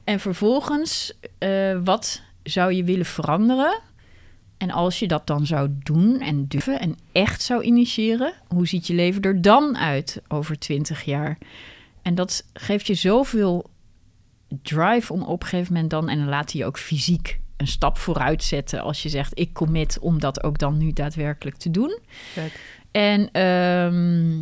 En 0.04 0.20
vervolgens, 0.20 1.12
eh, 1.38 1.78
wat 1.84 2.22
zou 2.42 2.72
je 2.72 2.84
willen 2.84 3.06
veranderen? 3.06 3.80
En 4.56 4.70
als 4.70 4.98
je 4.98 5.08
dat 5.08 5.26
dan 5.26 5.46
zou 5.46 5.68
doen 5.78 6.20
en 6.20 6.46
durven 6.48 6.80
en 6.80 6.96
echt 7.12 7.42
zou 7.42 7.62
initiëren, 7.62 8.32
hoe 8.48 8.66
ziet 8.66 8.86
je 8.86 8.94
leven 8.94 9.22
er 9.22 9.42
dan 9.42 9.78
uit 9.78 10.22
over 10.28 10.58
twintig 10.58 11.02
jaar? 11.02 11.38
En 12.02 12.14
dat 12.14 12.44
geeft 12.52 12.86
je 12.86 12.94
zoveel 12.94 13.70
drive 14.62 15.12
om 15.12 15.22
op 15.22 15.42
een 15.42 15.48
gegeven 15.48 15.72
moment 15.72 15.90
dan, 15.90 16.08
en 16.08 16.18
dan 16.18 16.28
laat 16.28 16.52
je 16.52 16.64
ook 16.64 16.78
fysiek 16.78 17.42
een 17.56 17.66
stap 17.66 17.98
vooruit 17.98 18.42
zetten 18.42 18.80
als 18.80 19.02
je 19.02 19.08
zegt, 19.08 19.38
ik 19.38 19.52
commit 19.52 19.98
om 19.98 20.20
dat 20.20 20.42
ook 20.42 20.58
dan 20.58 20.78
nu 20.78 20.92
daadwerkelijk 20.92 21.56
te 21.56 21.70
doen. 21.70 21.98
En 22.90 23.30
ehm, 23.32 24.40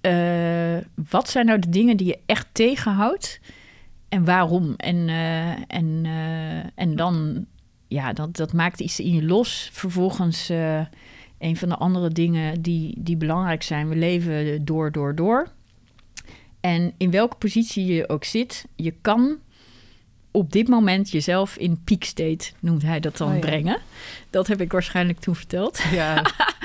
eh, 0.00 0.84
wat 1.10 1.28
zijn 1.28 1.46
nou 1.46 1.58
de 1.58 1.68
dingen 1.68 1.96
die 1.96 2.06
je 2.06 2.18
echt 2.26 2.46
tegenhoudt 2.52 3.40
en 4.08 4.24
waarom? 4.24 4.74
En, 4.76 5.08
eh, 5.08 5.50
en, 5.50 6.00
eh, 6.04 6.58
en 6.74 6.96
dan, 6.96 7.46
ja, 7.88 8.12
dat, 8.12 8.36
dat 8.36 8.52
maakt 8.52 8.80
iets 8.80 9.00
in 9.00 9.14
je 9.14 9.24
los. 9.24 9.70
Vervolgens, 9.72 10.48
een 11.38 11.56
van 11.56 11.68
de 11.68 11.76
andere 11.76 12.08
dingen 12.08 12.62
die, 12.62 12.94
die 12.98 13.16
belangrijk 13.16 13.62
zijn, 13.62 13.88
we 13.88 13.96
leven 13.96 14.64
door, 14.64 14.92
door, 14.92 15.14
door. 15.14 15.52
En 16.60 16.94
in 16.96 17.10
welke 17.10 17.36
positie 17.36 17.86
je 17.86 18.08
ook 18.08 18.24
zit, 18.24 18.66
je 18.76 18.94
kan 19.00 19.38
op 20.38 20.52
dit 20.52 20.68
moment 20.68 21.10
jezelf 21.10 21.56
in 21.56 21.80
peak 21.84 22.04
state, 22.04 22.50
noemt 22.60 22.82
hij 22.82 23.00
dat 23.00 23.16
dan, 23.16 23.28
Oh 23.28 23.34
ja. 23.34 23.40
brengen. 23.40 23.80
Dat 24.30 24.46
heb 24.46 24.60
ik 24.60 24.72
waarschijnlijk 24.72 25.18
toen 25.18 25.34
verteld. 25.36 25.80
Ja. 25.92 26.22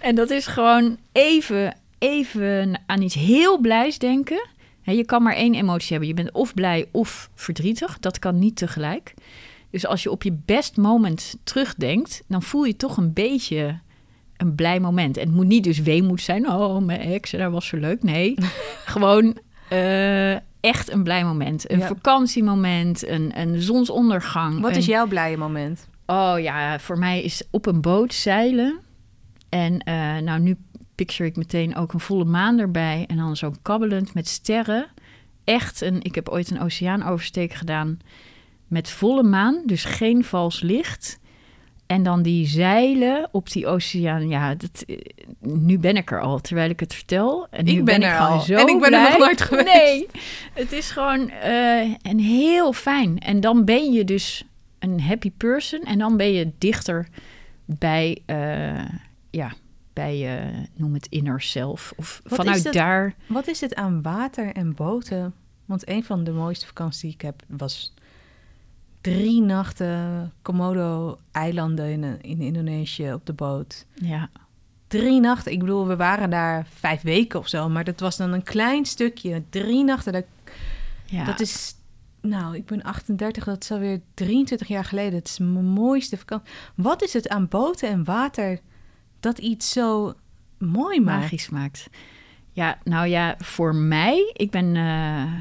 En 0.00 0.14
dat 0.14 0.30
is 0.30 0.46
gewoon 0.46 0.96
even, 1.12 1.76
even 1.98 2.80
aan 2.86 3.02
iets 3.02 3.14
heel 3.14 3.58
blijs 3.58 3.98
denken. 3.98 4.48
Je 4.82 5.04
kan 5.04 5.22
maar 5.22 5.34
één 5.34 5.54
emotie 5.54 5.88
hebben. 5.90 6.08
Je 6.08 6.14
bent 6.14 6.32
of 6.32 6.54
blij 6.54 6.86
of 6.90 7.30
verdrietig. 7.34 7.98
Dat 7.98 8.18
kan 8.18 8.38
niet 8.38 8.56
tegelijk. 8.56 9.14
Dus 9.70 9.86
als 9.86 10.02
je 10.02 10.10
op 10.10 10.22
je 10.22 10.38
best 10.44 10.76
moment 10.76 11.36
terugdenkt, 11.44 12.22
dan 12.28 12.42
voel 12.42 12.64
je 12.64 12.76
toch 12.76 12.96
een 12.96 13.12
beetje 13.12 13.78
een 14.36 14.54
blij 14.54 14.80
moment. 14.80 15.16
En 15.16 15.26
het 15.26 15.36
moet 15.36 15.46
niet 15.46 15.64
dus 15.64 15.80
weemoed 15.80 16.20
zijn. 16.20 16.50
Oh, 16.50 16.84
mijn 16.84 17.00
ex, 17.00 17.30
dat 17.30 17.52
was 17.52 17.66
zo 17.66 17.76
leuk. 17.76 18.02
Nee, 18.02 18.34
gewoon 18.94 19.38
eh, 19.68 20.36
echt 20.60 20.90
een 20.92 21.02
blij 21.02 21.24
moment. 21.24 21.70
Een 21.70 21.78
Ja. 21.78 21.86
vakantiemoment, 21.86 23.06
een, 23.08 23.40
een 23.40 23.62
zonsondergang. 23.62 24.60
Wat 24.60 24.70
een- 24.70 24.76
is 24.76 24.86
jouw 24.86 25.06
blije 25.06 25.36
moment? 25.36 25.88
Oh 26.06 26.34
ja, 26.38 26.78
voor 26.78 26.98
mij 26.98 27.22
is 27.22 27.42
op 27.50 27.66
een 27.66 27.80
boot 27.80 28.14
zeilen. 28.14 28.78
En 29.48 29.78
eh, 29.78 30.16
nou, 30.18 30.40
nu 30.40 30.56
picture 30.94 31.28
ik 31.28 31.36
meteen 31.36 31.76
ook 31.76 31.92
een 31.92 32.00
volle 32.00 32.24
maan 32.24 32.58
erbij. 32.58 33.04
En 33.08 33.16
dan 33.16 33.36
zo 33.36 33.52
kabbelend 33.62 34.14
met 34.14 34.28
sterren. 34.28 34.86
Echt 35.44 35.80
een, 35.80 36.02
ik 36.02 36.14
heb 36.14 36.28
ooit 36.28 36.50
een 36.50 36.60
oceaanoversteek 36.60 37.52
gedaan 37.52 37.98
met 38.66 38.90
volle 38.90 39.22
maan. 39.22 39.62
Dus 39.66 39.84
geen 39.84 40.24
vals 40.24 40.60
licht. 40.60 41.18
En 41.90 42.02
dan 42.02 42.22
die 42.22 42.46
zeilen 42.46 43.28
op 43.32 43.50
die 43.50 43.66
oceaan. 43.66 44.28
Ja, 44.28 44.54
dat, 44.54 44.84
eh, 44.86 44.96
nu 45.40 45.78
ben 45.78 45.96
ik 45.96 46.10
er 46.10 46.20
al, 46.20 46.40
terwijl 46.40 46.70
ik 46.70 46.80
het 46.80 46.94
vertel. 46.94 47.46
En 47.50 47.64
nu 47.64 47.70
Ik 47.70 47.84
ben 47.84 47.96
ik 47.96 48.02
er 48.02 48.10
gewoon 48.10 48.32
al. 48.32 48.40
Zo 48.40 48.54
En 48.54 48.66
ik 48.66 48.80
ben 48.80 48.92
er 48.92 49.10
nog 49.10 49.18
nooit 49.18 49.40
geweest. 49.40 49.72
Nee, 49.74 50.06
het 50.54 50.72
is 50.72 50.90
gewoon 50.90 51.30
een 52.02 52.20
heel 52.20 52.72
fijn. 52.72 53.18
En 53.18 53.40
dan 53.40 53.64
ben 53.64 53.92
je 53.92 54.04
dus 54.04 54.44
een 54.78 55.00
happy 55.00 55.30
person. 55.30 55.80
En 55.80 55.98
dan 55.98 56.16
ben 56.16 56.32
je 56.32 56.52
dichter 56.58 57.08
bij, 57.64 58.22
eh, 58.26 58.84
ja, 59.30 59.52
bij 59.92 60.38
eh, 60.38 60.58
noem 60.74 60.94
het 60.94 61.06
inner 61.06 61.40
self. 61.40 61.92
Of 61.96 62.20
Wat 62.24 62.38
vanuit 62.38 62.64
het? 62.64 62.72
daar. 62.72 63.14
Wat 63.26 63.48
is 63.48 63.60
het 63.60 63.74
aan 63.74 64.02
water 64.02 64.52
en 64.52 64.74
boten? 64.74 65.34
Want 65.64 65.88
een 65.88 66.04
van 66.04 66.24
de 66.24 66.32
mooiste 66.32 66.66
vakanties 66.66 67.00
die 67.00 67.12
ik 67.12 67.20
heb 67.20 67.42
was 67.46 67.94
drie 69.00 69.40
nachten 69.42 70.32
Komodo-eilanden 70.42 71.90
in, 71.90 72.22
in 72.22 72.40
Indonesië 72.40 73.12
op 73.12 73.26
de 73.26 73.32
boot. 73.32 73.86
Ja, 73.94 74.30
Drie 74.86 75.20
nachten. 75.20 75.52
Ik 75.52 75.58
bedoel, 75.58 75.86
we 75.86 75.96
waren 75.96 76.30
daar 76.30 76.66
vijf 76.74 77.02
weken 77.02 77.38
of 77.38 77.48
zo, 77.48 77.68
maar 77.68 77.84
dat 77.84 78.00
was 78.00 78.16
dan 78.16 78.32
een 78.32 78.42
klein 78.42 78.84
stukje. 78.84 79.42
Drie 79.50 79.84
nachten. 79.84 80.12
Dat, 80.12 80.24
ja. 81.04 81.24
dat 81.24 81.40
is, 81.40 81.74
nou, 82.20 82.56
ik 82.56 82.66
ben 82.66 82.82
38, 82.82 83.44
dat 83.44 83.62
is 83.62 83.70
alweer 83.70 84.00
23 84.14 84.68
jaar 84.68 84.84
geleden. 84.84 85.18
Het 85.18 85.28
is 85.28 85.38
mijn 85.38 85.64
mooiste 85.64 86.16
vakantie. 86.16 86.52
Wat 86.74 87.02
is 87.02 87.12
het 87.12 87.28
aan 87.28 87.48
boten 87.48 87.88
en 87.88 88.04
water 88.04 88.60
dat 89.20 89.38
iets 89.38 89.72
zo 89.72 90.14
mooi 90.58 91.00
maakt. 91.00 91.20
magisch 91.20 91.48
maakt. 91.50 91.88
Ja, 92.52 92.78
nou 92.84 93.06
ja, 93.06 93.34
voor 93.38 93.74
mij, 93.74 94.30
ik 94.36 94.50
ben. 94.50 94.76
eh, 94.76 95.32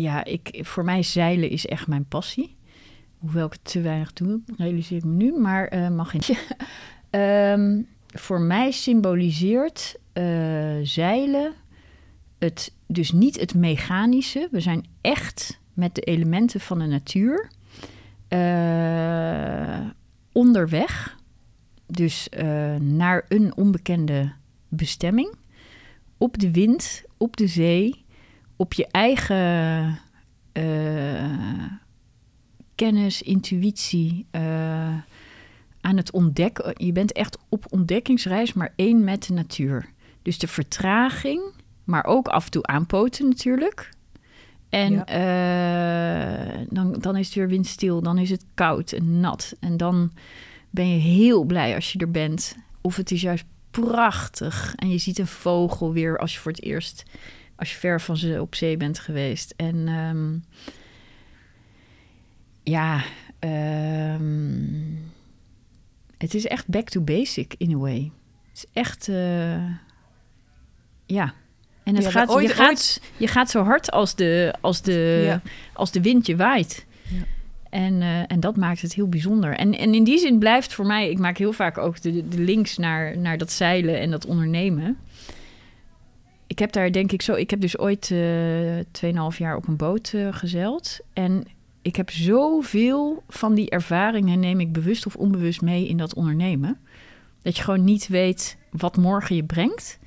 ja, 0.00 0.24
ik, 0.24 0.58
voor 0.62 0.84
mij 0.84 1.02
zeilen 1.02 1.50
is 1.50 1.66
echt 1.66 1.86
mijn 1.86 2.04
passie. 2.04 2.56
Hoewel 3.18 3.46
ik 3.46 3.52
het 3.52 3.64
te 3.64 3.80
weinig 3.80 4.12
doe, 4.12 4.40
realiseer 4.56 4.96
ik 4.96 5.04
me 5.04 5.12
nu, 5.12 5.38
maar 5.38 5.68
eh, 5.68 5.88
mag 5.88 6.10
geen. 6.10 6.36
Ehm, 7.10 7.82
voor 8.06 8.40
mij 8.40 8.70
symboliseert 8.70 9.98
eh, 10.12 10.76
zeilen 10.82 11.52
het 12.38 12.72
dus 12.86 13.12
niet 13.12 13.40
het 13.40 13.54
mechanische. 13.54 14.48
We 14.50 14.60
zijn 14.60 14.86
echt 15.00 15.60
met 15.74 15.94
de 15.94 16.00
elementen 16.00 16.60
van 16.60 16.78
de 16.78 16.86
natuur 16.86 17.50
eh, 18.28 19.86
onderweg. 20.32 21.16
Dus 21.86 22.28
naar 22.80 23.24
een 23.28 23.56
onbekende 23.56 24.32
bestemming. 24.68 25.34
Op 26.18 26.38
de 26.38 26.50
wind, 26.50 27.04
op 27.16 27.36
de 27.36 27.46
zee, 27.46 28.04
op 28.56 28.72
je 28.72 28.86
eigen 28.86 29.98
eh, 30.52 31.64
kennis, 32.74 33.22
intuïtie. 33.22 34.26
eh, 34.30 34.94
aan 35.80 35.96
het 35.96 36.10
ontdekken. 36.12 36.72
Je 36.86 36.92
bent 36.92 37.12
echt 37.12 37.38
op 37.48 37.64
ontdekkingsreis, 37.70 38.52
maar 38.52 38.72
één 38.76 39.04
met 39.04 39.26
de 39.26 39.32
natuur. 39.32 39.88
Dus 40.22 40.38
de 40.38 40.46
vertraging, 40.48 41.42
maar 41.84 42.04
ook 42.04 42.28
af 42.28 42.44
en 42.44 42.50
toe 42.50 42.62
aanpoten 42.66 43.28
natuurlijk. 43.28 43.88
En 44.68 44.92
Ja. 44.92 45.04
eh, 45.06 46.66
dan, 46.70 46.92
dan 46.92 47.16
is 47.16 47.26
het 47.26 47.34
weer 47.34 47.48
windstil, 47.48 48.02
dan 48.02 48.18
is 48.18 48.30
het 48.30 48.44
koud 48.54 48.92
en 48.92 49.20
nat. 49.20 49.54
En 49.60 49.76
dan 49.76 50.12
ben 50.70 50.88
je 50.88 50.98
heel 50.98 51.44
blij 51.44 51.74
als 51.74 51.92
je 51.92 51.98
er 51.98 52.10
bent. 52.10 52.56
Of 52.80 52.96
het 52.96 53.10
is 53.10 53.20
juist 53.20 53.44
prachtig 53.70 54.72
en 54.76 54.90
je 54.90 54.98
ziet 54.98 55.18
een 55.18 55.26
vogel 55.26 55.92
weer 55.92 56.18
als 56.18 56.32
je 56.34 56.38
voor 56.40 56.52
het 56.52 56.62
eerst, 56.62 57.02
als 57.56 57.70
je 57.72 57.78
ver 57.78 58.00
van 58.00 58.16
ze 58.16 58.40
op 58.40 58.54
zee 58.54 58.76
bent 58.76 58.98
geweest. 58.98 59.54
En 59.56 59.88
ehm, 59.88 60.38
ja, 62.62 63.02
ehm, 63.38 64.94
het 66.18 66.34
is 66.34 66.46
echt 66.46 66.68
back 66.68 66.88
to 66.88 67.00
basic 67.00 67.54
in 67.58 67.72
a 67.74 67.76
way. 67.76 68.10
Het 68.48 68.56
is 68.56 68.64
echt, 68.72 69.08
eh, 69.08 69.64
ja. 71.06 71.34
En 71.82 71.94
het 71.94 72.04
Ja, 72.04 72.10
gaat, 72.10 72.28
ooit- 72.28 72.46
je, 72.48 72.54
gaat, 72.54 73.00
je 73.16 73.26
gaat 73.28 73.50
zo 73.50 73.62
hard 73.62 73.90
als 73.90 74.14
de, 74.14 74.54
als 74.60 74.82
de, 74.82 75.22
Ja. 75.24 75.40
als 75.72 75.90
de 75.92 76.00
wind 76.00 76.26
je 76.26 76.36
waait. 76.36 76.86
Ja. 77.08 77.22
En, 77.70 78.02
eh, 78.02 78.18
en 78.32 78.40
dat 78.40 78.56
maakt 78.56 78.82
het 78.82 78.94
heel 78.94 79.08
bijzonder. 79.08 79.56
En, 79.56 79.78
en 79.78 79.94
in 79.94 80.04
die 80.04 80.18
zin 80.18 80.38
blijft 80.38 80.72
voor 80.74 80.86
mij, 80.86 81.10
ik 81.10 81.18
maak 81.18 81.38
heel 81.38 81.52
vaak 81.52 81.78
ook 81.78 82.00
de, 82.00 82.28
de 82.28 82.38
links 82.38 82.76
naar, 82.76 83.18
naar 83.18 83.38
dat 83.38 83.52
zeilen 83.52 84.00
en 84.00 84.10
dat 84.10 84.26
ondernemen. 84.26 84.98
Ik 86.56 86.62
heb 86.62 86.72
daar 86.72 86.92
denk 86.92 87.12
ik 87.12 87.22
zo, 87.22 87.34
ik 87.34 87.50
heb 87.50 87.60
dus 87.60 87.78
ooit 87.78 88.10
eh 88.10 89.30
2,5 89.32 89.38
jaar 89.38 89.56
op 89.56 89.68
een 89.68 89.76
boot 89.76 90.12
eh, 90.14 90.28
gezeild. 90.30 90.98
En 91.12 91.44
ik 91.82 91.96
heb 91.96 92.10
zoveel 92.10 93.22
van 93.28 93.54
die 93.54 93.70
ervaringen 93.70 94.40
neem 94.40 94.60
ik 94.60 94.72
bewust 94.72 95.06
of 95.06 95.16
onbewust 95.16 95.60
mee 95.60 95.88
in 95.88 95.96
dat 95.96 96.14
ondernemen. 96.14 96.78
Dat 97.42 97.56
je 97.56 97.62
gewoon 97.62 97.84
niet 97.84 98.08
weet 98.08 98.56
wat 98.70 98.96
morgen 98.96 99.36
je 99.36 99.44
brengt. 99.44 99.98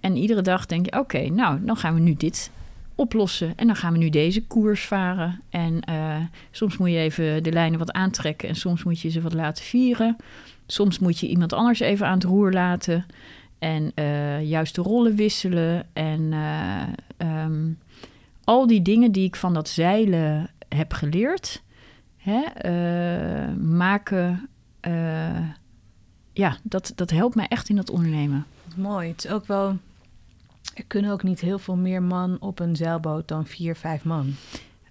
En 0.00 0.16
iedere 0.16 0.42
dag 0.42 0.66
denk 0.66 0.84
je, 0.84 0.98
oké, 0.98 1.28
nou, 1.28 1.64
dan 1.64 1.76
gaan 1.76 1.94
we 1.94 2.00
nu 2.00 2.14
dit 2.14 2.50
oplossen. 2.94 3.52
En 3.56 3.66
dan 3.66 3.76
gaan 3.76 3.92
we 3.92 3.98
nu 3.98 4.10
deze 4.10 4.46
koers 4.46 4.84
varen. 4.84 5.40
En 5.50 5.80
eh, 5.80 6.16
soms 6.50 6.76
moet 6.76 6.90
je 6.90 6.98
even 6.98 7.42
de 7.42 7.52
lijnen 7.52 7.78
wat 7.78 7.92
aantrekken 7.92 8.48
en 8.48 8.54
soms 8.56 8.84
moet 8.84 9.00
je 9.00 9.08
ze 9.08 9.20
wat 9.20 9.34
laten 9.34 9.64
vieren. 9.64 10.16
Soms 10.66 10.98
moet 10.98 11.18
je 11.18 11.28
iemand 11.28 11.52
anders 11.52 11.80
even 11.80 12.06
aan 12.06 12.18
het 12.18 12.24
roer 12.24 12.52
laten. 12.52 13.06
En 13.64 13.92
eh, 13.94 14.42
juist 14.42 14.74
de 14.74 14.82
rollen 14.82 15.14
wisselen. 15.14 15.86
En 15.92 16.32
eh, 16.32 16.82
ehm, 17.16 17.72
al 18.44 18.66
die 18.66 18.82
dingen 18.82 19.12
die 19.12 19.24
ik 19.24 19.36
van 19.36 19.54
dat 19.54 19.68
zeilen 19.68 20.50
heb 20.68 20.92
geleerd, 20.92 21.62
hè, 22.16 22.40
eh, 22.42 23.54
maken. 23.56 24.48
eh, 24.80 25.48
ja, 26.32 26.56
dat, 26.62 26.92
dat 26.94 27.10
helpt 27.10 27.34
mij 27.34 27.46
echt 27.48 27.68
in 27.68 27.76
dat 27.76 27.90
ondernemen. 27.90 28.46
Mooi. 28.76 29.08
Het 29.08 29.24
is 29.24 29.30
ook 29.30 29.46
wel... 29.46 29.76
Er 30.74 30.84
kunnen 30.86 31.10
ook 31.12 31.22
niet 31.22 31.40
heel 31.40 31.58
veel 31.58 31.76
meer 31.76 32.02
man 32.02 32.36
op 32.40 32.60
een 32.60 32.76
zeilboot 32.76 33.28
dan 33.28 33.46
vier, 33.46 33.76
vijf 33.76 34.04
man. 34.04 34.34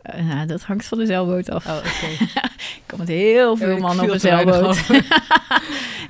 Eh, 0.03 0.25
nou, 0.25 0.47
dat 0.47 0.61
hangt 0.63 0.85
van 0.85 0.97
de 0.97 1.05
zeilboot 1.05 1.49
af. 1.49 1.65
Oh, 1.65 1.77
oké. 1.77 2.23
Ik 2.75 2.81
kom 2.87 2.97
met 2.99 3.07
heel 3.07 3.57
veel 3.57 3.77
mannen 3.77 4.05
op 4.05 4.11
een 4.11 4.19
zeilboot. 4.19 4.77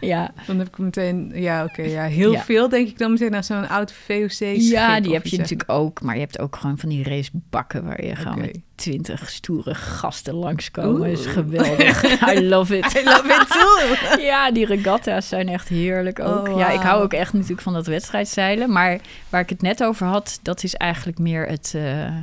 ja, 0.02 0.32
Dan 0.48 0.58
heb 0.58 0.68
ik 0.68 0.78
meteen... 0.78 1.32
Ja, 1.36 1.64
oké. 1.64 1.82
ja. 1.82 2.04
Heel 2.04 2.32
Ja. 2.32 2.42
veel 2.44 2.70
denk 2.70 2.88
ik 2.88 2.98
dan 2.98 3.12
meteen 3.12 3.36
aan 3.36 3.44
zo'n 3.44 3.70
oud 3.70 3.94
VOC 3.94 4.32
ja, 4.56 5.00
die 5.00 5.14
heb 5.14 5.26
je 5.28 5.38
natuurlijk 5.38 5.70
ook. 5.72 6.02
Maar 6.02 6.14
je 6.14 6.20
hebt 6.20 6.40
ook 6.40 6.56
gewoon 6.56 6.78
van 6.78 6.90
die 6.90 7.04
racebakken 7.04 7.84
waar 7.84 8.06
je 8.06 8.16
gewoon 8.16 8.34
Oké. 8.38 8.42
met 8.46 8.60
twintig 8.76 9.30
stoere 9.30 9.76
gasten 9.76 10.34
langskomen. 10.34 11.10
is 11.10 11.20
Oeh. 11.26 11.34
geweldig. 11.34 12.04
I 12.36 12.48
love 12.48 12.78
it. 12.78 12.94
I 13.00 13.04
love 13.04 13.28
it 13.42 13.48
too. 13.50 14.22
ja, 14.22 14.52
die 14.52 14.66
regatta's 14.66 15.28
zijn 15.28 15.50
echt 15.50 15.68
heerlijk 15.68 16.20
ook. 16.20 16.48
Oh, 16.48 16.58
Ja, 16.58 16.70
ik 16.70 16.82
hou 16.82 17.04
ook 17.04 17.14
echt 17.14 17.34
natuurlijk 17.34 17.62
van 17.62 17.74
dat 17.74 17.88
wedstrijdzeilen. 17.88 18.72
Maar 18.72 19.00
waar 19.30 19.42
ik 19.42 19.50
het 19.50 19.62
net 19.62 19.84
over 19.84 20.08
had, 20.08 20.40
dat 20.42 20.64
is 20.64 20.76
eigenlijk 20.76 21.18
meer 21.20 21.48
het, 21.48 21.74
eh, 21.76 22.16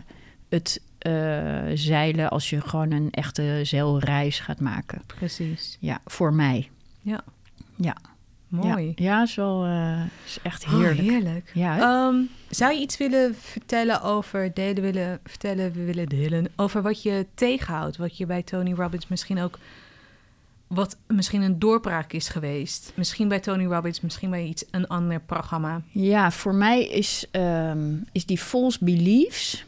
het 0.48 0.80
eh, 1.00 1.58
zeilen 1.74 2.30
als 2.30 2.50
je 2.50 2.60
gewoon 2.60 2.90
een 2.92 3.10
echte 3.10 3.60
zeilreis 3.62 4.40
gaat 4.40 4.60
maken. 4.60 5.02
Precies. 5.06 5.76
Ja, 5.80 6.00
voor 6.04 6.34
mij. 6.34 6.70
Ja. 7.02 7.20
Ja. 7.76 7.96
Mooi. 8.48 8.86
Ja, 8.86 8.92
ja 9.04 9.22
is 9.22 9.34
wel 9.34 9.64
eh, 9.64 10.02
is 10.24 10.38
echt 10.42 10.64
Oh, 10.64 10.70
heerlijk. 10.70 11.00
heerlijk. 11.00 11.50
Ja? 11.54 11.78
Ehm, 11.78 12.14
zou 12.48 12.74
je 12.74 12.80
iets 12.80 12.96
willen 12.96 13.34
vertellen 13.34 14.02
over, 14.02 14.54
delen 14.54 14.82
willen 14.82 15.20
vertellen, 15.24 15.72
we 15.72 15.84
willen 15.84 16.06
delen, 16.06 16.46
over 16.56 16.82
wat 16.82 17.02
je 17.02 17.26
tegenhoudt? 17.34 17.96
Wat 17.96 18.16
je 18.16 18.26
bij 18.26 18.42
Tony 18.42 18.72
Robbins 18.72 19.08
misschien 19.08 19.40
ook, 19.40 19.58
wat 20.66 20.96
misschien 21.06 21.42
een 21.42 21.58
doorbraak 21.58 22.12
is 22.12 22.28
geweest? 22.28 22.92
Misschien 22.94 23.28
bij 23.28 23.40
Tony 23.40 23.64
Robbins, 23.66 24.00
misschien 24.00 24.30
bij 24.30 24.44
iets, 24.44 24.64
een 24.70 24.86
ander 24.86 25.20
programma. 25.20 25.82
Ja, 25.90 26.30
voor 26.30 26.54
mij 26.54 26.84
is, 26.86 27.26
ehm, 27.30 27.94
is 28.12 28.26
die 28.26 28.38
false 28.38 28.84
beliefs. 28.84 29.64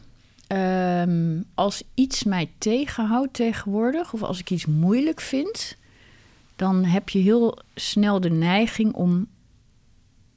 Ehm, 0.53 1.41
als 1.53 1.83
iets 1.93 2.23
mij 2.23 2.49
tegenhoudt 2.57 3.33
tegenwoordig, 3.33 4.13
of 4.13 4.23
als 4.23 4.39
ik 4.39 4.49
iets 4.49 4.65
moeilijk 4.65 5.21
vind, 5.21 5.77
dan 6.55 6.83
heb 6.83 7.09
je 7.09 7.19
heel 7.19 7.57
snel 7.75 8.19
de 8.21 8.29
neiging 8.29 8.93
om 8.93 9.27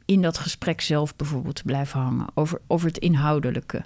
in 0.04 0.22
dat 0.22 0.38
gesprek 0.38 0.80
zelf 0.80 1.16
bijvoorbeeld 1.16 1.54
te 1.54 1.62
blijven 1.62 2.00
hangen 2.00 2.26
over, 2.34 2.60
over 2.66 2.86
het 2.86 2.98
inhoudelijke. 2.98 3.84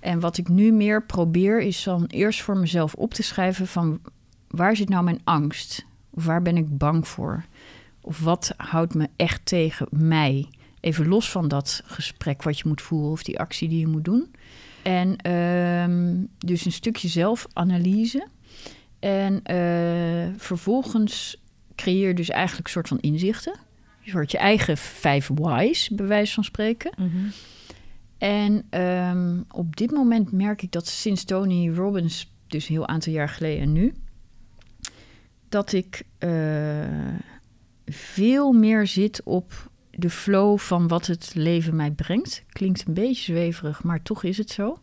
En 0.00 0.20
wat 0.20 0.38
ik 0.38 0.48
nu 0.48 0.72
meer 0.72 1.02
probeer, 1.02 1.60
is 1.60 1.82
dan 1.82 2.04
eerst 2.06 2.42
voor 2.42 2.56
mezelf 2.56 2.94
op 2.94 3.14
te 3.14 3.22
schrijven 3.22 3.66
van 3.66 4.00
waar 4.48 4.76
zit 4.76 4.88
nou 4.88 5.04
mijn 5.04 5.20
angst? 5.24 5.86
Of 6.10 6.24
waar 6.24 6.42
ben 6.42 6.56
ik 6.56 6.78
bang 6.78 7.08
voor? 7.08 7.44
Of 8.00 8.20
wat 8.20 8.54
houdt 8.56 8.94
me 8.94 9.08
echt 9.16 9.46
tegen 9.46 9.86
mij? 9.90 10.48
Even 10.80 11.08
los 11.08 11.30
van 11.30 11.48
dat 11.48 11.82
gesprek 11.84 12.42
wat 12.42 12.58
je 12.58 12.68
moet 12.68 12.82
voeren 12.82 13.10
of 13.10 13.22
die 13.22 13.38
actie 13.38 13.68
die 13.68 13.78
je 13.78 13.86
moet 13.86 14.04
doen. 14.04 14.34
En 14.82 15.16
ehm, 15.16 16.24
dus 16.38 16.64
een 16.64 16.72
stukje 16.72 17.08
zelfanalyse. 17.08 18.26
En 18.98 19.42
eh, 19.42 20.34
vervolgens 20.36 21.42
creëer 21.74 22.08
je 22.08 22.14
dus 22.14 22.30
eigenlijk 22.30 22.66
een 22.66 22.72
soort 22.72 22.88
van 22.88 22.98
inzichten. 23.00 23.54
Je 24.00 24.12
wordt 24.12 24.30
je 24.30 24.38
eigen 24.38 24.76
vijf 24.76 25.30
whys, 25.34 25.88
bij 25.88 26.06
wijze 26.06 26.34
van 26.34 26.44
spreken. 26.44 26.90
En 28.18 28.66
ehm, 28.70 29.40
op 29.50 29.76
dit 29.76 29.90
moment 29.90 30.32
merk 30.32 30.62
ik 30.62 30.72
dat 30.72 30.86
sinds 30.86 31.24
Tony 31.24 31.70
Robbins, 31.70 32.32
dus 32.46 32.68
een 32.68 32.74
heel 32.74 32.86
aantal 32.86 33.12
jaar 33.12 33.28
geleden 33.28 33.62
en 33.62 33.72
nu, 33.72 33.94
dat 35.48 35.72
ik 35.72 36.02
eh, 36.18 36.86
veel 37.86 38.52
meer 38.52 38.86
zit 38.86 39.22
op 39.22 39.67
de 39.98 40.10
flow 40.10 40.58
van 40.58 40.88
wat 40.88 41.06
het 41.06 41.30
leven 41.34 41.76
mij 41.76 41.90
brengt. 41.90 42.44
Klinkt 42.48 42.84
een 42.86 42.94
beetje 42.94 43.32
zweverig, 43.32 43.82
maar 43.82 44.02
toch 44.02 44.22
is 44.22 44.38
het 44.38 44.50
zo. 44.50 44.78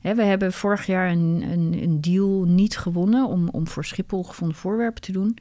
We 0.00 0.22
hebben 0.22 0.52
vorig 0.52 0.86
jaar 0.86 1.10
een, 1.10 1.44
een, 1.50 1.82
een 1.82 2.00
deal 2.00 2.44
niet 2.44 2.76
gewonnen 2.76 3.26
om, 3.26 3.48
om 3.48 3.68
voor 3.68 3.84
Schiphol 3.84 4.22
gevonden 4.22 4.56
voorwerpen 4.56 5.02
te 5.02 5.12
doen. 5.12 5.38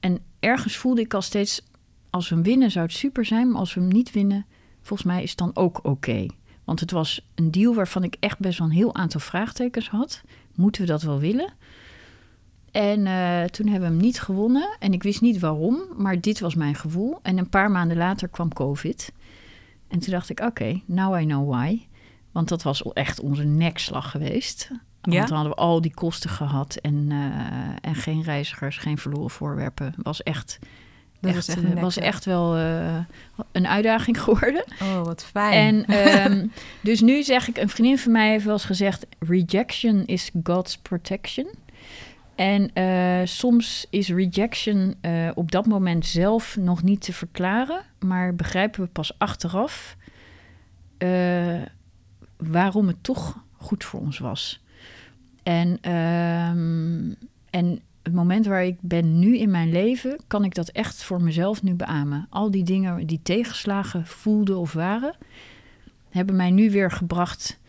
En 0.00 0.18
ergens 0.40 0.76
voelde 0.76 1.00
ik 1.00 1.14
al 1.14 1.22
steeds, 1.22 1.62
als 2.10 2.28
we 2.28 2.34
hem 2.34 2.44
winnen 2.44 2.70
zou 2.70 2.86
het 2.86 2.94
super 2.94 3.24
zijn, 3.24 3.50
maar 3.50 3.60
als 3.60 3.74
we 3.74 3.80
hem 3.80 3.88
niet 3.88 4.12
winnen, 4.12 4.46
volgens 4.82 5.08
mij 5.08 5.22
is 5.22 5.30
het 5.30 5.38
dan 5.38 5.56
ook 5.56 5.80
oké. 5.82 6.26
Want 6.64 6.80
het 6.80 6.90
was 6.90 7.26
een 7.34 7.50
deal 7.50 7.74
waarvan 7.74 8.04
ik 8.04 8.16
echt 8.20 8.38
best 8.38 8.58
wel 8.58 8.68
een 8.68 8.74
heel 8.74 8.94
aantal 8.94 9.20
vraagtekens 9.20 9.88
had. 9.88 10.22
Moeten 10.54 10.82
we 10.82 10.88
dat 10.88 11.02
wel 11.02 11.18
willen? 11.18 11.52
En 12.70 13.06
eh, 13.06 13.44
toen 13.44 13.66
hebben 13.66 13.88
we 13.88 13.94
hem 13.94 14.04
niet 14.04 14.20
gewonnen. 14.20 14.76
En 14.78 14.92
ik 14.92 15.02
wist 15.02 15.20
niet 15.20 15.38
waarom, 15.38 15.80
maar 15.96 16.20
dit 16.20 16.40
was 16.40 16.54
mijn 16.54 16.74
gevoel. 16.74 17.18
En 17.22 17.38
een 17.38 17.48
paar 17.48 17.70
maanden 17.70 17.96
later 17.96 18.28
kwam 18.28 18.52
COVID. 18.52 19.12
En 19.88 19.98
toen 19.98 20.12
dacht 20.12 20.30
ik, 20.30 20.40
oké, 20.40 20.80
now 20.84 21.20
I 21.20 21.24
know 21.24 21.50
why. 21.50 21.80
Want 22.32 22.48
dat 22.48 22.62
was 22.62 22.82
echt 22.82 23.20
onze 23.20 23.44
nekslag 23.44 24.10
geweest. 24.10 24.68
Want 25.00 25.16
Ja? 25.16 25.24
dan 25.26 25.36
hadden 25.36 25.54
we 25.54 25.60
al 25.60 25.80
die 25.80 25.94
kosten 25.94 26.30
gehad 26.30 26.74
en, 26.74 27.06
eh, 27.08 27.90
en 27.90 27.94
geen 27.94 28.22
reizigers, 28.22 28.78
geen 28.78 28.98
verloren 28.98 29.30
voorwerpen. 29.30 29.86
Het 29.86 30.04
was 30.04 30.22
echt 30.22 30.58
Dat 31.20 31.34
echt, 31.34 31.46
was, 31.46 31.56
echt, 31.64 31.80
was 31.80 31.96
echt 31.96 32.24
wel 32.24 32.56
een 33.52 33.66
uitdaging 33.66 34.20
geworden. 34.24 34.64
Oh, 34.82 35.02
wat 35.02 35.24
fijn. 35.24 35.86
En 35.86 36.32
um, 36.32 36.52
dus 36.80 37.00
nu 37.00 37.22
zeg 37.22 37.48
ik, 37.48 37.56
een 37.56 37.68
vriendin 37.68 37.98
van 37.98 38.12
mij 38.12 38.30
heeft 38.30 38.44
wel 38.44 38.52
eens 38.52 38.64
gezegd: 38.64 39.06
rejection 39.18 40.06
is 40.06 40.30
God's 40.42 40.78
protection. 40.78 41.46
En 42.40 42.70
uh, 42.74 43.26
soms 43.26 43.86
is 43.90 44.08
rejection 44.08 44.94
uh, 45.02 45.30
op 45.34 45.50
dat 45.50 45.66
moment 45.66 46.06
zelf 46.06 46.56
nog 46.56 46.82
niet 46.82 47.00
te 47.00 47.12
verklaren, 47.12 47.82
maar 47.98 48.34
begrijpen 48.34 48.82
we 48.82 48.88
pas 48.88 49.18
achteraf 49.18 49.96
uh, 50.98 51.62
waarom 52.36 52.86
het 52.86 52.96
toch 53.00 53.44
goed 53.56 53.84
voor 53.84 54.00
ons 54.00 54.18
was. 54.18 54.62
En, 55.42 55.92
um, 55.92 57.16
en 57.50 57.80
het 58.02 58.12
moment 58.12 58.46
waar 58.46 58.64
ik 58.64 58.76
ben 58.80 59.18
nu 59.18 59.38
in 59.38 59.50
mijn 59.50 59.70
leven, 59.70 60.20
kan 60.26 60.44
ik 60.44 60.54
dat 60.54 60.68
echt 60.68 61.02
voor 61.02 61.22
mezelf 61.22 61.62
nu 61.62 61.74
beamen. 61.74 62.26
Al 62.30 62.50
die 62.50 62.64
dingen 62.64 63.06
die 63.06 63.20
tegenslagen 63.22 64.06
voelden 64.06 64.58
of 64.58 64.72
waren, 64.72 65.16
hebben 66.10 66.36
mij 66.36 66.50
nu 66.50 66.70
weer 66.70 66.90
gebracht 66.90 67.59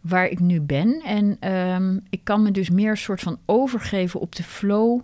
waar 0.00 0.26
ik 0.26 0.40
nu 0.40 0.60
ben. 0.60 1.02
En 1.04 1.52
um, 1.52 2.00
ik 2.10 2.20
kan 2.24 2.42
me 2.42 2.50
dus 2.50 2.70
meer 2.70 2.96
soort 2.96 3.20
van 3.20 3.38
overgeven 3.46 4.20
op 4.20 4.34
de 4.34 4.42
flow 4.42 5.00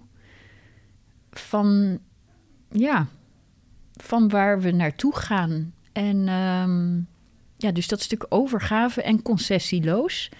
van, 1.30 1.98
ja, 2.70 3.06
van 3.92 4.28
waar 4.28 4.60
we 4.60 4.70
naartoe 4.70 5.16
gaan. 5.16 5.72
En 5.92 6.28
um, 6.28 7.06
ja, 7.56 7.72
dus 7.72 7.88
dat 7.88 8.00
stuk 8.00 8.26
overgave 8.28 9.02
en 9.02 9.22
concessieloos. 9.22 10.30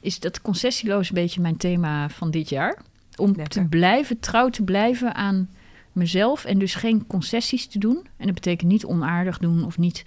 Is 0.00 0.20
dat 0.20 0.40
concessieloos 0.40 1.08
een 1.08 1.14
beetje 1.14 1.40
mijn 1.40 1.56
thema 1.56 2.08
van 2.08 2.30
dit 2.30 2.48
jaar? 2.48 2.82
Om 3.16 3.48
te 3.48 3.64
blijven, 3.64 4.20
trouw 4.20 4.48
te 4.48 4.62
blijven 4.62 5.14
aan 5.14 5.50
mezelf 5.92 6.44
en 6.44 6.58
dus 6.58 6.74
geen 6.74 7.06
concessies 7.06 7.66
te 7.66 7.78
doen. 7.78 8.06
En 8.16 8.26
dat 8.26 8.34
betekent 8.34 8.70
niet 8.70 8.84
onaardig 8.84 9.38
doen 9.38 9.64
of 9.64 9.78
niet 9.78 10.04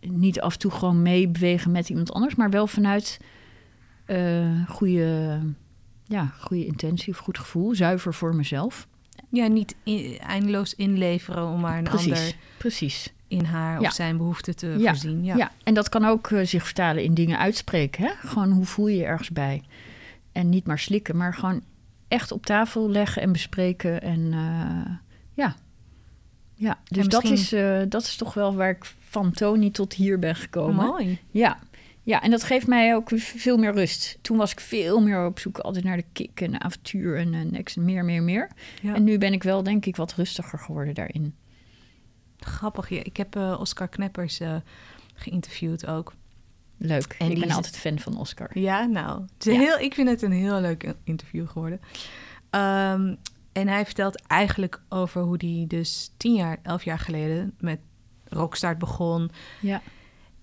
niet 0.00 0.40
af 0.40 0.52
en 0.52 0.58
toe 0.58 0.70
gewoon 0.70 1.02
meebewegen 1.02 1.70
met 1.70 1.88
iemand 1.88 2.12
anders, 2.12 2.34
maar 2.34 2.50
wel 2.50 2.66
vanuit 2.66 3.20
uh, 4.06 4.68
goede, 4.68 5.40
ja, 6.04 6.32
goede 6.38 6.66
intentie 6.66 7.12
of 7.12 7.18
goed 7.18 7.38
gevoel, 7.38 7.74
zuiver 7.74 8.14
voor 8.14 8.34
mezelf. 8.34 8.88
Ja, 9.30 9.46
niet 9.46 9.74
eindeloos 10.18 10.74
inleveren 10.74 11.46
om 11.46 11.60
maar 11.60 11.78
een 11.78 11.84
precies, 11.84 12.06
ander 12.06 12.34
precies. 12.58 13.12
in 13.28 13.44
haar 13.44 13.80
of 13.80 13.92
zijn 13.92 14.16
behoeften 14.16 14.56
te 14.56 14.76
voorzien. 14.78 15.24
Ja. 15.24 15.36
ja, 15.36 15.50
en 15.62 15.74
dat 15.74 15.88
kan 15.88 16.04
ook 16.04 16.30
uh, 16.30 16.44
zich 16.44 16.64
vertalen 16.64 17.02
in 17.02 17.14
dingen 17.14 17.38
uitspreken. 17.38 18.04
Hè? 18.04 18.10
Gewoon 18.28 18.50
hoe 18.50 18.64
voel 18.64 18.88
je 18.88 18.96
je 18.96 19.04
ergens 19.04 19.30
bij? 19.30 19.62
En 20.32 20.48
niet 20.48 20.66
maar 20.66 20.78
slikken, 20.78 21.16
maar 21.16 21.34
gewoon 21.34 21.62
echt 22.08 22.32
op 22.32 22.46
tafel 22.46 22.90
leggen 22.90 23.22
en 23.22 23.32
bespreken. 23.32 24.02
En 24.02 24.32
ja, 25.34 25.56
ja, 26.58 26.78
dus 26.84 27.06
dat, 27.06 27.24
is, 27.24 27.52
uh, 27.52 27.82
dat 27.88 28.02
is 28.02 28.16
toch 28.16 28.34
wel 28.34 28.54
waar 28.54 28.70
ik 28.70 28.84
van 28.98 29.32
Tony 29.32 29.70
tot 29.70 29.92
hier 29.92 30.18
ben 30.18 30.34
gekomen. 30.34 30.86
Mooi. 30.86 31.18
Ja. 31.30 31.58
ja, 32.02 32.22
en 32.22 32.30
dat 32.30 32.42
geeft 32.42 32.66
mij 32.66 32.94
ook 32.94 33.10
veel 33.14 33.56
meer 33.56 33.72
rust. 33.72 34.18
Toen 34.20 34.36
was 34.36 34.52
ik 34.52 34.60
veel 34.60 35.00
meer 35.00 35.26
op 35.26 35.38
zoek 35.38 35.58
altijd 35.58 35.84
naar 35.84 35.96
de 35.96 36.04
kick 36.12 36.40
en 36.40 36.50
de 36.50 36.58
avontuur 36.58 37.16
en 37.16 37.32
uh, 37.32 37.42
niks, 37.42 37.74
meer, 37.74 38.04
meer, 38.04 38.22
meer. 38.22 38.50
Ja. 38.82 38.94
En 38.94 39.04
nu 39.04 39.18
ben 39.18 39.32
ik 39.32 39.42
wel, 39.42 39.62
denk 39.62 39.86
ik, 39.86 39.96
wat 39.96 40.14
rustiger 40.14 40.58
geworden 40.58 40.94
daarin. 40.94 41.34
Grappig. 42.38 42.88
Ja. 42.88 43.04
Ik 43.04 43.16
heb 43.16 43.36
uh, 43.36 43.56
Oscar 43.60 43.88
Kneppers 43.88 44.40
geïnterviewd 45.14 45.86
ook. 45.86 46.14
Leuk. 46.76 47.14
En 47.18 47.30
ik 47.30 47.40
ben 47.40 47.50
altijd 47.50 47.76
fan 47.76 47.98
van 47.98 48.18
Oscar. 48.18 48.58
Ja, 48.58 48.84
nou. 48.84 49.22
Het 49.36 49.46
is 49.46 49.52
ja. 49.54 49.60
Heel, 49.60 49.78
ik 49.78 49.94
vind 49.94 50.08
het 50.08 50.22
een 50.22 50.32
heel 50.32 50.60
leuk 50.60 50.94
interview 51.04 51.48
geworden. 51.48 51.80
Um, 52.50 53.18
en 53.60 53.68
hij 53.68 53.84
vertelt 53.84 54.26
eigenlijk 54.26 54.80
over 54.88 55.22
hoe 55.22 55.36
hij 55.38 55.64
dus 55.68 56.12
tien 56.16 56.34
jaar, 56.34 56.58
elf 56.62 56.84
jaar 56.84 56.98
geleden 56.98 57.54
met 57.58 57.80
Rockstart 58.24 58.78
begon. 58.78 59.30
Ja. 59.60 59.82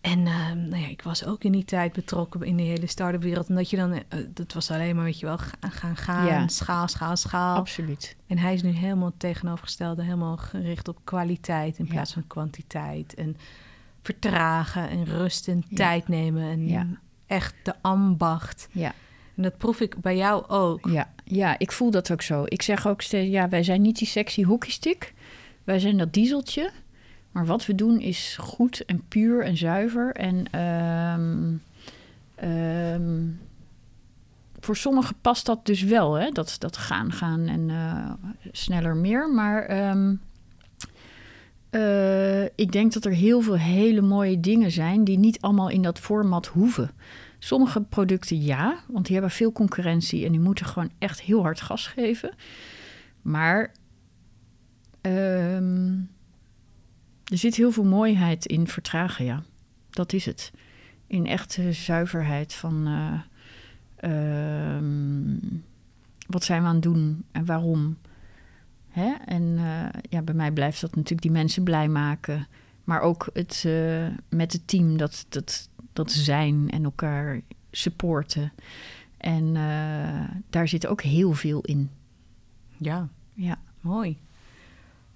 En 0.01 0.19
uh, 0.19 0.51
nou 0.51 0.77
ja, 0.77 0.87
ik 0.87 1.01
was 1.01 1.25
ook 1.25 1.43
in 1.43 1.51
die 1.51 1.65
tijd 1.65 1.93
betrokken 1.93 2.41
in 2.43 2.57
de 2.57 2.63
hele 2.63 2.87
start-up 2.87 3.21
wereld. 3.21 3.49
En 3.49 3.55
dat 3.55 3.69
je 3.69 3.77
dan, 3.77 3.93
uh, 3.93 4.01
dat 4.33 4.53
was 4.53 4.71
alleen 4.71 4.95
maar, 4.95 5.03
weet 5.03 5.19
je 5.19 5.25
wel, 5.25 5.37
gaan, 5.37 5.71
gaan, 5.71 5.95
gaan 5.95 6.25
ja. 6.25 6.47
schaal, 6.47 6.87
schaal, 6.87 7.17
schaal. 7.17 7.55
Absoluut. 7.55 8.15
En 8.27 8.37
hij 8.37 8.53
is 8.53 8.61
nu 8.61 8.69
helemaal 8.69 9.13
tegenovergestelde, 9.17 10.03
helemaal 10.03 10.37
gericht 10.37 10.87
op 10.87 10.99
kwaliteit 11.03 11.77
in 11.77 11.87
plaats 11.87 12.13
ja. 12.13 12.19
van 12.19 12.27
kwantiteit. 12.27 13.13
En 13.13 13.37
vertragen 14.01 14.89
en 14.89 15.05
rust 15.05 15.47
en 15.47 15.63
ja. 15.67 15.75
tijd 15.75 16.07
nemen. 16.07 16.43
En 16.43 16.99
echt 17.27 17.55
de 17.63 17.73
ambacht. 17.81 18.67
Ja. 18.71 18.93
En 19.35 19.43
dat 19.43 19.57
proef 19.57 19.79
ik 19.79 20.01
bij 20.01 20.17
jou 20.17 20.47
ook. 20.47 20.87
Ja, 20.89 21.13
ja, 21.25 21.59
ik 21.59 21.71
voel 21.71 21.91
dat 21.91 22.11
ook 22.11 22.21
zo. 22.21 22.43
Ik 22.45 22.61
zeg 22.61 22.87
ook 22.87 23.01
steeds, 23.01 23.31
ja, 23.31 23.49
wij 23.49 23.63
zijn 23.63 23.81
niet 23.81 23.97
die 23.97 24.07
sexy 24.07 24.43
hockeystick. 24.43 25.13
Wij 25.63 25.79
zijn 25.79 25.97
dat 25.97 26.13
dieseltje. 26.13 26.71
Maar 27.31 27.45
wat 27.45 27.65
we 27.65 27.75
doen 27.75 27.99
is 27.99 28.37
goed 28.39 28.85
en 28.85 29.03
puur 29.07 29.43
en 29.43 29.57
zuiver. 29.57 30.13
En 30.13 30.59
um, 30.61 31.61
um, 32.43 33.39
voor 34.59 34.77
sommigen 34.77 35.15
past 35.21 35.45
dat 35.45 35.65
dus 35.65 35.83
wel, 35.83 36.13
hè? 36.13 36.29
Dat, 36.29 36.55
dat 36.59 36.77
gaan, 36.77 37.11
gaan 37.11 37.47
en 37.47 37.69
uh, 37.69 38.11
sneller 38.51 38.95
meer. 38.95 39.29
Maar 39.29 39.89
um, 39.89 40.21
uh, 41.71 42.43
ik 42.43 42.71
denk 42.71 42.93
dat 42.93 43.05
er 43.05 43.11
heel 43.11 43.41
veel 43.41 43.57
hele 43.57 44.01
mooie 44.01 44.39
dingen 44.39 44.71
zijn 44.71 45.03
die 45.03 45.17
niet 45.17 45.41
allemaal 45.41 45.69
in 45.69 45.81
dat 45.81 45.99
format 45.99 46.47
hoeven. 46.47 46.91
Sommige 47.45 47.81
producten 47.81 48.41
ja, 48.41 48.83
want 48.87 49.05
die 49.05 49.13
hebben 49.13 49.31
veel 49.31 49.51
concurrentie 49.51 50.25
en 50.25 50.31
die 50.31 50.41
moeten 50.41 50.65
gewoon 50.65 50.91
echt 50.97 51.21
heel 51.21 51.41
hard 51.41 51.61
gas 51.61 51.87
geven. 51.87 52.35
Maar 53.21 53.71
um, 55.01 56.09
er 57.23 57.37
zit 57.37 57.55
heel 57.55 57.71
veel 57.71 57.83
mooiheid 57.83 58.45
in 58.45 58.67
vertragen, 58.67 59.25
ja. 59.25 59.43
Dat 59.89 60.13
is 60.13 60.25
het. 60.25 60.51
In 61.07 61.25
echte 61.25 61.73
zuiverheid 61.73 62.53
van 62.53 62.87
uh, 62.87 64.75
um, 64.75 65.63
wat 66.27 66.43
zijn 66.43 66.61
we 66.61 66.67
aan 66.67 66.73
het 66.73 66.83
doen 66.83 67.25
en 67.31 67.45
waarom. 67.45 67.97
Hè? 68.89 69.13
En 69.25 69.43
uh, 69.43 69.85
ja, 70.09 70.21
bij 70.21 70.35
mij 70.35 70.51
blijft 70.51 70.81
dat 70.81 70.95
natuurlijk 70.95 71.21
die 71.21 71.31
mensen 71.31 71.63
blij 71.63 71.87
maken. 71.87 72.47
Maar 72.83 73.01
ook 73.01 73.29
het 73.33 73.63
uh, 73.67 74.07
met 74.29 74.53
het 74.53 74.67
team 74.67 74.97
dat, 74.97 75.25
dat, 75.29 75.69
dat 75.95 76.11
zijn 76.11 76.69
en 76.69 76.83
elkaar 76.83 77.41
supporten. 77.71 78.53
En 79.17 79.55
uh, 79.55 80.29
daar 80.49 80.67
zit 80.67 80.87
ook 80.87 81.01
heel 81.01 81.33
veel 81.33 81.61
in. 81.61 81.89
Ja, 82.77 83.09
ja. 83.33 83.59
mooi. 83.81 84.17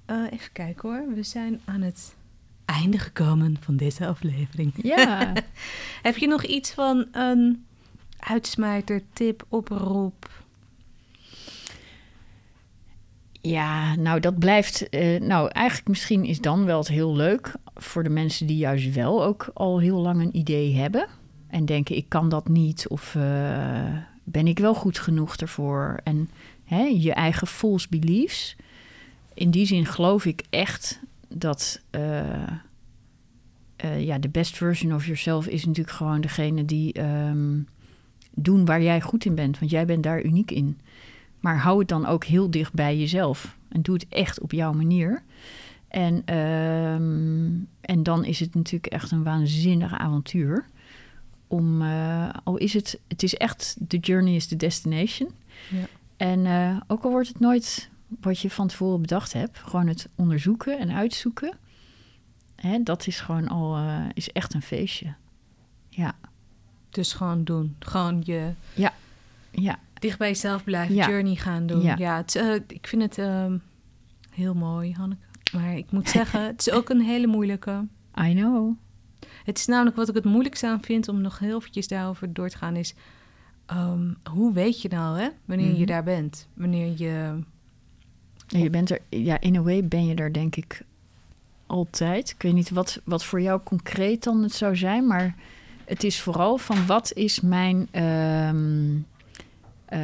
Uh, 0.08 0.32
even 0.32 0.52
kijken 0.52 0.90
hoor. 0.90 1.14
We 1.14 1.24
zijn 1.24 1.62
aan 1.66 1.82
het 1.82 2.16
einde 2.66 2.98
gekomen 2.98 3.58
van 3.60 3.76
deze 3.76 4.08
aflevering. 4.08 4.74
Ja. 4.82 5.34
Heb 6.02 6.18
je 6.18 6.28
nog 6.28 6.44
iets 6.44 6.72
van 6.72 7.08
een 7.12 7.66
uitsmijter, 8.18 9.02
tip, 9.14 9.46
oproep? 9.50 10.30
Ja, 13.42 13.96
nou 13.96 14.20
dat 14.20 14.40
blijft. 14.40 14.88
Uh, 14.96 15.20
nou, 15.20 15.50
eigenlijk 15.50 15.88
misschien 15.88 16.26
is 16.26 16.42
dan 16.42 16.66
wel 16.66 16.78
het 16.78 16.88
heel 16.88 17.16
leuk 17.16 17.54
voor 17.76 18.04
de 18.04 18.10
mensen 18.10 18.48
die 18.48 18.58
juist 18.58 18.94
wel 18.94 19.24
ook 19.24 19.52
al 19.54 19.80
heel 19.80 20.00
lang 20.00 20.22
een 20.22 20.38
idee 20.38 20.76
hebben. 20.76 21.08
En 21.48 21.66
denken, 21.66 21.96
ik 21.96 22.10
kan 22.10 22.30
dat 22.30 22.48
niet 22.48 22.88
of 22.88 23.16
uh, 23.16 23.24
ben 24.24 24.48
ik 24.48 24.60
wel 24.60 24.76
goed 24.76 25.00
genoeg 25.00 25.36
ervoor? 25.36 26.00
En 26.04 26.30
hè, 26.64 26.82
je 26.82 27.14
eigen 27.14 27.48
false 27.48 27.88
beliefs. 27.90 28.56
In 29.34 29.52
die 29.52 29.66
zin 29.66 29.86
geloof 29.86 30.26
ik 30.26 30.44
echt 30.50 31.00
dat 31.28 31.82
uh, 31.92 32.48
ja, 33.98 34.18
de 34.18 34.30
best 34.30 34.58
version 34.58 34.94
of 34.94 35.06
yourself 35.06 35.48
is 35.48 35.66
natuurlijk 35.66 35.96
gewoon 35.96 36.22
degene 36.22 36.66
die 36.66 37.02
um, 37.02 37.68
doen 38.34 38.66
waar 38.66 38.82
jij 38.82 39.02
goed 39.02 39.26
in 39.26 39.36
bent. 39.36 39.60
Want 39.60 39.72
jij 39.72 39.86
bent 39.86 40.04
daar 40.04 40.24
uniek 40.24 40.52
in. 40.52 40.80
Maar 41.40 41.58
hou 41.58 41.80
het 41.80 41.88
dan 41.88 42.06
ook 42.06 42.24
heel 42.24 42.52
dicht 42.52 42.74
bij 42.74 42.98
jezelf. 42.98 43.58
En 43.70 43.82
doe 43.82 43.96
het 43.96 44.08
echt 44.10 44.40
op 44.40 44.52
jouw 44.52 44.74
manier. 44.74 45.24
En, 45.88 46.36
um, 46.36 47.68
en 47.82 48.04
dan 48.04 48.26
is 48.26 48.40
het 48.40 48.56
natuurlijk 48.56 48.94
echt 48.94 49.12
een 49.12 49.24
waanzinnig 49.24 49.94
avontuur. 49.94 50.66
Om, 51.48 51.82
uh, 51.82 52.30
al 52.44 52.58
is 52.58 52.74
het, 52.74 53.00
het 53.08 53.24
is 53.24 53.36
echt, 53.36 53.78
the 53.88 53.98
journey 53.98 54.36
is 54.36 54.48
the 54.48 54.56
destination. 54.56 55.30
Ja. 55.70 55.86
En 56.18 56.46
uh, 56.46 56.78
ook 56.88 57.04
al 57.04 57.12
wordt 57.12 57.28
het 57.28 57.40
nooit 57.40 57.90
wat 58.08 58.40
je 58.40 58.50
van 58.50 58.68
tevoren 58.68 59.02
bedacht 59.02 59.34
hebt, 59.34 59.60
gewoon 59.60 59.88
het 59.88 60.10
onderzoeken 60.16 60.80
en 60.80 60.92
uitzoeken. 60.92 61.58
Hè, 62.56 62.84
dat 62.84 63.08
is 63.08 63.20
gewoon 63.20 63.48
al, 63.48 63.78
uh, 63.78 64.06
is 64.14 64.32
echt 64.32 64.54
een 64.54 64.62
feestje. 64.62 65.14
Ja. 65.90 66.16
Dus 66.90 67.14
gewoon 67.14 67.44
doen. 67.44 67.76
Gewoon 67.80 68.22
je... 68.24 68.52
Ja, 68.74 68.94
ja. 69.52 69.80
Dicht 70.00 70.18
bij 70.18 70.28
jezelf 70.28 70.64
blijven, 70.64 70.96
ja. 70.96 71.10
journey 71.10 71.36
gaan 71.36 71.68
doen. 71.68 71.82
Ja, 71.82 71.96
ja 71.98 72.18
het, 72.18 72.36
uh, 72.36 72.56
ik 72.68 72.88
vind 72.88 73.02
het 73.02 73.18
uh, 73.18 73.46
heel 74.32 74.54
mooi, 74.54 74.94
Hanneke. 74.94 75.22
Maar 75.52 75.78
ik 75.78 75.92
moet 75.92 76.10
zeggen, 76.10 76.46
het 76.46 76.68
is 76.68 76.72
ook 76.74 76.90
een 76.90 77.02
hele 77.02 77.28
moeilijke. 77.28 77.88
I 78.22 78.34
know. 78.34 78.74
Het 79.44 79.58
is 79.58 79.66
namelijk 79.66 79.96
wat 79.96 80.10
ik 80.10 80.16
het 80.16 80.26
moeilijkste 80.26 80.68
aan 80.68 80.82
vind 80.82 81.08
om 81.08 81.22
nog 81.22 81.40
heel 81.40 81.58
eventjes 81.58 81.88
daarover 81.88 82.34
door 82.34 82.50
te 82.50 82.58
gaan, 82.58 82.76
is 82.76 82.96
um, 83.72 84.18
hoe 84.32 84.54
weet 84.54 84.82
je 84.82 84.90
nou 84.90 85.20
hè, 85.20 85.28
wanneer 85.46 85.66
mm 85.66 85.72
-hmm. 85.72 85.80
je 85.80 85.86
daar 85.86 86.04
bent? 86.04 86.48
Wanneer 86.54 86.94
je 86.98 87.44
je 88.48 88.70
bent 88.70 88.90
er, 88.90 89.00
ja, 89.10 89.40
in 89.40 89.56
a 89.56 89.62
way 89.62 89.88
ben 89.88 90.06
je 90.06 90.16
er 90.16 90.34
denk 90.34 90.56
ik 90.56 90.82
altijd. 91.66 92.30
Ik 92.30 92.42
weet 92.42 92.54
niet 92.54 92.70
wat, 92.70 93.02
wat 93.04 93.26
voor 93.26 93.42
jou 93.42 93.62
concreet 93.64 94.24
dan 94.24 94.44
het 94.44 94.54
zou 94.54 94.76
zijn, 94.76 95.08
maar 95.08 95.36
het 95.86 96.04
is 96.04 96.22
vooral 96.22 96.58
van 96.58 96.86
wat 96.86 97.14
is 97.14 97.42
mijn. 97.42 97.88
ehm, 97.92 98.98
eh, 99.90 100.00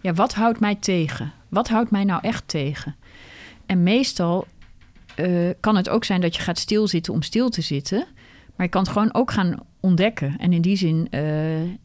ja, 0.00 0.12
wat 0.14 0.34
houdt 0.34 0.60
mij 0.60 0.74
tegen? 0.74 1.32
Wat 1.48 1.68
houdt 1.68 1.90
mij 1.90 2.04
nou 2.04 2.22
echt 2.22 2.48
tegen? 2.48 2.96
En 3.66 3.82
meestal 3.82 4.46
eh, 5.14 5.50
kan 5.60 5.76
het 5.76 5.88
ook 5.88 6.04
zijn 6.04 6.20
dat 6.20 6.36
je 6.36 6.42
gaat 6.42 6.58
stilzitten 6.58 7.12
om 7.12 7.22
stil 7.22 7.48
te 7.48 7.60
zitten. 7.60 8.06
Maar 8.56 8.66
je 8.66 8.72
kan 8.72 8.82
het 8.82 8.90
gewoon 8.90 9.14
ook 9.14 9.30
gaan 9.30 9.58
ontdekken. 9.80 10.34
En 10.38 10.52
in 10.52 10.60
die 10.60 10.76
zin 10.76 11.06
eh, 11.10 11.22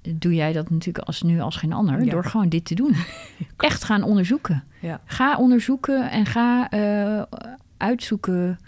doe 0.02 0.34
jij 0.34 0.54
dat 0.54 0.70
natuurlijk 0.70 1.06
als 1.06 1.22
nu 1.22 1.40
als 1.40 1.56
geen 1.56 1.74
ander. 1.74 2.04
Ja. 2.04 2.12
Door 2.12 2.26
gewoon 2.26 2.50
dit 2.50 2.66
te 2.66 2.76
doen. 2.76 2.96
Echt 3.58 3.84
gaan 3.84 4.04
onderzoeken. 4.04 4.64
Ja. 4.80 5.02
Ga 5.06 5.38
onderzoeken 5.38 6.10
en 6.10 6.26
ga 6.26 6.70
uitzoeken. 7.78 8.60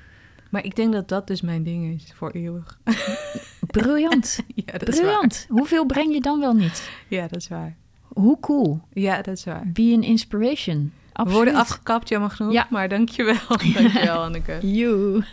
Maar 0.49 0.65
ik 0.65 0.75
denk 0.75 0.93
dat 0.93 1.09
dat 1.09 1.27
dus 1.27 1.41
mijn 1.41 1.63
ding 1.63 1.95
is 1.95 2.13
voor 2.13 2.31
eeuwig. 2.31 2.79
Briljant. 3.67 4.39
ja, 4.65 4.77
dat 4.77 4.87
is 4.87 4.95
waar. 4.95 5.03
Briljant. 5.05 5.45
Hoeveel 5.49 5.85
breng 5.85 6.13
je 6.13 6.21
dan 6.21 6.39
wel 6.39 6.53
niet? 6.53 6.89
Ja, 7.07 7.21
dat 7.27 7.39
is 7.39 7.47
waar. 7.47 7.75
Hoe 8.03 8.39
cool. 8.39 8.81
Ja, 8.93 9.21
dat 9.21 9.37
is 9.37 9.43
waar. 9.43 9.69
Be 9.73 9.91
an 9.95 10.03
inspiration. 10.03 10.93
We 10.93 11.19
Absoluut. 11.19 11.43
worden 11.43 11.55
afgekapt, 11.55 12.09
jammer 12.09 12.29
genoeg. 12.29 12.53
Ja. 12.53 12.67
Maar 12.69 12.89
dankjewel. 12.89 13.35
Dankjewel, 13.73 14.23
Anneke. 14.23 14.57
You. 14.77 15.23